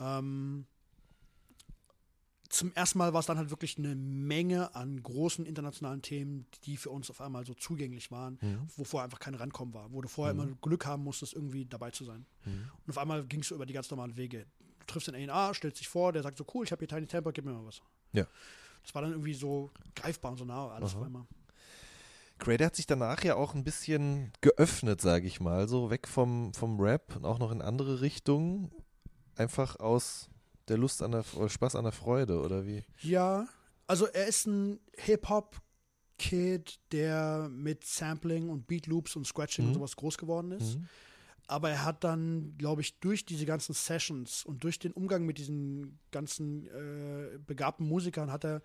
[0.00, 0.66] Ähm,
[2.48, 6.76] zum ersten Mal war es dann halt wirklich eine Menge an großen internationalen Themen, die
[6.76, 8.38] für uns auf einmal so zugänglich waren,
[8.76, 11.90] wo vorher einfach kein Rankommen war, wo du vorher immer Glück haben musstest, irgendwie dabei
[11.92, 12.26] zu sein.
[12.44, 14.44] Und auf einmal ging es so über die ganz normalen Wege.
[14.80, 17.06] Du triffst den A&A, stellst dich vor, der sagt so, cool, ich habe hier Tiny
[17.06, 17.80] Temper, gib mir mal was.
[18.12, 18.26] Ja.
[18.82, 21.24] Das war dann irgendwie so greifbar und so nah, alles auf einmal.
[22.42, 26.52] Crader hat sich danach ja auch ein bisschen geöffnet, sage ich mal, so weg vom,
[26.54, 28.72] vom Rap und auch noch in andere Richtungen.
[29.36, 30.28] Einfach aus
[30.66, 32.82] der Lust an der oder Spaß an der Freude, oder wie?
[33.00, 33.46] Ja,
[33.86, 39.94] also er ist ein Hip-Hop-Kid, der mit Sampling und Beat Loops und Scratching und sowas
[39.94, 40.78] groß geworden ist.
[41.46, 45.38] Aber er hat dann, glaube ich, durch diese ganzen Sessions und durch den Umgang mit
[45.38, 48.62] diesen ganzen äh, begabten Musikern hat er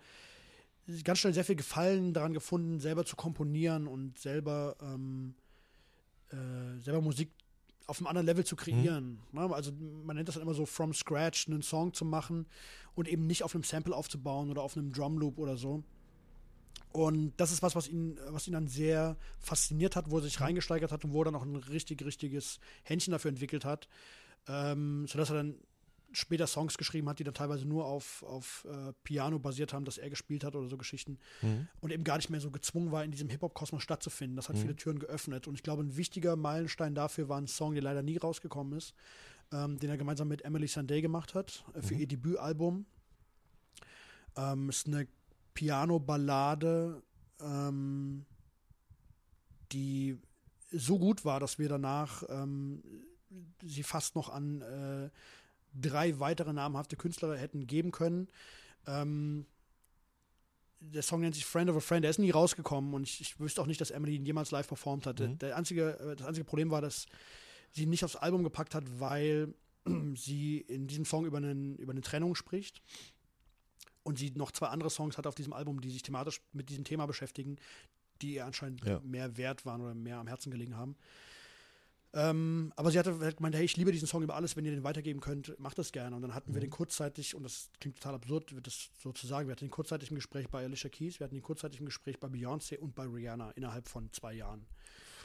[1.04, 5.34] ganz schnell sehr viel Gefallen daran gefunden, selber zu komponieren und selber, ähm,
[6.30, 7.30] äh, selber Musik
[7.86, 9.18] auf einem anderen Level zu kreieren.
[9.32, 9.40] Ne?
[9.54, 9.72] Also
[10.04, 12.46] man nennt das dann immer so from scratch, einen Song zu machen
[12.94, 15.82] und eben nicht auf einem Sample aufzubauen oder auf einem Drum Loop oder so.
[16.92, 20.40] Und das ist was, was ihn, was ihn dann sehr fasziniert hat, wo er sich
[20.40, 23.88] reingesteigert hat und wo er dann auch ein richtig, richtiges Händchen dafür entwickelt hat.
[24.46, 25.54] Ähm, sodass er dann
[26.12, 29.98] später Songs geschrieben hat, die dann teilweise nur auf, auf äh, Piano basiert haben, das
[29.98, 31.18] er gespielt hat oder so Geschichten.
[31.80, 34.36] Und eben gar nicht mehr so gezwungen war, in diesem Hip-Hop-Kosmos stattzufinden.
[34.36, 35.46] Das hat viele Türen geöffnet.
[35.46, 38.94] Und ich glaube, ein wichtiger Meilenstein dafür war ein Song, der leider nie rausgekommen ist,
[39.52, 42.86] ähm, den er gemeinsam mit Emily Sandé gemacht hat, äh, für ihr Debütalbum.
[44.36, 45.08] Ähm, ist eine
[45.54, 47.02] Piano-Ballade,
[47.40, 48.24] ähm,
[49.72, 50.18] die
[50.70, 52.82] so gut war, dass wir danach ähm,
[53.62, 55.10] sie fast noch an äh,
[55.74, 58.28] drei weitere namhafte Künstler hätten geben können.
[58.86, 59.46] Ähm,
[60.80, 63.40] der Song nennt sich Friend of a Friend, der ist nie rausgekommen und ich, ich
[63.40, 65.18] wüsste auch nicht, dass Emily ihn jemals live performt hat.
[65.18, 67.06] Der, der einzige, äh, das einzige Problem war, dass
[67.72, 69.54] sie ihn nicht aufs Album gepackt hat, weil
[70.14, 72.82] sie in diesem Song über, einen, über eine Trennung spricht
[74.04, 76.84] und sie noch zwei andere Songs hat auf diesem Album, die sich thematisch mit diesem
[76.84, 77.56] Thema beschäftigen,
[78.22, 79.00] die ihr anscheinend Ja.
[79.00, 80.96] mehr wert waren oder mehr am Herzen gelegen haben.
[82.14, 84.82] Ähm, aber sie hatte gemeint, hey, ich liebe diesen Song über alles, wenn ihr den
[84.82, 86.16] weitergeben könnt, macht das gerne.
[86.16, 86.54] Und dann hatten mhm.
[86.54, 89.70] wir den kurzzeitig, und das klingt total absurd, das so zu sagen, wir hatten den
[89.70, 92.94] kurzzeitig im Gespräch bei Alicia Keys, wir hatten den kurzzeitig im Gespräch bei Beyoncé und
[92.94, 94.66] bei Rihanna innerhalb von zwei Jahren.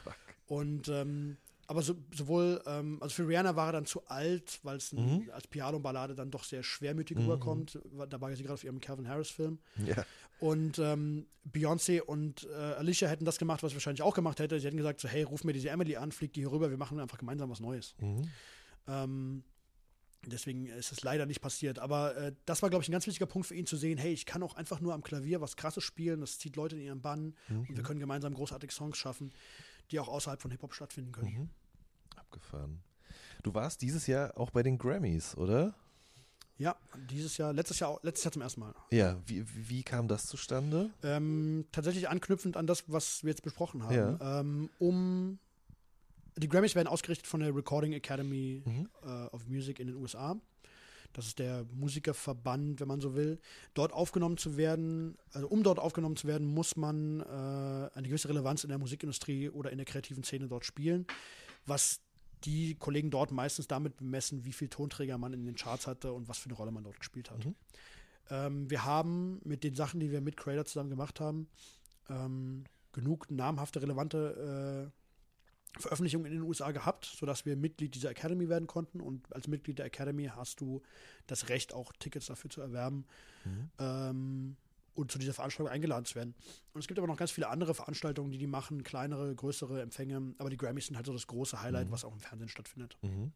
[0.02, 0.16] Fuck.
[0.46, 4.76] Und ähm, aber so, sowohl, ähm, also für Rihanna war er dann zu alt, weil
[4.76, 5.30] es mhm.
[5.32, 7.24] als Piano-Ballade dann doch sehr schwermütig mhm.
[7.24, 7.78] rüberkommt.
[8.08, 9.58] Da war sie gerade auf ihrem Calvin Harris-Film.
[9.86, 10.04] Ja.
[10.40, 14.58] Und ähm, Beyoncé und äh, Alicia hätten das gemacht, was ich wahrscheinlich auch gemacht hätte.
[14.58, 16.76] Sie hätten gesagt: so, hey, ruf mir diese Emily an, flieg die hier rüber, wir
[16.76, 17.94] machen einfach gemeinsam was Neues.
[18.00, 18.28] Mhm.
[18.86, 19.44] Ähm,
[20.26, 21.78] Deswegen ist es leider nicht passiert.
[21.78, 24.12] Aber äh, das war, glaube ich, ein ganz wichtiger Punkt für ihn zu sehen, hey,
[24.12, 27.00] ich kann auch einfach nur am Klavier was Krasses spielen, das zieht Leute in ihren
[27.02, 27.66] Bann mhm.
[27.68, 29.32] und wir können gemeinsam großartige Songs schaffen
[29.90, 31.32] die auch außerhalb von Hip-Hop stattfinden können.
[31.32, 31.48] Mhm.
[32.16, 32.82] Abgefahren.
[33.42, 35.74] Du warst dieses Jahr auch bei den Grammys, oder?
[36.56, 36.76] Ja,
[37.10, 38.74] dieses Jahr, letztes Jahr, letztes Jahr zum ersten Mal.
[38.90, 40.90] Ja, wie, wie kam das zustande?
[41.02, 44.18] Ähm, tatsächlich anknüpfend an das, was wir jetzt besprochen haben.
[44.20, 44.40] Ja.
[44.40, 45.38] Ähm, um
[46.36, 48.88] die Grammys werden ausgerichtet von der Recording Academy mhm.
[49.04, 50.36] uh, of Music in den USA.
[51.14, 53.38] Das ist der Musikerverband, wenn man so will.
[53.72, 57.24] Dort aufgenommen zu werden, also um dort aufgenommen zu werden, muss man äh,
[57.94, 61.06] eine gewisse Relevanz in der Musikindustrie oder in der kreativen Szene dort spielen,
[61.66, 62.00] was
[62.44, 66.28] die Kollegen dort meistens damit bemessen, wie viel Tonträger man in den Charts hatte und
[66.28, 67.44] was für eine Rolle man dort gespielt hat.
[67.44, 67.54] Mhm.
[68.30, 71.48] Ähm, wir haben mit den Sachen, die wir mit Creator zusammen gemacht haben,
[72.10, 75.03] ähm, genug namhafte, relevante äh,
[75.78, 79.00] Veröffentlichung in den USA gehabt, sodass wir Mitglied dieser Academy werden konnten.
[79.00, 80.82] Und als Mitglied der Academy hast du
[81.26, 83.06] das Recht, auch Tickets dafür zu erwerben
[83.44, 83.70] mhm.
[83.78, 84.56] ähm,
[84.94, 86.34] und zu dieser Veranstaltung eingeladen zu werden.
[86.72, 90.34] Und es gibt aber noch ganz viele andere Veranstaltungen, die die machen, kleinere, größere Empfänge.
[90.38, 91.92] Aber die Grammys sind halt so das große Highlight, mhm.
[91.92, 92.96] was auch im Fernsehen stattfindet.
[93.02, 93.32] Mhm.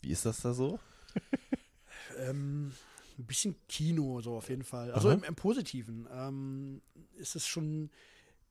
[0.00, 0.80] Wie ist das da so?
[2.18, 2.72] ähm,
[3.18, 4.90] ein bisschen Kino, so auf jeden Fall.
[4.92, 6.82] Also im, im, Positiven ähm,
[7.16, 7.90] ist es schon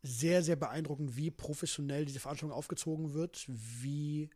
[0.03, 4.29] sehr, sehr beeindruckend, wie professionell diese Veranstaltung aufgezogen wird, wie,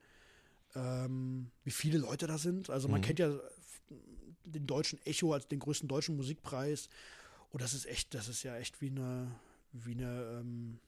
[0.75, 2.69] ähm, wie viele Leute da sind.
[2.69, 3.05] Also man mhm.
[3.05, 3.31] kennt ja
[4.43, 6.89] den deutschen Echo als den größten deutschen Musikpreis.
[7.51, 9.31] Und das ist echt, das ist ja echt wie eine,
[9.71, 10.79] wie eine, ähm,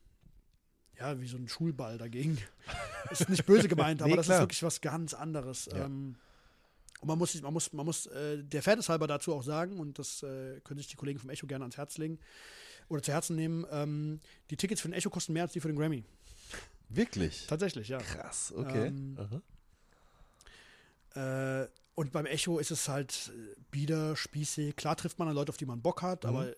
[1.00, 2.38] ja, wie so ein Schulball dagegen.
[3.10, 4.38] ist nicht böse gemeint, aber nee, das klar.
[4.38, 5.70] ist wirklich was ganz anderes.
[5.72, 5.86] Ja.
[5.86, 6.16] Ähm,
[7.00, 9.98] und man muss, man muss, man muss äh, der Fairness halber dazu auch sagen, und
[9.98, 12.20] das äh, können sich die Kollegen vom Echo gerne ans Herz legen
[12.90, 14.20] oder zu Herzen nehmen, ähm,
[14.50, 16.04] die Tickets für den Echo kosten mehr als die für den Grammy.
[16.90, 17.48] Wirklich?
[17.48, 17.98] Tatsächlich, ja.
[17.98, 18.88] Krass, okay.
[18.88, 19.18] Ähm,
[21.16, 24.76] äh, und beim Echo ist es halt äh, bieder, spießig.
[24.76, 26.30] Klar trifft man an Leute, auf die man Bock hat, mhm.
[26.30, 26.54] aber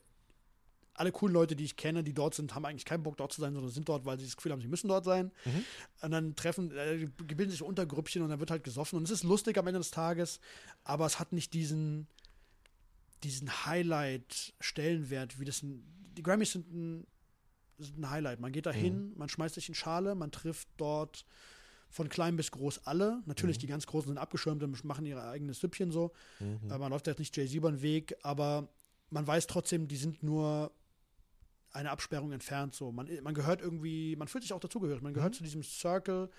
[1.00, 3.40] alle coolen Leute, die ich kenne, die dort sind, haben eigentlich keinen Bock dort zu
[3.40, 5.32] sein, sondern sind dort, weil sie das Gefühl haben, sie müssen dort sein.
[5.46, 5.64] Mhm.
[6.02, 8.98] Und dann treffen, äh, bilden sich Untergrüppchen und dann wird halt gesoffen.
[8.98, 10.42] Und es ist lustig am Ende des Tages,
[10.84, 12.08] aber es hat nicht diesen,
[13.24, 15.64] diesen Highlight-Stellenwert, wie das
[16.20, 17.08] die Grammys sind ein,
[17.78, 18.42] sind ein Highlight.
[18.42, 19.18] Man geht da hin, mhm.
[19.18, 21.26] man schmeißt sich in Schale, man trifft dort
[21.90, 23.24] von klein bis groß alle.
[23.26, 23.62] Natürlich, mhm.
[23.62, 26.12] die ganz Großen sind abgeschirmt und machen ihre eigenes Süppchen so.
[26.42, 26.70] Mhm.
[26.70, 28.68] Äh, man läuft jetzt nicht Jay-Z über den Weg, aber
[29.12, 30.74] man weiß trotzdem, die sind nur
[31.72, 32.76] eine Absperrung entfernt.
[32.76, 32.92] So.
[32.92, 35.02] Man, man gehört irgendwie, man fühlt sich auch dazugehörig.
[35.02, 35.38] Man gehört mhm.
[35.38, 36.30] zu diesem Circle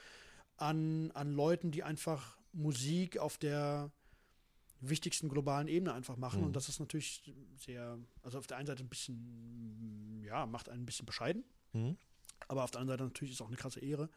[0.58, 3.90] an, an Leuten, die einfach Musik auf der
[4.80, 6.40] wichtigsten globalen Ebene einfach machen.
[6.40, 6.46] Mhm.
[6.46, 10.82] Und das ist natürlich sehr, also auf der einen Seite ein bisschen, ja, macht einen
[10.82, 11.44] ein bisschen bescheiden.
[11.72, 11.96] Mhm.
[12.48, 14.08] Aber auf der anderen Seite natürlich ist es auch eine krasse Ehre.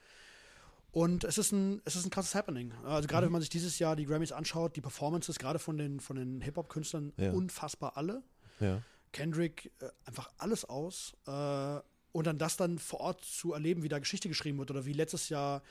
[0.91, 2.71] Und es ist ein, es ist ein krasses Happening.
[2.83, 3.27] Also gerade mhm.
[3.27, 6.39] wenn man sich dieses Jahr die Grammys anschaut, die Performances gerade von den, von den
[6.41, 7.31] Hip-Hop-Künstlern, ja.
[7.31, 8.23] unfassbar alle.
[8.59, 8.81] Ja.
[9.11, 11.13] Kendrick, äh, einfach alles aus.
[11.25, 11.79] Äh,
[12.11, 14.93] und dann das dann vor Ort zu erleben, wie da Geschichte geschrieben wird oder wie
[14.93, 15.63] letztes Jahr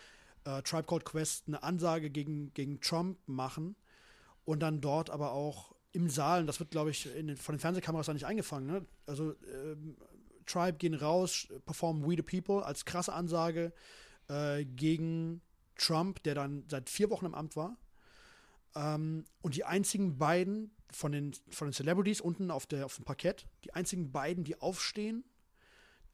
[0.45, 3.77] äh, Tribe Called Quest eine Ansage gegen, gegen Trump machen
[4.45, 8.09] und dann dort aber auch im Saal, das wird, glaube ich, den, von den Fernsehkameras
[8.09, 8.87] auch nicht eingefangen, ne?
[9.07, 9.97] also ähm,
[10.47, 13.73] Tribe gehen raus, performen We the People als krasse Ansage
[14.29, 15.43] äh, gegen
[15.77, 17.77] Trump, der dann seit vier Wochen im Amt war.
[18.75, 23.05] Ähm, und die einzigen beiden von den, von den Celebrities unten auf, der, auf dem
[23.05, 25.25] Parkett, die einzigen beiden, die aufstehen,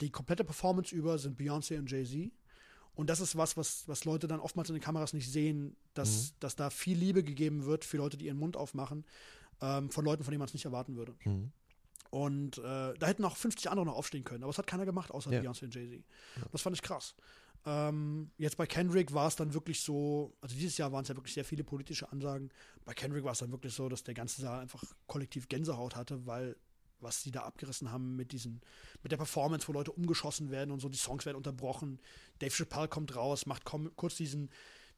[0.00, 2.30] die komplette Performance über, sind Beyoncé und Jay-Z.
[2.98, 6.32] Und das ist was, was, was Leute dann oftmals in den Kameras nicht sehen, dass,
[6.32, 6.34] mhm.
[6.40, 9.04] dass da viel Liebe gegeben wird für Leute, die ihren Mund aufmachen,
[9.60, 11.14] ähm, von Leuten, von denen man es nicht erwarten würde.
[11.24, 11.52] Mhm.
[12.10, 12.62] Und äh,
[12.98, 15.40] da hätten auch 50 andere noch aufstehen können, aber es hat keiner gemacht, außer ja.
[15.40, 16.02] Beyoncé und Jay-Z.
[16.38, 16.42] Ja.
[16.50, 17.14] Das fand ich krass.
[17.64, 21.14] Ähm, jetzt bei Kendrick war es dann wirklich so, also dieses Jahr waren es ja
[21.14, 22.50] wirklich sehr viele politische Ansagen.
[22.84, 26.26] Bei Kendrick war es dann wirklich so, dass der ganze Saal einfach kollektiv Gänsehaut hatte,
[26.26, 26.56] weil
[27.00, 28.60] was sie da abgerissen haben mit diesen,
[29.02, 32.00] mit der Performance, wo Leute umgeschossen werden und so, die Songs werden unterbrochen.
[32.38, 34.50] Dave Chappelle kommt raus, macht kurz diesen,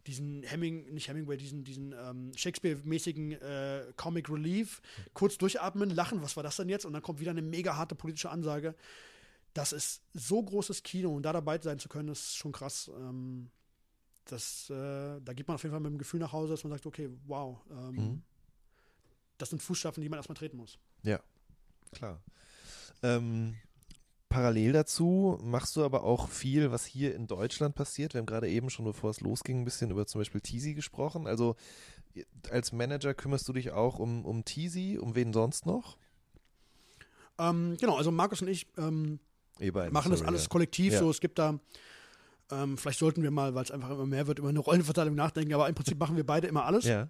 [0.06, 4.80] diesen Hemming, nicht Hemingway, diesen, diesen ähm, Shakespeare-mäßigen äh, Comic Relief,
[5.12, 6.86] kurz durchatmen, lachen, was war das denn jetzt?
[6.86, 8.74] Und dann kommt wieder eine mega harte politische Ansage.
[9.52, 12.90] Das ist so großes Kino und da dabei sein zu können, ist schon krass.
[12.96, 13.50] Ähm,
[14.24, 16.72] das, äh, da geht man auf jeden Fall mit dem Gefühl nach Hause, dass man
[16.72, 18.22] sagt, okay, wow, ähm, mhm.
[19.38, 20.78] das sind Fußstapfen, die man erstmal treten muss.
[21.02, 21.20] Ja,
[21.92, 22.20] klar.
[23.02, 23.56] Ähm,
[24.28, 28.14] parallel dazu machst du aber auch viel, was hier in Deutschland passiert.
[28.14, 31.26] Wir haben gerade eben schon, bevor es losging, ein bisschen über zum Beispiel Teasy gesprochen.
[31.26, 31.56] Also
[32.50, 35.96] als Manager kümmerst du dich auch um, um Teasy, um wen sonst noch?
[37.38, 39.18] Ähm, genau, also Markus und ich ähm,
[39.58, 40.48] machen sorry, das alles ja.
[40.48, 40.92] kollektiv.
[40.92, 40.98] Ja.
[40.98, 41.58] So, es gibt da,
[42.50, 45.54] ähm, vielleicht sollten wir mal, weil es einfach immer mehr wird, über eine Rollenverteilung nachdenken,
[45.54, 46.84] aber im Prinzip machen wir beide immer alles.
[46.84, 47.08] Ja.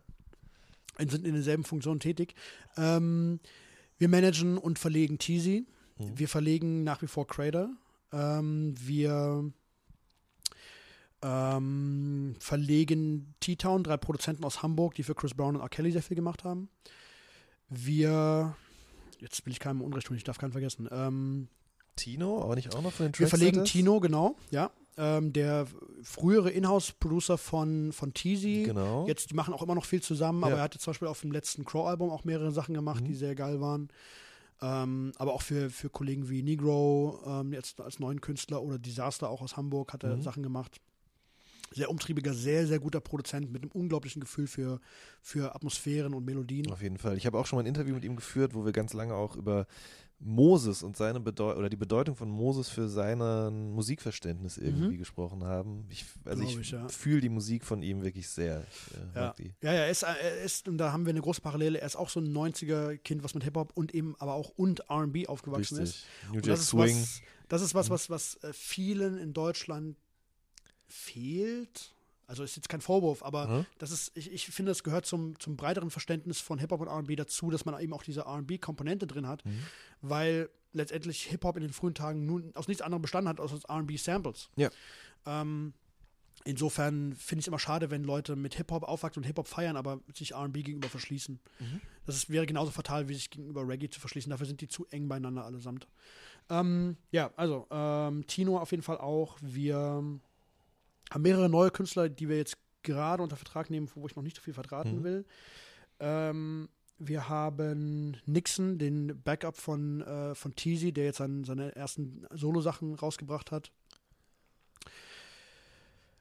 [0.98, 2.34] Und sind in derselben Funktion tätig.
[2.76, 3.40] Ähm,
[4.00, 5.66] wir managen und verlegen Teasy.
[5.98, 6.18] Mhm.
[6.18, 7.70] Wir verlegen nach wie vor Crater.
[8.12, 9.52] Ähm, wir
[11.22, 15.68] ähm, verlegen T-Town, drei Produzenten aus Hamburg, die für Chris Brown und R.
[15.68, 16.70] Kelly sehr viel gemacht haben.
[17.68, 18.56] Wir,
[19.18, 20.88] jetzt will ich keinem Unrecht tun, ich darf keinen vergessen.
[20.90, 21.48] Ähm,
[21.94, 24.70] Tino, aber nicht auch noch von den Wir verlegen Tino, genau, ja.
[25.00, 25.66] Ähm, der
[26.02, 28.64] frühere Inhouse-Producer von, von Teasy.
[28.66, 29.06] Genau.
[29.06, 30.48] Jetzt, die machen auch immer noch viel zusammen, ja.
[30.48, 33.06] aber er hatte zum Beispiel auf dem letzten Crow-Album auch mehrere Sachen gemacht, mhm.
[33.06, 33.88] die sehr geil waren.
[34.60, 39.30] Ähm, aber auch für, für Kollegen wie Negro, ähm, jetzt als neuen Künstler oder Disaster
[39.30, 40.22] auch aus Hamburg hat er mhm.
[40.22, 40.80] Sachen gemacht
[41.72, 44.80] sehr umtriebiger, sehr, sehr guter Produzent mit einem unglaublichen Gefühl für,
[45.22, 46.70] für Atmosphären und Melodien.
[46.70, 47.16] Auf jeden Fall.
[47.16, 49.36] Ich habe auch schon mal ein Interview mit ihm geführt, wo wir ganz lange auch
[49.36, 49.66] über
[50.22, 53.18] Moses und seine Bedeutung oder die Bedeutung von Moses für sein
[53.72, 54.98] Musikverständnis irgendwie mhm.
[54.98, 55.86] gesprochen haben.
[55.88, 56.86] Ich, also ich, ich ja.
[56.88, 58.66] fühle die Musik von ihm wirklich sehr.
[58.70, 59.34] Ich, äh, ja.
[59.62, 61.96] ja, ja, er ist, er ist, und da haben wir eine große Parallele, er ist
[61.96, 66.04] auch so ein 90er-Kind, was mit Hip-Hop und eben aber auch und RB aufgewachsen Richtig.
[66.04, 66.34] ist.
[66.34, 67.00] New Jack Swing.
[67.00, 67.92] Was, das ist was, mhm.
[67.94, 69.96] was, was äh, vielen in Deutschland
[70.86, 71.94] fehlt.
[72.30, 73.66] Also ist jetzt kein Vorwurf, aber mhm.
[73.78, 77.16] das ist, ich, ich finde, das gehört zum, zum breiteren Verständnis von Hip-Hop und RB
[77.16, 79.66] dazu, dass man eben auch diese RB-Komponente drin hat, mhm.
[80.00, 83.68] weil letztendlich Hip-Hop in den frühen Tagen nun aus nichts anderem bestanden hat, als aus
[83.68, 84.48] RB-Samples.
[84.54, 84.70] Ja.
[85.26, 85.74] Ähm,
[86.44, 89.98] insofern finde ich es immer schade, wenn Leute mit Hip-Hop aufwachsen und Hip-Hop feiern, aber
[90.14, 91.40] sich RB gegenüber verschließen.
[91.58, 91.80] Mhm.
[92.06, 94.30] Das ist, wäre genauso fatal, wie sich gegenüber Reggae zu verschließen.
[94.30, 95.88] Dafür sind die zu eng beieinander allesamt.
[96.48, 99.36] Ähm, ja, also ähm, Tino auf jeden Fall auch.
[99.40, 100.20] Wir
[101.10, 104.36] haben mehrere neue Künstler, die wir jetzt gerade unter Vertrag nehmen, wo ich noch nicht
[104.36, 105.04] so viel verraten mhm.
[105.04, 105.24] will.
[105.98, 106.68] Ähm,
[106.98, 112.94] wir haben Nixon, den Backup von, äh, von Teasy, der jetzt seine, seine ersten Solo-Sachen
[112.94, 113.70] rausgebracht hat.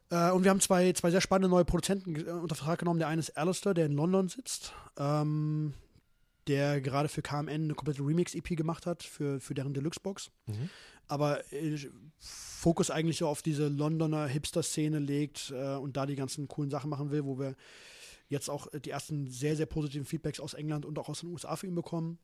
[0.10, 2.99] Äh, und wir haben zwei, zwei sehr spannende neue Produzenten äh, unter Vertrag genommen.
[2.99, 4.74] Der eine ist Alistair, der in London sitzt.
[4.98, 5.74] Ähm,
[6.48, 10.32] der gerade für KMN eine komplette Remix-EP gemacht hat, für, für deren Deluxe-Box.
[10.48, 10.70] Mhm.
[11.10, 11.77] Aber äh,
[12.19, 16.90] Fokus eigentlich so auf diese Londoner Hipster-Szene legt äh, und da die ganzen coolen Sachen
[16.90, 17.56] machen will, wo wir
[18.30, 21.56] jetzt auch die ersten sehr, sehr positiven Feedbacks aus England und auch aus den USA
[21.56, 22.19] für ihn bekommen.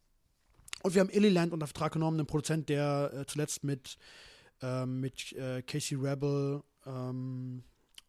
[0.83, 3.97] Und wir haben Illyland unter Vertrag genommen, einen Produzent, der äh, zuletzt mit,
[4.61, 7.63] ähm, mit äh, Casey Rebel ähm,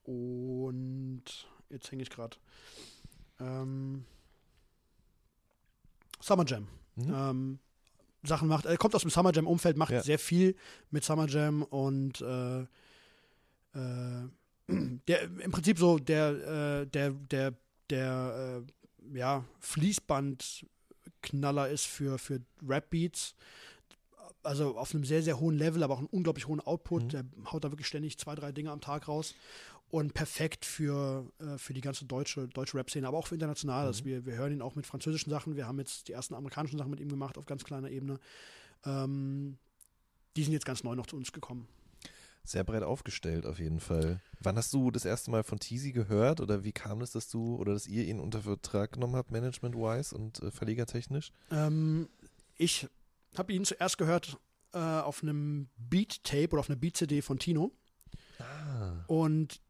[0.05, 1.25] und
[1.71, 2.37] jetzt hänge ich gerade.
[3.41, 4.05] Ähm,
[6.21, 6.69] Summer Jam.
[6.97, 7.15] Mhm.
[7.15, 7.59] Ähm,
[8.23, 8.67] Sachen macht.
[8.67, 10.03] Er kommt aus dem Summer Jam-Umfeld, macht ja.
[10.03, 10.57] sehr viel
[10.91, 12.67] mit Summer Jam und äh, äh,
[14.69, 17.55] der im Prinzip so der, äh, der, der,
[17.91, 18.67] der, äh,
[19.17, 23.37] ja, Fließbandknaller ist für, für Rap-Beats.
[24.43, 27.05] Also auf einem sehr, sehr hohen Level, aber auch einen unglaublich hohen Output.
[27.05, 27.09] Mhm.
[27.09, 29.35] Der haut da wirklich ständig zwei, drei Dinge am Tag raus
[29.91, 34.03] und perfekt für, äh, für die ganze deutsche, deutsche Rap-Szene, aber auch für internationales.
[34.03, 34.07] Mhm.
[34.07, 35.57] Wir, wir hören ihn auch mit französischen Sachen.
[35.57, 38.19] Wir haben jetzt die ersten amerikanischen Sachen mit ihm gemacht auf ganz kleiner Ebene.
[38.85, 39.59] Ähm,
[40.37, 41.69] die sind jetzt ganz neu noch zu uns gekommen.
[42.45, 44.21] Sehr breit aufgestellt auf jeden Fall.
[44.41, 47.57] Wann hast du das erste Mal von Teasy gehört oder wie kam es, dass du
[47.57, 51.33] oder dass ihr ihn unter Vertrag genommen habt, management-wise und äh, verlegertechnisch?
[51.51, 52.09] Ähm,
[52.57, 52.89] ich
[53.37, 54.39] habe ihn zuerst gehört
[54.73, 57.73] äh, auf einem Beat-Tape oder auf einer Beat-CD von Tino.
[58.39, 59.05] Ah.
[59.09, 59.61] Und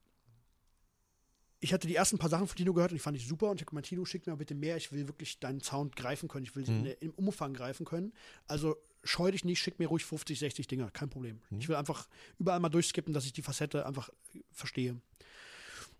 [1.60, 3.56] ich hatte die ersten paar Sachen von Tino gehört und ich fand ich super und
[3.56, 6.44] ich habe gemeint, Tino, schick mir bitte mehr, ich will wirklich deinen Sound greifen können,
[6.44, 6.92] ich will mhm.
[7.00, 8.12] im Umfang greifen können.
[8.46, 11.40] Also scheu dich nicht, schick mir ruhig 50, 60 Dinger, kein Problem.
[11.50, 11.60] Mhm.
[11.60, 12.08] Ich will einfach
[12.38, 14.10] überall mal durchskippen, dass ich die Facette einfach
[14.52, 15.00] verstehe.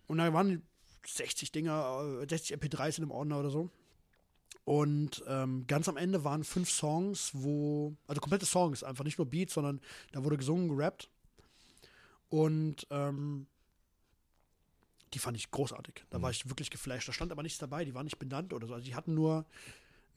[0.07, 0.61] Und da waren
[1.05, 3.69] 60 Dinger, 60 MP3s in einem Ordner oder so.
[4.63, 9.25] Und ähm, ganz am Ende waren fünf Songs, wo, also komplette Songs, einfach nicht nur
[9.25, 9.79] Beats, sondern
[10.11, 11.09] da wurde gesungen, gerappt.
[12.29, 13.47] Und ähm,
[15.13, 16.05] die fand ich großartig.
[16.09, 16.23] Da mhm.
[16.23, 17.07] war ich wirklich geflasht.
[17.07, 18.73] Da stand aber nichts dabei, die waren nicht benannt oder so.
[18.73, 19.45] Also die hatten nur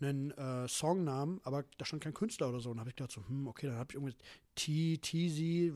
[0.00, 2.70] einen äh, Songnamen, aber da stand kein Künstler oder so.
[2.70, 4.14] Und da habe ich gedacht so, hm, okay, dann habe ich irgendwie
[4.54, 5.72] T, Teasy,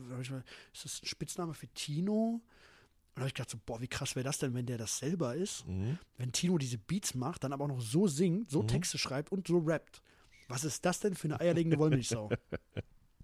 [0.73, 2.41] ist das ein Spitzname für Tino?
[2.41, 4.97] Und da habe ich gedacht so, boah, wie krass wäre das denn, wenn der das
[4.97, 5.65] selber ist?
[5.67, 5.97] Mhm.
[6.17, 8.67] Wenn Tino diese Beats macht, dann aber auch noch so singt, so mhm.
[8.67, 10.01] Texte schreibt und so rappt.
[10.47, 12.29] Was ist das denn für eine eierlegende Wollmilchsau?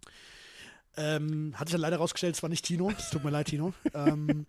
[0.98, 2.90] ähm, hat sich dann leider rausgestellt, es war nicht Tino.
[2.98, 3.74] Es tut mir leid, Tino.
[3.94, 4.46] ähm,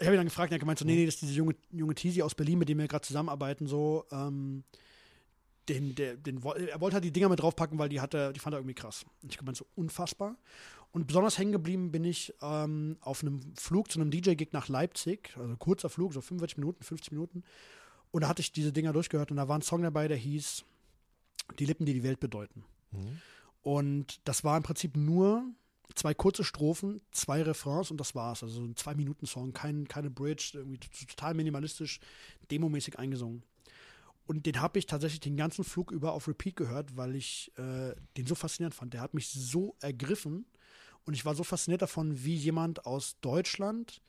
[0.00, 1.54] ich habe ihn dann gefragt, er hat gemeint so, nee, nee, das ist diese junge,
[1.70, 4.64] junge Teasy aus Berlin, mit dem wir gerade zusammenarbeiten, so, ähm,
[5.68, 8.54] den, der, den, er wollte halt die Dinger mit draufpacken, weil die hatte, die fand
[8.54, 9.04] er irgendwie krass.
[9.22, 10.36] Und ich gemeint so, unfassbar.
[10.92, 15.36] Und besonders hängen geblieben bin ich ähm, auf einem Flug zu einem DJ-Gig nach Leipzig,
[15.36, 17.44] also kurzer Flug, so 45 Minuten, 50 Minuten.
[18.10, 20.64] Und da hatte ich diese Dinger durchgehört und da war ein Song dabei, der hieß
[21.58, 22.64] Die Lippen, die die Welt bedeuten.
[22.90, 23.20] Mhm.
[23.62, 25.44] Und das war im Prinzip nur
[25.94, 28.42] zwei kurze Strophen, zwei Refrains und das war's.
[28.42, 32.00] Also ein Zwei-Minuten-Song, kein, keine Bridge, irgendwie total minimalistisch,
[32.50, 33.42] demomäßig eingesungen.
[34.26, 37.94] Und den habe ich tatsächlich den ganzen Flug über auf Repeat gehört, weil ich äh,
[38.16, 38.94] den so faszinierend fand.
[38.94, 40.46] Der hat mich so ergriffen
[41.04, 44.00] und ich war so fasziniert davon, wie jemand aus Deutschland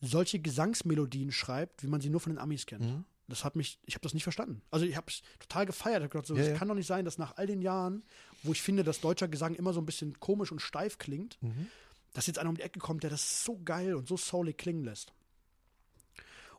[0.00, 2.82] solche Gesangsmelodien schreibt, wie man sie nur von den Amis kennt.
[2.82, 3.04] Mhm.
[3.32, 4.60] Das hat mich, ich habe das nicht verstanden.
[4.70, 6.02] Also ich habe es total gefeiert.
[6.04, 6.54] Ich gedacht, so, ja, ja.
[6.54, 8.02] kann doch nicht sein, dass nach all den Jahren,
[8.42, 11.68] wo ich finde, dass deutscher Gesang immer so ein bisschen komisch und steif klingt, mhm.
[12.12, 14.84] dass jetzt einer um die Ecke kommt, der das so geil und so soulig klingen
[14.84, 15.12] lässt.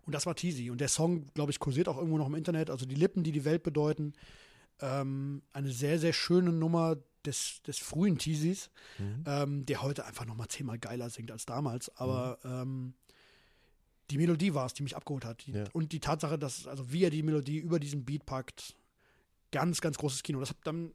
[0.05, 0.69] Und das war Teasy.
[0.69, 2.69] Und der Song, glaube ich, kursiert auch irgendwo noch im Internet.
[2.69, 4.13] Also die Lippen, die die Welt bedeuten.
[4.81, 9.23] Ähm, eine sehr, sehr schöne Nummer des, des frühen Teasys, mhm.
[9.25, 11.95] ähm, der heute einfach noch mal zehnmal geiler singt als damals.
[11.97, 12.49] Aber mhm.
[12.51, 12.93] ähm,
[14.13, 15.43] die Melodie war es, die mich abgeholt hat.
[15.47, 15.63] Die, ja.
[15.73, 18.75] Und die Tatsache, dass, also wie er die Melodie über diesen Beat packt,
[19.51, 20.39] ganz, ganz großes Kino.
[20.39, 20.93] Das hab, dann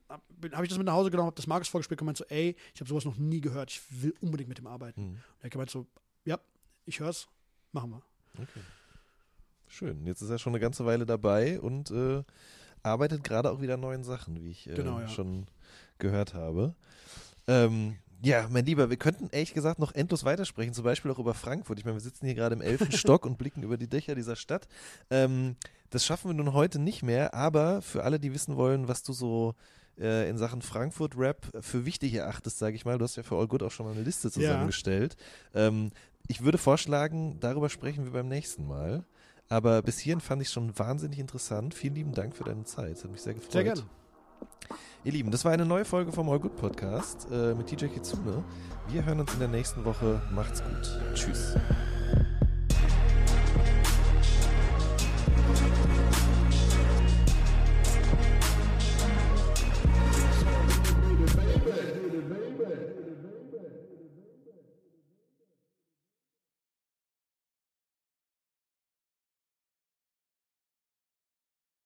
[0.53, 2.81] habe ich das mit nach Hause genommen, habe das Markus vorgespielt, gemeint so, ey, ich
[2.81, 5.03] habe sowas noch nie gehört, ich will unbedingt mit dem arbeiten.
[5.03, 5.11] Mhm.
[5.11, 5.87] Und er gemeint so,
[6.25, 6.39] ja,
[6.85, 7.27] ich hör's,
[7.73, 8.03] machen wir.
[8.41, 8.61] Okay.
[9.67, 10.07] Schön.
[10.07, 12.23] Jetzt ist er schon eine ganze Weile dabei und äh,
[12.85, 15.09] arbeitet gerade auch wieder an neuen Sachen, wie ich äh, genau, ja.
[15.09, 15.47] schon
[15.99, 16.77] gehört habe.
[17.49, 21.35] Ähm, ja, mein Lieber, wir könnten ehrlich gesagt noch endlos weitersprechen, zum Beispiel auch über
[21.35, 21.79] Frankfurt.
[21.79, 24.37] Ich meine, wir sitzen hier gerade im elften Stock und blicken über die Dächer dieser
[24.37, 24.67] Stadt.
[25.11, 25.57] Ähm,
[25.91, 29.13] das schaffen wir nun heute nicht mehr, aber für alle, die wissen wollen, was du
[29.13, 29.55] so
[29.99, 33.47] äh, in Sachen Frankfurt-Rap für wichtig erachtest, sage ich mal, du hast ja für All
[33.47, 35.17] Good auch schon mal eine Liste zusammengestellt.
[35.55, 35.69] Ja.
[35.69, 35.91] Ähm,
[36.27, 39.05] ich würde vorschlagen, darüber sprechen wir beim nächsten Mal.
[39.49, 41.73] Aber bis hierhin fand ich es schon wahnsinnig interessant.
[41.73, 42.99] Vielen lieben Dank für deine Zeit.
[42.99, 43.53] Es hat mich sehr gefreut.
[43.53, 43.83] Sehr gerne.
[45.05, 48.43] Ihr Lieben, das war eine neue Folge vom All Good Podcast äh, mit TJ Kitsune.
[48.89, 50.21] Wir hören uns in der nächsten Woche.
[50.33, 51.01] Macht's gut.
[51.15, 51.55] Tschüss.